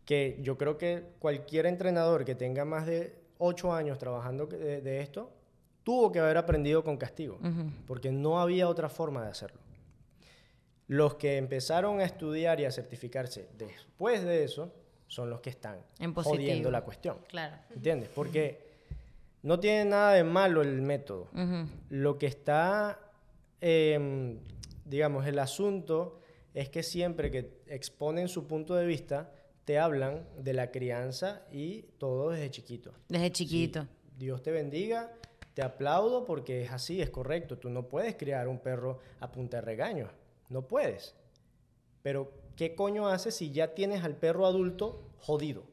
Que 0.04 0.38
yo 0.40 0.56
creo 0.56 0.78
que 0.78 1.02
cualquier 1.18 1.66
entrenador 1.66 2.24
que 2.24 2.34
tenga 2.34 2.64
más 2.64 2.86
de 2.86 3.14
ocho 3.38 3.72
años 3.72 3.98
trabajando 3.98 4.46
de, 4.46 4.80
de 4.80 5.00
esto, 5.00 5.32
tuvo 5.82 6.12
que 6.12 6.20
haber 6.20 6.36
aprendido 6.36 6.84
con 6.84 6.96
castigo, 6.96 7.38
porque 7.86 8.12
no 8.12 8.40
había 8.40 8.68
otra 8.68 8.88
forma 8.88 9.24
de 9.24 9.30
hacerlo. 9.30 9.60
Los 10.86 11.14
que 11.14 11.36
empezaron 11.38 12.00
a 12.00 12.04
estudiar 12.04 12.60
y 12.60 12.64
a 12.64 12.70
certificarse 12.70 13.48
después 13.56 14.22
de 14.24 14.44
eso 14.44 14.72
son 15.10 15.28
los 15.28 15.40
que 15.40 15.50
están 15.50 15.80
En 15.98 16.14
jodiendo 16.14 16.70
la 16.70 16.82
cuestión. 16.82 17.18
Claro. 17.26 17.56
¿Entiendes? 17.74 18.08
Porque 18.14 18.60
no 19.42 19.58
tiene 19.58 19.84
nada 19.84 20.12
de 20.12 20.22
malo 20.22 20.62
el 20.62 20.80
método. 20.82 21.28
Lo 21.88 22.16
que 22.16 22.26
está, 22.26 23.00
em, 23.60 24.38
digamos, 24.84 25.26
el 25.26 25.40
asunto 25.40 26.20
es 26.54 26.68
que 26.68 26.84
siempre 26.84 27.32
que 27.32 27.60
exponen 27.66 28.28
su 28.28 28.46
punto 28.46 28.76
de 28.76 28.86
vista, 28.86 29.32
te 29.64 29.80
hablan 29.80 30.24
de 30.38 30.52
la 30.52 30.70
crianza 30.70 31.42
y 31.50 31.82
todo 31.98 32.30
desde 32.30 32.50
chiquito. 32.50 32.92
Desde 33.08 33.32
chiquito. 33.32 33.82
Sí, 33.82 33.88
Dios 34.16 34.42
te 34.44 34.52
bendiga, 34.52 35.12
te 35.54 35.62
aplaudo 35.62 36.24
porque 36.24 36.62
es 36.62 36.70
así, 36.70 37.02
es 37.02 37.10
correcto. 37.10 37.58
Tú 37.58 37.68
no 37.68 37.88
puedes 37.88 38.14
criar 38.14 38.46
un 38.46 38.60
perro 38.60 39.00
a 39.18 39.32
punta 39.32 39.56
de 39.56 39.62
regaño. 39.62 40.08
No 40.50 40.62
puedes. 40.62 41.16
Pero, 42.02 42.32
¿qué 42.60 42.74
coño 42.74 43.08
haces 43.08 43.34
si 43.34 43.52
ya 43.52 43.68
tienes 43.74 44.04
al 44.04 44.16
perro 44.16 44.44
adulto 44.44 45.00
jodido? 45.18 45.64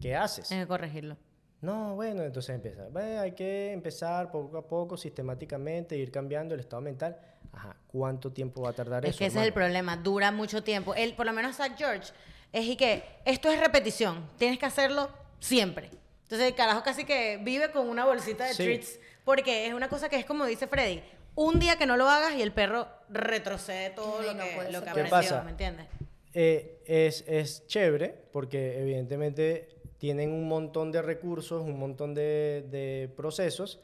¿Qué 0.00 0.16
haces? 0.16 0.48
Tienes 0.48 0.64
que 0.64 0.68
corregirlo. 0.68 1.18
No, 1.60 1.94
bueno, 1.96 2.22
entonces 2.22 2.54
empieza. 2.54 2.88
"Ve, 2.88 3.18
hay 3.18 3.32
que 3.32 3.72
empezar 3.72 4.30
poco 4.30 4.56
a 4.56 4.66
poco, 4.66 4.96
sistemáticamente, 4.96 5.94
ir 5.98 6.10
cambiando 6.10 6.54
el 6.54 6.60
estado 6.60 6.80
mental. 6.80 7.18
Ajá, 7.52 7.76
¿cuánto 7.88 8.32
tiempo 8.32 8.62
va 8.62 8.70
a 8.70 8.72
tardar 8.72 9.04
Es 9.04 9.10
eso? 9.10 9.18
que 9.18 9.26
ese 9.26 9.40
es 9.40 9.46
el 9.46 9.52
problema, 9.52 9.98
dura 9.98 10.32
mucho 10.32 10.64
tiempo. 10.64 10.94
Él, 10.94 11.12
por 11.14 11.26
lo 11.26 11.34
menos 11.34 11.56
Zach 11.56 11.76
George, 11.76 12.10
es 12.52 12.64
y 12.64 12.74
que 12.76 13.04
esto 13.26 13.50
es 13.50 13.60
repetición, 13.60 14.30
tienes 14.38 14.58
que 14.58 14.64
hacerlo 14.64 15.10
siempre. 15.40 15.90
Entonces 16.22 16.48
el 16.48 16.54
carajo 16.54 16.82
casi 16.82 17.04
que 17.04 17.38
vive 17.44 17.70
con 17.70 17.86
una 17.90 18.06
bolsita 18.06 18.44
de 18.46 18.54
Sí. 18.54 18.62
treats, 18.64 18.98
porque 19.26 19.66
es 19.66 19.74
una 19.74 19.90
cosa 19.90 20.08
que 20.08 20.16
es 20.16 20.24
como 20.24 20.46
dice 20.46 20.66
Freddy, 20.66 21.02
un 21.34 21.58
día 21.58 21.76
que 21.76 21.86
no 21.86 21.96
lo 21.96 22.08
hagas 22.08 22.34
y 22.34 22.42
el 22.42 22.52
perro 22.52 22.88
retrocede 23.08 23.90
todo 23.90 24.20
Sí, 24.20 24.26
lo 24.26 24.34
no 24.34 24.44
que, 24.44 24.50
puede 24.54 24.72
lo 24.72 24.78
que 24.80 24.84
¿Qué 24.84 24.90
aprendió, 24.90 25.10
pasa? 25.10 25.42
¿me 25.44 25.50
entiendes? 25.50 25.86
Eh, 26.34 26.82
es, 26.86 27.24
es 27.26 27.66
chévere 27.66 28.14
porque 28.32 28.80
evidentemente 28.80 29.68
tienen 29.98 30.32
un 30.32 30.48
montón 30.48 30.90
de 30.92 31.00
recursos, 31.02 31.62
un 31.62 31.78
montón 31.78 32.14
de, 32.14 32.66
de 32.70 33.10
procesos 33.16 33.80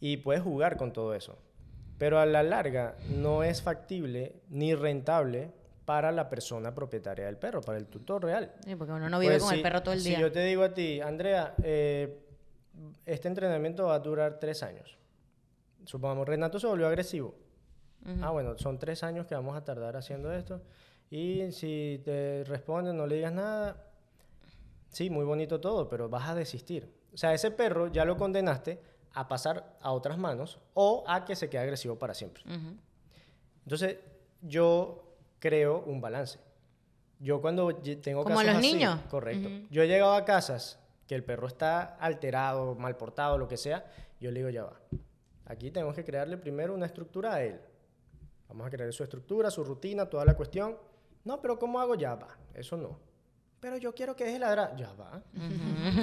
y 0.00 0.16
puedes 0.18 0.42
jugar 0.42 0.76
con 0.76 0.92
todo 0.92 1.14
eso. 1.14 1.38
Pero 1.98 2.18
a 2.18 2.26
la 2.26 2.42
larga 2.42 2.96
no 3.10 3.44
es 3.44 3.62
factible 3.62 4.34
ni 4.48 4.74
rentable 4.74 5.52
para 5.84 6.10
la 6.10 6.28
persona 6.28 6.74
propietaria 6.74 7.26
del 7.26 7.36
perro, 7.36 7.60
para 7.60 7.78
el 7.78 7.86
tutor 7.86 8.24
real. 8.24 8.52
Sí, 8.64 8.74
porque 8.74 8.92
uno 8.94 9.08
no 9.08 9.18
vive 9.18 9.34
Pues 9.34 9.42
con 9.42 9.50
si- 9.50 9.56
el 9.56 9.62
perro 9.62 9.82
todo 9.82 9.94
el 9.94 10.00
si 10.00 10.08
día. 10.08 10.20
yo 10.20 10.32
te 10.32 10.42
digo 10.44 10.62
a 10.64 10.74
ti, 10.74 11.00
Andrea, 11.00 11.54
eh, 11.62 12.18
este 13.06 13.28
entrenamiento 13.28 13.84
va 13.86 13.94
a 13.94 13.98
durar 14.00 14.40
tres 14.40 14.62
años. 14.62 14.96
Supongamos, 15.84 16.26
Renato 16.26 16.58
se 16.58 16.66
volvió 16.66 16.86
agresivo. 16.86 17.34
Ah, 18.20 18.30
bueno, 18.30 18.58
son 18.58 18.78
tres 18.78 19.02
años 19.02 19.26
que 19.26 19.34
vamos 19.34 19.56
a 19.56 19.64
tardar 19.64 19.96
haciendo 19.96 20.30
esto. 20.32 20.60
Y 21.10 21.50
si 21.52 22.02
te 22.04 22.44
responde, 22.44 22.92
no 22.92 23.06
le 23.06 23.16
digas 23.16 23.32
nada. 23.32 23.76
Sí, 24.90 25.10
muy 25.10 25.24
bonito 25.24 25.60
todo, 25.60 25.88
pero 25.88 26.08
vas 26.08 26.28
a 26.28 26.34
desistir. 26.34 26.92
O 27.12 27.16
sea, 27.16 27.32
ese 27.32 27.50
perro 27.50 27.88
ya 27.88 28.04
lo 28.04 28.16
condenaste 28.16 28.80
a 29.14 29.26
pasar 29.28 29.76
a 29.80 29.92
otras 29.92 30.18
manos 30.18 30.58
o 30.74 31.04
a 31.06 31.24
que 31.24 31.34
se 31.36 31.48
quede 31.48 31.62
agresivo 31.62 31.98
para 31.98 32.14
siempre. 32.14 32.42
Ujú. 32.44 32.76
Entonces, 33.64 33.98
yo 34.42 35.16
creo 35.38 35.82
un 35.86 36.00
balance. 36.00 36.38
Yo 37.20 37.40
cuando 37.40 37.74
tengo 37.74 38.22
Como 38.24 38.36
casos 38.36 38.46
los 38.52 38.56
así, 38.56 38.72
niños. 38.74 39.00
correcto. 39.10 39.48
Yo 39.70 39.82
he 39.82 39.88
llegado 39.88 40.12
a 40.14 40.24
casas 40.24 40.78
que 41.06 41.14
el 41.14 41.24
perro 41.24 41.46
está 41.46 41.96
alterado, 41.96 42.74
mal 42.74 42.96
portado, 42.96 43.38
lo 43.38 43.46
que 43.48 43.56
sea, 43.56 43.86
yo 44.20 44.30
le 44.30 44.40
digo, 44.40 44.50
ya 44.50 44.64
va. 44.64 44.80
Aquí 45.46 45.70
tenemos 45.70 45.94
que 45.94 46.04
crearle 46.04 46.36
primero 46.36 46.74
una 46.74 46.86
estructura 46.86 47.34
a 47.34 47.42
él. 47.42 47.60
Vamos 48.48 48.66
a 48.66 48.70
crear 48.70 48.92
su 48.92 49.02
estructura, 49.02 49.50
su 49.50 49.64
rutina, 49.64 50.06
toda 50.06 50.24
la 50.24 50.34
cuestión. 50.34 50.76
No, 51.24 51.40
pero 51.40 51.58
¿cómo 51.58 51.80
hago? 51.80 51.94
Ya 51.94 52.14
va. 52.14 52.28
Eso 52.54 52.76
no. 52.76 52.98
Pero 53.60 53.76
yo 53.78 53.94
quiero 53.94 54.14
que 54.14 54.24
deje 54.24 54.38
ladrar. 54.38 54.76
Ya 54.76 54.92
va. 54.92 55.22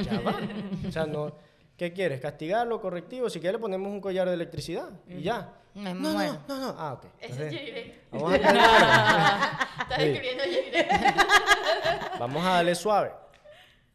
Ya 0.04 0.20
va. 0.22 0.40
O 0.88 0.92
sea, 0.92 1.06
no. 1.06 1.34
¿Qué 1.78 1.94
quieres? 1.94 2.20
¿Castigarlo? 2.22 2.80
¿Correctivo? 2.82 3.30
Si 3.30 3.40
quieres 3.40 3.60
le 3.60 3.62
ponemos 3.62 3.92
un 3.92 4.02
collar 4.02 4.28
de 4.28 4.34
electricidad 4.36 4.90
y 5.08 5.22
ya. 5.22 5.54
Me 5.74 5.94
No, 5.94 6.12
muero. 6.14 6.34
no, 6.48 6.58
no, 6.60 6.74
no. 6.74 6.76
Ah, 6.78 6.94
ok. 6.94 7.06
Ese 7.20 7.48
es 7.48 7.54
Jairé. 7.54 8.02
vamos 8.12 8.34
a 8.34 8.36
Estás 9.84 10.00
escribiendo 10.00 10.44
Jairé. 10.44 10.88
Vamos 12.20 12.46
a 12.46 12.50
darle 12.50 12.76
suave. 12.76 13.12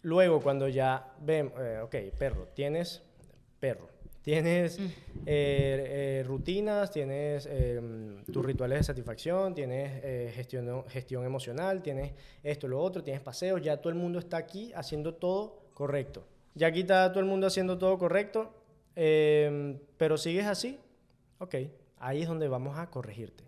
Luego, 0.02 0.40
cuando 0.40 0.68
ya 0.68 1.12
vemos, 1.20 1.52
eh, 1.58 1.80
ok, 1.82 1.94
perro, 2.18 2.48
tienes 2.54 3.02
perro, 3.60 3.88
tienes 4.26 4.76
eh, 4.80 4.88
eh, 5.24 6.24
rutinas, 6.26 6.90
tienes 6.90 7.46
eh, 7.48 7.80
tus 8.32 8.44
rituales 8.44 8.80
de 8.80 8.82
satisfacción, 8.84 9.54
tienes 9.54 10.00
eh, 10.02 10.32
gestión, 10.34 10.84
gestión 10.88 11.24
emocional, 11.24 11.80
tienes 11.80 12.12
esto, 12.42 12.66
lo 12.66 12.80
otro, 12.82 13.04
tienes 13.04 13.22
paseos, 13.22 13.62
ya 13.62 13.76
todo 13.76 13.90
el 13.90 13.94
mundo 13.94 14.18
está 14.18 14.38
aquí 14.38 14.72
haciendo 14.74 15.14
todo 15.14 15.70
correcto. 15.74 16.26
Ya 16.56 16.66
aquí 16.66 16.80
está 16.80 17.08
todo 17.12 17.20
el 17.20 17.26
mundo 17.26 17.46
haciendo 17.46 17.78
todo 17.78 17.96
correcto, 17.98 18.52
eh, 18.96 19.78
pero 19.96 20.16
sigues 20.18 20.46
así, 20.46 20.80
ok, 21.38 21.54
ahí 22.00 22.22
es 22.22 22.26
donde 22.28 22.48
vamos 22.48 22.76
a 22.78 22.90
corregirte. 22.90 23.44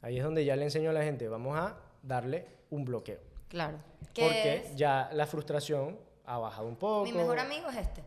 Ahí 0.00 0.18
es 0.18 0.22
donde 0.22 0.44
ya 0.44 0.54
le 0.54 0.62
enseño 0.62 0.90
a 0.90 0.92
la 0.92 1.02
gente, 1.02 1.26
vamos 1.26 1.58
a 1.58 1.76
darle 2.04 2.46
un 2.70 2.84
bloqueo. 2.84 3.18
Claro. 3.48 3.78
¿Qué 4.12 4.22
Porque 4.22 4.54
es? 4.58 4.76
ya 4.76 5.10
la 5.12 5.26
frustración 5.26 5.98
ha 6.24 6.38
bajado 6.38 6.68
un 6.68 6.76
poco. 6.76 7.02
Mi 7.04 7.12
mejor 7.12 7.40
amigo 7.40 7.68
es 7.68 7.78
este. 7.78 8.04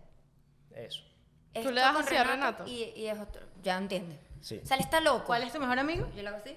Eso. 0.72 1.04
Tú 1.64 1.72
le 1.72 1.82
das 1.82 1.96
así 1.96 2.16
a 2.16 2.24
Renato. 2.24 2.64
Y, 2.68 2.92
y 2.96 3.08
es 3.08 3.20
otro. 3.20 3.42
Ya 3.64 3.78
entiende. 3.78 4.18
Sí. 4.42 4.60
O 4.64 4.66
sea, 4.66 4.78
él 4.78 4.84
está 4.84 5.02
loco. 5.02 5.26
¿Cuál 5.26 5.44
es 5.44 5.52
tu 5.54 5.60
mejor 5.60 5.80
amigo? 5.80 6.08
Yo 6.16 6.24
lo 6.24 6.30
hago 6.30 6.38
así. 6.38 6.56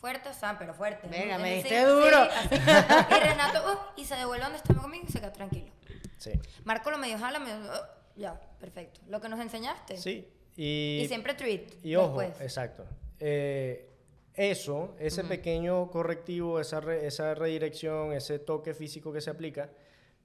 Fuerte, 0.00 0.28
o 0.28 0.34
sea, 0.34 0.58
pero 0.58 0.74
fuerte. 0.74 1.06
Venga, 1.08 1.38
me 1.38 1.54
diste 1.56 1.78
así, 1.78 1.88
duro. 1.88 2.16
así. 2.18 2.48
Y 2.54 3.20
Renato, 3.20 3.72
uh, 3.72 4.00
y 4.00 4.04
se 4.04 4.16
devuelve 4.16 4.42
donde 4.44 4.58
estaba 4.58 4.80
conmigo 4.82 5.04
y 5.08 5.12
se 5.12 5.20
queda 5.20 5.32
tranquilo. 5.32 5.70
Sí. 6.18 6.32
Marco 6.64 6.90
lo 6.90 6.98
medio 6.98 7.18
jala, 7.18 7.38
medio. 7.38 7.56
uh, 7.58 7.86
ya, 8.16 8.40
perfecto. 8.58 9.00
Lo 9.08 9.20
que 9.20 9.28
nos 9.28 9.38
enseñaste. 9.40 9.96
Sí. 9.96 10.28
Y, 10.56 11.00
Y 11.04 11.08
siempre 11.08 11.34
treat. 11.34 11.62
y 11.84 11.94
ojo, 11.96 12.20
después. 12.20 12.40
exacto. 12.42 12.84
Eh, 13.20 13.88
eso, 14.34 14.96
ese 14.98 15.22
pequeño 15.24 15.88
correctivo, 15.90 16.58
esa, 16.58 16.80
re- 16.80 17.06
esa 17.06 17.34
redirección, 17.34 18.12
ese 18.12 18.38
toque 18.38 18.74
físico 18.74 19.12
que 19.12 19.20
se 19.20 19.30
aplica, 19.30 19.70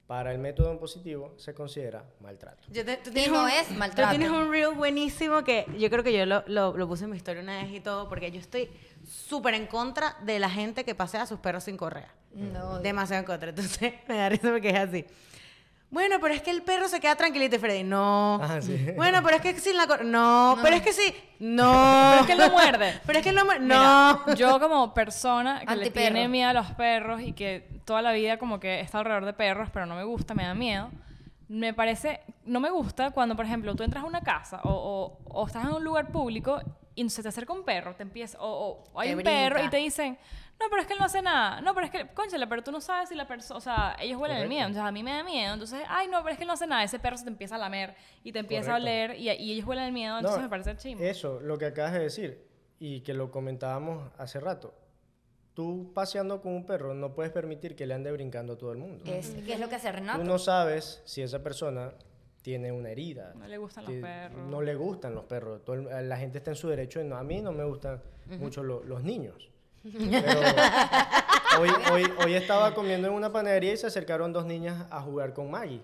para 0.08 0.32
el 0.32 0.38
método 0.38 0.72
en 0.72 0.78
positivo 0.78 1.34
se 1.36 1.52
considera 1.54 2.02
maltrato. 2.20 2.66
Yo 2.72 2.82
te- 2.84 2.96
tú 2.96 3.10
Y 3.10 3.12
tienes 3.12 3.30
no 3.30 3.44
un- 3.44 3.50
es 3.50 3.70
maltrato. 3.70 4.10
Tú 4.14 4.18
tienes 4.18 4.30
un 4.36 4.50
reel 4.50 4.74
buenísimo 4.74 5.44
que 5.44 5.66
yo 5.78 5.88
creo 5.90 6.02
que 6.02 6.12
yo 6.16 6.24
lo, 6.26 6.42
lo, 6.48 6.74
lo 6.76 6.88
puse 6.88 7.04
en 7.04 7.10
mi 7.10 7.16
historia 7.18 7.42
una 7.42 7.62
vez 7.62 7.70
y 7.70 7.80
todo, 7.80 8.08
porque 8.08 8.30
yo 8.32 8.40
estoy 8.40 8.70
súper 9.06 9.52
en 9.54 9.66
contra 9.66 10.16
de 10.24 10.38
la 10.40 10.48
gente 10.50 10.84
que 10.84 10.94
pasea 10.94 11.22
a 11.22 11.26
sus 11.26 11.38
perros 11.38 11.64
sin 11.64 11.76
correa. 11.76 12.12
No. 12.32 12.78
Demasiado 12.78 13.20
en 13.20 13.26
contra. 13.26 13.50
Entonces 13.50 13.92
me 14.08 14.16
da 14.16 14.30
risa 14.30 14.50
porque 14.50 14.70
es 14.70 14.76
así. 14.78 15.04
Bueno, 15.90 16.16
pero 16.20 16.34
es 16.34 16.42
que 16.42 16.50
el 16.50 16.62
perro 16.62 16.86
se 16.86 17.00
queda 17.00 17.16
tranquilito, 17.16 17.56
y 17.56 17.58
Freddy. 17.58 17.82
No. 17.82 18.38
Ah, 18.42 18.60
sí. 18.60 18.92
Bueno, 18.94 19.22
pero 19.22 19.36
es 19.36 19.42
que 19.42 19.58
sin 19.58 19.76
la 19.76 19.86
cor- 19.86 20.04
No, 20.04 20.58
pero 20.62 20.76
es 20.76 20.82
que 20.82 20.92
sí. 20.92 21.14
No. 21.38 22.10
Pero 22.10 22.20
es 22.20 22.26
que 22.26 22.32
él 22.32 22.38
no 22.38 22.50
muerde. 22.50 23.00
Pero 23.06 23.18
es 23.18 23.22
que 23.22 23.30
él 23.30 23.36
no 23.36 23.44
muerde. 23.46 23.64
No. 23.64 24.20
Mira, 24.26 24.34
yo 24.36 24.60
como 24.60 24.92
persona 24.92 25.60
que 25.64 25.76
le 25.76 25.90
tiene 25.90 26.28
miedo 26.28 26.50
a 26.50 26.52
los 26.52 26.66
perros 26.72 27.22
y 27.22 27.32
que 27.32 27.80
toda 27.86 28.02
la 28.02 28.12
vida 28.12 28.38
como 28.38 28.60
que 28.60 28.80
está 28.80 28.98
alrededor 28.98 29.24
de 29.24 29.32
perros, 29.32 29.70
pero 29.72 29.86
no 29.86 29.94
me 29.94 30.04
gusta, 30.04 30.34
me 30.34 30.42
da 30.44 30.54
miedo. 30.54 30.90
Me 31.48 31.72
parece, 31.72 32.20
no 32.44 32.60
me 32.60 32.68
gusta 32.68 33.10
cuando, 33.12 33.34
por 33.34 33.46
ejemplo, 33.46 33.74
tú 33.74 33.82
entras 33.82 34.04
a 34.04 34.06
una 34.06 34.20
casa 34.20 34.60
o, 34.64 34.70
o- 34.70 35.40
o 35.42 35.46
estás 35.46 35.64
en 35.64 35.70
un 35.72 35.82
lugar 35.84 36.08
público 36.12 36.60
y 36.94 37.08
se 37.08 37.22
te 37.22 37.28
acerca 37.28 37.54
un 37.54 37.62
perro, 37.64 37.94
te 37.94 38.02
empieza, 38.02 38.36
o, 38.40 38.84
o 38.92 39.00
hay 39.00 39.10
Te 39.10 39.16
un 39.16 39.22
perro 39.22 39.64
y 39.64 39.68
te 39.70 39.78
dicen, 39.78 40.18
no, 40.60 40.66
pero 40.70 40.80
es 40.82 40.86
que 40.88 40.92
él 40.94 40.98
no 40.98 41.04
hace 41.06 41.22
nada. 41.22 41.60
No, 41.60 41.72
pero 41.74 41.86
es 41.86 41.92
que, 41.92 42.08
conchale, 42.08 42.46
pero 42.46 42.62
tú 42.62 42.72
no 42.72 42.80
sabes 42.80 43.08
si 43.08 43.14
la 43.14 43.26
persona, 43.26 43.58
o 43.58 43.60
sea, 43.60 43.96
ellos 44.00 44.20
huelen 44.20 44.38
el 44.38 44.48
miedo, 44.48 44.66
entonces 44.66 44.82
a 44.82 44.90
mí 44.92 45.02
me 45.02 45.12
da 45.12 45.22
miedo. 45.22 45.52
Entonces, 45.52 45.80
ay, 45.88 46.08
no, 46.08 46.18
pero 46.22 46.30
es 46.32 46.36
que 46.38 46.42
él 46.44 46.48
no 46.48 46.54
hace 46.54 46.66
nada. 46.66 46.82
Ese 46.82 46.98
perro 46.98 47.16
se 47.16 47.24
te 47.24 47.30
empieza 47.30 47.54
a 47.54 47.58
lamer 47.58 47.94
y 48.24 48.32
te 48.32 48.40
empieza 48.40 48.72
Correcto. 48.72 48.88
a 48.88 48.90
oler 48.90 49.14
y, 49.18 49.30
y 49.30 49.52
ellos 49.52 49.66
huelen 49.66 49.84
el 49.84 49.92
miedo, 49.92 50.16
entonces 50.16 50.38
No, 50.38 50.44
me 50.44 50.50
parece 50.50 50.76
chimbo. 50.76 51.04
Eso, 51.04 51.40
lo 51.40 51.58
que 51.58 51.66
acabas 51.66 51.92
de 51.92 52.00
decir, 52.00 52.44
y 52.80 53.00
que 53.02 53.14
lo 53.14 53.30
comentábamos 53.30 54.10
hace 54.18 54.40
rato. 54.40 54.74
Tú 55.54 55.90
paseando 55.92 56.40
con 56.40 56.52
un 56.54 56.64
perro 56.66 56.94
no 56.94 57.14
puedes 57.14 57.32
permitir 57.32 57.74
que 57.74 57.86
le 57.86 57.94
ande 57.94 58.12
brincando 58.12 58.52
a 58.52 58.58
todo 58.58 58.70
el 58.72 58.78
mundo. 58.78 59.02
¿Qué 59.04 59.18
es, 59.18 59.30
qué 59.44 59.54
es 59.54 59.60
lo 59.60 59.68
que 59.68 59.74
hace 59.74 59.90
Renato? 59.90 60.20
Tú 60.20 60.24
no 60.24 60.38
sabes 60.38 61.02
si 61.04 61.20
esa 61.22 61.42
persona 61.42 61.92
tiene 62.42 62.70
una 62.70 62.90
herida. 62.90 63.32
No 63.34 63.46
le 63.48 63.58
gustan 63.58 63.84
los 63.84 63.94
perros. 63.94 64.38
No 64.48 64.62
le 64.62 64.74
gustan 64.76 65.14
los 65.16 65.24
perros. 65.24 65.64
Todo 65.64 65.74
el- 65.98 66.08
la 66.08 66.16
gente 66.16 66.38
está 66.38 66.50
en 66.52 66.56
su 66.56 66.68
derecho. 66.68 67.00
de 67.00 67.06
no- 67.06 67.16
a 67.16 67.24
mí 67.24 67.40
no 67.42 67.50
me 67.52 67.64
gustan 67.64 68.00
mucho 68.38 68.62
lo- 68.62 68.84
los 68.84 69.02
niños. 69.02 69.50
Pero 69.82 70.40
hoy, 71.60 71.70
hoy, 71.92 72.12
hoy 72.24 72.34
estaba 72.34 72.74
comiendo 72.74 73.08
en 73.08 73.14
una 73.14 73.32
panadería 73.32 73.72
y 73.72 73.76
se 73.76 73.86
acercaron 73.86 74.32
dos 74.32 74.44
niñas 74.44 74.86
a 74.90 75.00
jugar 75.00 75.32
con 75.34 75.50
Maggie. 75.50 75.82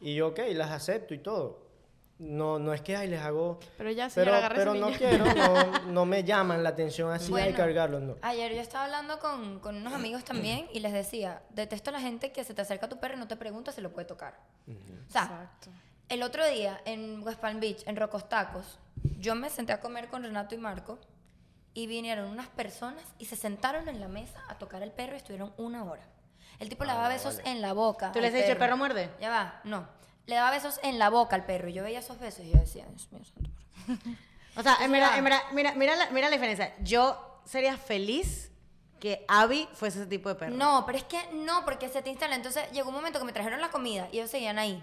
Y 0.00 0.14
yo, 0.16 0.28
ok, 0.28 0.40
las 0.54 0.70
acepto 0.70 1.14
y 1.14 1.18
todo. 1.18 1.66
No, 2.18 2.58
no 2.58 2.74
es 2.74 2.80
que 2.80 2.96
ay, 2.96 3.08
les 3.08 3.20
hago. 3.20 3.60
Pero 3.76 3.90
ya, 3.92 4.10
señora, 4.10 4.48
Pero, 4.48 4.54
pero 4.56 4.74
no 4.74 4.90
quiero, 4.90 5.24
no, 5.24 5.80
no 5.86 6.04
me 6.04 6.24
llaman 6.24 6.64
la 6.64 6.70
atención 6.70 7.12
así, 7.12 7.26
hay 7.26 7.28
que 7.28 7.32
Bueno. 7.52 7.56
cargarlos, 7.56 8.02
no. 8.02 8.16
Ayer 8.22 8.52
yo 8.54 8.60
estaba 8.60 8.86
hablando 8.86 9.20
con, 9.20 9.60
con 9.60 9.76
unos 9.76 9.92
amigos 9.92 10.24
también 10.24 10.66
y 10.72 10.80
les 10.80 10.92
decía, 10.92 11.42
detesto 11.50 11.90
a 11.90 11.92
la 11.92 12.00
gente 12.00 12.32
que 12.32 12.42
se 12.42 12.54
te 12.54 12.62
acerca 12.62 12.86
a 12.86 12.88
tu 12.88 12.98
perro 12.98 13.14
y 13.14 13.18
no 13.18 13.28
te 13.28 13.36
pregunta 13.36 13.70
si 13.70 13.80
lo 13.80 13.92
puede 13.92 14.04
tocar. 14.06 14.34
O 14.68 15.10
sea, 15.12 15.22
Exacto. 15.22 15.70
el 16.08 16.24
otro 16.24 16.44
día 16.48 16.80
en 16.84 17.22
West 17.22 17.38
Palm 17.38 17.60
Beach, 17.60 17.84
en 17.86 17.94
Rocos 17.94 18.28
Tacos, 18.28 18.80
yo 19.20 19.36
me 19.36 19.48
senté 19.48 19.72
a 19.72 19.80
comer 19.80 20.08
con 20.08 20.24
Renato 20.24 20.56
y 20.56 20.58
Marco 20.58 20.98
y 21.78 21.86
vinieron 21.86 22.28
unas 22.28 22.48
personas 22.48 23.04
y 23.20 23.26
se 23.26 23.36
sentaron 23.36 23.88
en 23.88 24.00
la 24.00 24.08
mesa 24.08 24.42
a 24.48 24.58
tocar 24.58 24.82
el 24.82 24.90
perro 24.90 25.14
y 25.14 25.18
estuvieron 25.18 25.52
una 25.58 25.84
hora. 25.84 26.02
El 26.58 26.68
tipo 26.68 26.84
le 26.84 26.92
daba 26.92 27.08
besos 27.08 27.40
en 27.44 27.62
la 27.62 27.72
boca. 27.72 28.10
¿Tú 28.10 28.18
les 28.20 28.34
has 28.34 28.40
dicho 28.40 28.50
el 28.52 28.58
perro 28.58 28.76
muerde? 28.76 29.08
Ya 29.20 29.30
va, 29.30 29.60
no. 29.62 29.86
Le 30.26 30.34
daba 30.34 30.50
besos 30.50 30.80
en 30.82 30.98
la 30.98 31.08
boca 31.08 31.36
al 31.36 31.44
perro 31.46 31.68
y 31.68 31.72
yo 31.74 31.84
veía 31.84 32.00
esos 32.00 32.18
besos 32.18 32.44
y 32.44 32.50
yo 32.50 32.58
decía, 32.58 32.84
Dios 32.88 33.12
mío, 33.12 33.22
santo. 33.24 33.50
O 34.56 34.62
sea, 34.64 34.76
en 34.80 34.90
verdad, 34.90 35.10
sea- 35.10 35.18
en 35.18 35.24
verdad, 35.24 35.40
mira, 35.52 35.72
mira, 35.76 35.94
la, 35.94 36.10
mira 36.10 36.28
la 36.28 36.34
diferencia. 36.34 36.74
Yo 36.82 37.40
sería 37.44 37.76
feliz 37.76 38.50
que 38.98 39.24
Abby 39.28 39.68
fuese 39.72 40.00
ese 40.00 40.08
tipo 40.08 40.28
de 40.28 40.34
perro. 40.34 40.56
No, 40.56 40.82
pero 40.84 40.98
es 40.98 41.04
que 41.04 41.20
no, 41.32 41.64
porque 41.64 41.88
se 41.88 42.02
te 42.02 42.10
instala. 42.10 42.34
Entonces 42.34 42.68
llegó 42.72 42.88
un 42.88 42.96
momento 42.96 43.20
que 43.20 43.24
me 43.24 43.32
trajeron 43.32 43.60
la 43.60 43.70
comida 43.70 44.08
y 44.10 44.18
ellos 44.18 44.30
seguían 44.32 44.58
ahí. 44.58 44.82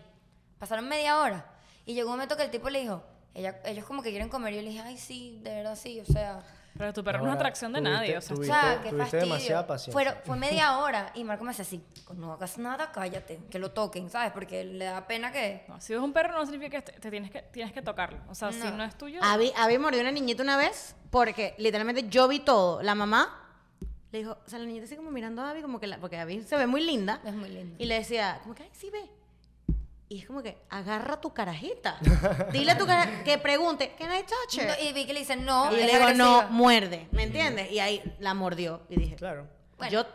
Pasaron 0.60 0.88
media 0.88 1.20
hora. 1.20 1.46
Y 1.86 1.94
llegó 1.94 2.08
un 2.12 2.14
momento 2.16 2.38
que 2.38 2.44
el 2.44 2.52
tipo 2.52 2.70
le 2.70 2.80
dijo, 2.80 3.04
ella, 3.34 3.60
ellos 3.66 3.84
como 3.84 4.02
que 4.02 4.12
quieren 4.12 4.30
comer. 4.30 4.54
Y 4.54 4.56
yo 4.56 4.62
le 4.62 4.70
dije, 4.70 4.82
ay, 4.82 4.98
sí, 4.98 5.40
de 5.44 5.54
verdad 5.56 5.76
sí. 5.76 6.00
O 6.00 6.06
sea, 6.06 6.42
Pero 6.78 6.92
tu 6.94 7.04
perro 7.06 7.20
no 7.20 7.24
es 7.26 7.30
Ahora, 7.30 7.40
atracción 7.40 7.72
de 7.72 7.80
tuviste- 7.80 7.90
nadie, 7.94 8.18
o 8.18 8.22
sea, 8.22 8.34
o 8.34 8.38
Tuviste- 8.40 8.54
sea, 8.54 8.74
qué 8.84 8.90
tuviste 8.90 8.98
fastidio. 8.98 9.24
demasiada 9.26 9.68
paciencia. 9.68 9.94
Fueron- 9.94 10.16
fue 10.26 10.36
media 10.68 10.78
hora 10.80 11.12
y 11.16 11.24
Marco 11.24 11.44
me 11.46 11.52
hace 11.52 11.62
así, 11.62 11.82
no 12.16 12.34
hagas 12.34 12.58
nada, 12.58 12.92
cállate, 12.92 13.40
que 13.50 13.60
lo 13.60 13.72
toquen, 13.72 14.10
¿sabes? 14.10 14.32
Porque 14.34 14.64
le 14.66 14.84
da 14.86 15.08
pena 15.08 15.32
que... 15.32 15.64
No, 15.70 15.80
si 15.80 15.94
es 15.94 16.00
un 16.00 16.12
perro 16.12 16.34
no 16.34 16.46
significa 16.46 16.82
que 16.82 16.92
te, 16.92 17.00
te 17.00 17.10
tienes 17.12 17.32
que 17.32 17.42
tienes 17.44 17.72
que 17.74 17.82
tocarlo. 17.82 18.20
O 18.30 18.36
sea, 18.36 18.52
si 18.52 18.60
No. 18.60 18.72
no 18.72 18.84
es 18.84 18.98
tuyo. 18.98 19.20
Abby, 19.24 19.54
Abby 19.56 19.78
mordió 19.78 20.02
una 20.02 20.12
niñita 20.12 20.44
una 20.44 20.58
vez 20.58 20.96
porque 21.12 21.56
literalmente 21.58 22.10
yo 22.10 22.28
vi 22.28 22.40
todo. 22.42 22.82
La 22.84 22.94
mamá 22.94 23.42
le 24.12 24.20
dijo, 24.20 24.32
o 24.46 24.50
sea, 24.50 24.60
la 24.60 24.66
niñita 24.66 24.84
así 24.86 24.96
como 24.98 25.12
mirando 25.12 25.42
a 25.44 25.52
Abby, 25.52 25.62
como 25.62 25.80
que 25.80 25.88
la, 25.88 25.98
porque 26.00 26.18
Abby 26.18 26.42
se 26.44 26.58
ve 26.58 26.68
muy 26.68 26.82
linda. 26.82 27.22
Es 27.26 27.34
muy 27.34 27.50
lindo. 27.50 27.76
Y 27.80 27.86
le 27.86 27.96
decía, 27.96 28.40
como 28.44 28.54
que, 28.54 28.64
ay, 28.64 28.70
sí 28.74 28.90
ve. 28.90 29.10
Y 30.08 30.20
es 30.20 30.28
como 30.28 30.44
que, 30.44 30.58
agarra 30.70 31.20
tu 31.20 31.34
carajita. 31.34 31.98
Dile 32.52 32.72
a 32.74 32.78
tu 32.78 32.86
carajita 32.86 33.24
que 33.26 33.38
pregunte, 33.40 33.94
can 33.98 34.10
I 34.16 34.22
touch 34.24 34.60
her? 34.60 34.68
No, 34.68 34.74
y 34.88 34.94
vi 34.94 35.06
que 35.08 35.14
le 35.14 35.20
dicen 35.22 35.44
no, 35.46 35.72
y 35.74 35.78
le 35.78 35.88
digo, 35.88 36.14
no, 36.14 36.48
muerde. 36.50 37.08
¿Me 37.12 37.24
entiendes? 37.24 37.72
Y 37.72 37.80
ahí 37.80 38.02
la 38.20 38.34
mordió. 38.36 38.82
Y 38.90 38.98
dije, 38.98 39.16
Claro. 39.16 39.48
Bueno. 39.78 39.92
yo 39.92 40.06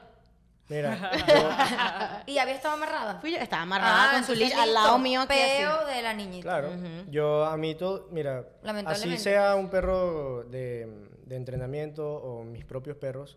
Mira, 0.68 1.10
yo- 1.26 2.32
Y 2.32 2.38
había 2.38 2.54
estado 2.54 2.74
amarrada. 2.74 3.18
fui 3.20 3.32
yo, 3.32 3.38
estaba 3.38 3.62
amarrada 3.62 4.10
Ah, 4.10 4.12
con 4.14 4.24
su 4.24 4.34
leash 4.36 4.52
al 4.52 4.72
lado 4.72 4.98
mío. 5.00 5.22
Peo 5.26 5.84
de 5.84 6.00
la 6.00 6.14
niñita. 6.14 6.42
claro, 6.44 6.70
yo 7.08 7.44
a 7.44 7.56
mí 7.56 7.74
todo, 7.74 8.06
mira, 8.12 8.44
así 8.86 9.18
sea 9.18 9.56
un 9.56 9.68
perro 9.68 10.44
de, 10.44 10.86
de 11.26 11.34
entrenamiento 11.34 12.08
o 12.08 12.44
mis 12.44 12.64
propios 12.64 12.96
perros, 12.96 13.36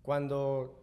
cuando 0.00 0.80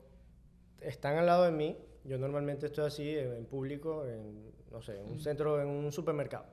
están 0.81 1.17
al 1.17 1.25
lado 1.25 1.45
de 1.45 1.51
mí, 1.51 1.75
yo 2.03 2.19
normalmente 2.19 2.67
estoy 2.67 2.85
así 2.85 3.17
en, 3.17 3.33
en 3.33 3.45
público, 3.47 4.05
en, 4.05 4.50
no 4.71 4.81
sé, 4.81 4.99
en 4.99 5.05
un 5.11 5.19
centro, 5.19 5.61
en 5.61 5.67
un 5.67 5.91
supermercado. 5.91 6.45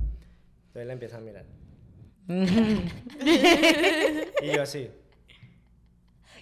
Entonces 0.68 0.86
la 0.86 0.92
empiezan 0.92 1.20
a 1.20 1.24
mirar. 1.24 1.44
y 4.42 4.52
yo 4.54 4.62
así. 4.62 4.90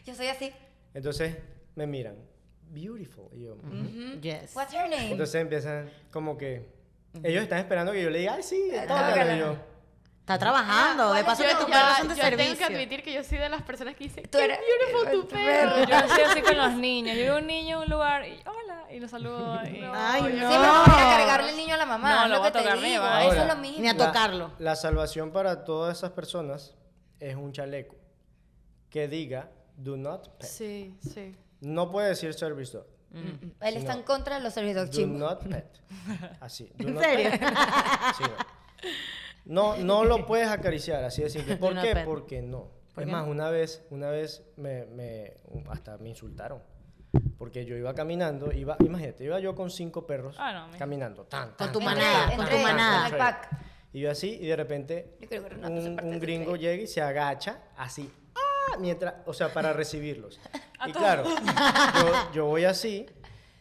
Yo 0.05 0.15
soy 0.15 0.27
así. 0.27 0.53
Entonces 0.95 1.37
me 1.75 1.87
miran, 1.87 2.17
beautiful. 2.73 3.27
Y 3.33 3.45
yo, 3.45 3.57
Yes. 4.21 4.55
What's 4.57 4.73
her 4.75 4.89
name? 4.89 5.13
Entonces 5.13 5.41
empiezan 5.41 5.91
como 6.11 6.37
que 6.39 6.67
ellos 7.23 7.43
están 7.43 7.59
esperando 7.61 7.93
que 7.93 8.03
yo 8.03 8.11
le 8.11 8.19
diga, 8.21 8.35
ay, 8.35 8.43
sí, 8.43 8.71
tócalo", 8.89 9.09
tócala. 9.11 9.37
y 9.37 9.41
yo, 9.41 9.57
Está 10.27 10.39
trabajando. 10.41 11.05
Ah, 11.13 11.17
De 11.19 11.23
¿cuál 11.23 11.37
paso 11.37 11.43
es 11.45 11.49
que 11.51 11.55
tu- 11.55 11.61
tus 11.67 11.71
perros 11.71 11.97
son 11.99 12.09
de 12.09 12.15
yo 12.17 12.21
servicio. 12.23 12.45
tengo 12.57 12.59
que 12.59 12.65
admitir 12.75 13.03
que 13.05 13.13
yo 13.13 13.23
soy 13.23 13.39
de 13.39 13.49
las 13.49 13.63
personas 13.63 13.95
que 13.95 14.05
dicen, 14.05 14.25
Tú 14.25 14.39
¡qué 14.39 14.45
eres- 14.47 14.59
beautiful 14.59 15.21
tu 15.21 15.29
perro! 15.29 15.75
perro. 15.87 15.89
Yo 16.09 16.09
soy 16.15 16.25
así 16.25 16.43
con 16.43 16.57
los 16.59 16.73
niños. 16.89 17.15
Yo 17.17 17.23
veo 17.23 17.39
un 17.39 17.47
niño 17.47 17.77
en 17.77 17.83
un 17.85 17.89
lugar 17.91 18.27
y 18.27 18.41
hola, 18.45 18.87
y 18.91 18.99
lo 18.99 19.07
saludo. 19.07 19.55
Y, 19.67 19.85
Ay, 19.95 20.23
yo- 20.23 20.29
no. 20.31 20.49
Siempre 20.51 20.59
voy 20.59 20.91
a 20.91 21.17
cargarle 21.17 21.51
el 21.51 21.57
niño 21.57 21.75
a 21.75 21.79
la 21.79 21.87
mamá. 21.87 22.23
No, 22.27 22.29
lo 22.35 22.39
voy 22.41 22.49
a 22.49 22.53
tocar, 22.53 22.81
digo. 22.81 23.05
va. 23.05 23.25
Eso 23.25 23.41
es 23.43 23.47
lo 23.47 23.55
mismo. 23.57 23.79
Ni 23.83 23.89
a 23.89 23.97
tocarlo. 23.97 24.51
La 24.59 24.75
salvación 24.75 25.31
para 25.31 25.65
todas 25.65 25.97
esas 25.97 26.11
personas 26.11 26.75
es 27.21 27.37
un 27.37 27.53
chaleco 27.53 27.95
que 28.91 29.07
diga 29.07 29.49
do 29.77 29.97
not 29.97 30.29
pet. 30.39 30.49
Sí, 30.49 30.93
sí. 31.09 31.37
No 31.61 31.93
puede 31.93 32.09
decir 32.09 32.35
service 32.35 32.73
dog. 32.77 32.87
Él 33.61 33.77
está 33.77 33.93
en 33.93 34.03
contra 34.03 34.39
de 34.39 34.43
los 34.43 34.53
service 34.53 34.75
dog 34.75 34.91
Do 34.91 35.07
not 35.07 35.45
pet. 35.49 35.81
Así. 36.41 36.69
do 36.77 36.89
¿En 36.89 36.95
not 36.95 37.05
serio? 37.05 37.31
pet. 37.31 37.43
Sí, 38.19 38.25
no. 39.47 39.77
no, 39.79 40.05
lo 40.05 40.27
puedes 40.27 40.49
acariciar, 40.49 41.03
así 41.05 41.23
de 41.23 41.31
simple. 41.31 41.57
¿Por 41.57 41.81
qué? 41.81 42.03
Porque 42.05 42.43
no. 42.43 42.71
¿Por 42.95 43.03
es 43.03 43.07
qué 43.09 43.13
más, 43.13 43.27
una 43.27 43.51
vez, 43.51 43.85
una 43.91 44.11
vez 44.11 44.43
me, 44.57 44.87
me, 44.87 45.35
hasta 45.69 45.99
me 45.99 46.11
insultaron. 46.11 46.63
Porque 47.39 47.65
yo 47.67 47.77
iba 47.77 47.95
caminando, 47.95 48.53
iba, 48.53 48.77
imagínate, 48.81 49.25
iba 49.25 49.39
yo 49.41 49.55
con 49.55 49.71
cinco 49.71 50.07
perros 50.07 50.37
Ah, 50.39 50.53
no, 50.53 50.69
mi- 50.69 50.79
caminando. 50.79 51.25
Tan, 51.25 51.49
Con 51.49 51.57
tan, 51.57 51.73
tu 51.73 51.79
tan, 51.79 51.85
manada, 51.87 52.27
tan, 52.29 52.37
con 52.37 52.49
tu 52.49 52.57
manada. 52.59 53.41
Y 53.93 54.01
yo 54.01 54.11
así, 54.11 54.39
y 54.41 54.47
de 54.47 54.57
repente 54.57 55.17
un, 55.63 56.19
gringo 56.21 56.57
llega 56.57 56.83
y 56.83 56.87
se 56.87 57.01
agacha 57.01 57.61
así, 57.77 58.11
¡ah! 58.35 58.77
mientras, 58.79 59.15
o 59.27 59.33
sea, 59.33 59.53
para 59.53 59.73
recibirlos. 59.73 60.41
y 60.87 60.93
claro, 60.93 61.25
yo, 61.95 62.33
yo 62.35 62.47
voy 62.47 62.65
así 62.65 63.07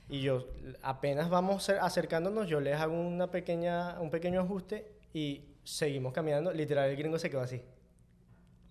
y 0.09 0.21
yo 0.21 0.47
apenas 0.81 1.29
vamos 1.29 1.67
cer- 1.69 1.79
acercándonos, 1.81 2.47
yo 2.47 2.59
les 2.59 2.79
hago 2.79 2.93
una 2.99 3.31
pequeña, 3.31 3.99
un 3.99 4.09
pequeño 4.09 4.41
ajuste 4.41 4.91
y 5.13 5.45
seguimos 5.65 6.13
caminando. 6.13 6.53
Literal, 6.53 6.89
el 6.89 6.95
gringo 6.95 7.19
se 7.19 7.29
quedó 7.29 7.41
así. 7.41 7.61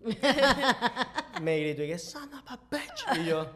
Me 1.43 1.59
gritó 1.61 1.83
y 1.83 1.89
que 1.89 1.99
son 1.99 2.33
of 2.35 2.45
a 2.51 2.59
bitch. 2.71 3.19
Y 3.21 3.25
yo, 3.27 3.47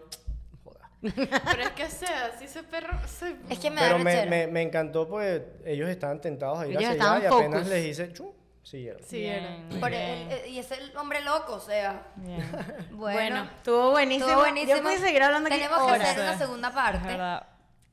joda. 0.65 0.91
Pero 1.01 1.63
es 1.63 1.71
que 1.71 1.89
sea, 1.89 2.37
si 2.39 2.45
ese 2.47 2.63
perro 2.63 2.99
se... 3.07 3.37
Es 3.49 3.59
que 3.59 3.71
me 3.71 3.81
da 3.81 3.87
Pero 3.89 3.99
me, 3.99 4.05
rechera. 4.13 4.31
me, 4.31 4.47
me 4.49 4.63
encantó 4.63 5.09
pues 5.09 5.43
ellos 5.65 5.89
estaban 5.89 6.21
tentados 6.21 6.59
a 6.59 6.67
ir 6.67 6.77
Ellos 6.77 6.91
hacia 6.91 7.13
allá 7.15 7.23
y 7.25 7.27
apenas 7.27 7.59
focus. 7.61 7.69
les 7.69 7.87
hice, 7.87 8.13
chum, 8.13 8.31
siguieron. 8.63 9.03
Sí, 9.07 9.25
el- 9.27 9.45
el- 9.93 10.47
y 10.49 10.59
es 10.59 10.71
el 10.73 10.97
hombre 10.97 11.21
loco, 11.23 11.55
o 11.55 11.61
sea. 11.61 12.07
bien. 12.17 12.41
Bueno, 12.91 13.13
Bueno, 13.21 13.51
estuvo 13.57 13.91
buenísimo. 13.93 14.27
Estuvo 14.29 14.43
buenísimo. 14.43 14.77
Yo 14.77 14.83
puedo 14.83 14.99
seguir 14.99 15.23
hablando 15.23 15.47
aquí 15.49 15.57
Tenemos 15.59 15.79
que 15.79 15.93
horas. 15.93 16.09
hacer 16.09 16.21
una 16.23 16.39
segunda 16.39 16.73
parte. 16.75 17.15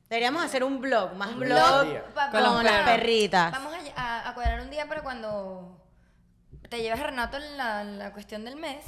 Deberíamos 0.10 0.44
hacer 0.44 0.64
un 0.64 0.80
blog, 0.82 1.14
más 1.16 1.30
Un 1.30 1.40
blog, 1.40 1.86
blog 1.88 2.04
pa- 2.14 2.30
con, 2.32 2.64
las 2.64 2.84
perritas. 2.90 3.52
Vamos 3.52 3.74
a, 3.96 4.02
a- 4.02 4.30
a 4.30 4.34
cuadrar 4.36 4.62
un 4.62 4.70
día 4.70 4.88
para 4.88 5.02
cuando 5.02 5.82
te 6.70 6.82
lleves 6.82 7.00
a 7.00 7.04
Renato 7.04 7.38
en 7.38 7.58
la, 7.58 7.82
en 7.82 7.98
la 8.00 8.12
cuestión 8.12 8.44
del 8.46 8.56
mes 8.56 8.86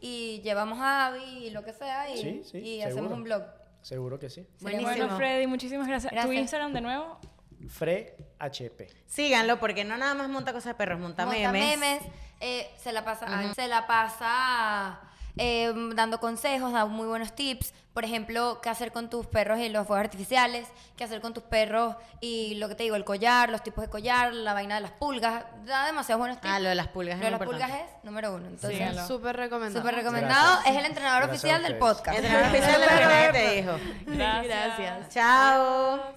y 0.00 0.40
llevamos 0.42 0.78
a 0.80 1.06
Abby 1.06 1.22
y 1.46 1.50
lo 1.50 1.64
que 1.64 1.72
sea 1.72 2.10
y, 2.10 2.16
Sí, 2.18 2.42
sí, 2.44 2.58
y 2.58 2.78
seguro. 2.80 2.88
hacemos 2.92 3.12
un 3.12 3.24
blog. 3.24 3.42
Seguro 3.82 4.18
que 4.18 4.30
sí. 4.30 4.46
Buenísimo. 4.60 4.88
Bueno, 4.90 5.16
Freddy, 5.16 5.46
muchísimas 5.46 5.88
gracias. 5.88 6.12
¿Tu. 6.24 6.32
Instagram 6.32 6.72
de 6.72 6.80
nuevo? 6.80 7.18
Fre 7.68 8.16
HP. 8.38 8.88
Síganlo 9.06 9.58
porque 9.60 9.84
no 9.84 9.96
nada 9.96 10.14
más 10.14 10.28
monta 10.28 10.52
cosas 10.52 10.66
de 10.72 10.74
perros, 10.74 10.98
monta, 11.00 11.26
monta 11.26 11.52
memes. 11.52 11.78
memes, 11.80 12.02
eh, 12.40 12.68
se 12.76 12.92
la 12.92 13.04
pasa, 13.04 13.26
ay, 13.28 13.52
se 13.54 13.68
la 13.68 13.86
pasa 13.86 15.00
eh, 15.36 15.72
dando 15.94 16.20
consejos, 16.20 16.72
da 16.72 16.86
muy 16.86 17.06
buenos 17.06 17.34
tips. 17.34 17.72
Por 17.94 18.04
ejemplo, 18.04 18.60
qué 18.62 18.70
hacer 18.70 18.90
con 18.90 19.10
tus 19.10 19.26
perros 19.26 19.58
y 19.58 19.68
los 19.68 19.86
fuegos 19.86 20.04
artificiales, 20.04 20.66
qué 20.96 21.04
hacer 21.04 21.20
con 21.20 21.34
tus 21.34 21.42
perros 21.42 21.94
y 22.20 22.54
lo 22.54 22.68
que 22.68 22.74
te 22.74 22.84
digo, 22.84 22.96
el 22.96 23.04
collar, 23.04 23.50
los 23.50 23.62
tipos 23.62 23.84
de 23.84 23.90
collar, 23.90 24.32
la 24.32 24.54
vaina 24.54 24.76
de 24.76 24.80
las 24.80 24.92
pulgas. 24.92 25.44
Da 25.66 25.86
demasiados 25.86 26.18
buenos 26.18 26.40
tips. 26.40 26.54
Ah, 26.54 26.58
lo 26.58 26.70
de 26.70 26.74
las 26.74 26.88
pulgas 26.88 27.18
Lo 27.18 27.24
de 27.24 27.26
es 27.26 27.38
las 27.38 27.48
pulgas 27.48 27.70
es 27.70 28.04
número 28.04 28.34
uno. 28.34 28.46
Entonces. 28.46 29.06
Súper 29.06 29.36
recomendado. 29.36 29.82
súper 29.82 29.94
recomendado. 29.94 30.54
Gracias. 30.54 30.74
Es 30.74 30.80
el 30.80 30.86
entrenador 30.86 31.22
Gracias 31.24 31.38
oficial 31.38 31.62
del 31.62 31.76
podcast. 31.76 32.18
El 32.18 32.24
entrenador 32.24 32.50
oficial 32.50 32.80
de 32.80 32.86
lo 32.86 32.92
que 32.92 33.04
nadie 33.04 33.32
te 33.32 33.54
dijo. 33.56 33.72
Gracias. 34.06 34.78
Gracias. 34.78 35.08
Chao. 35.10 36.12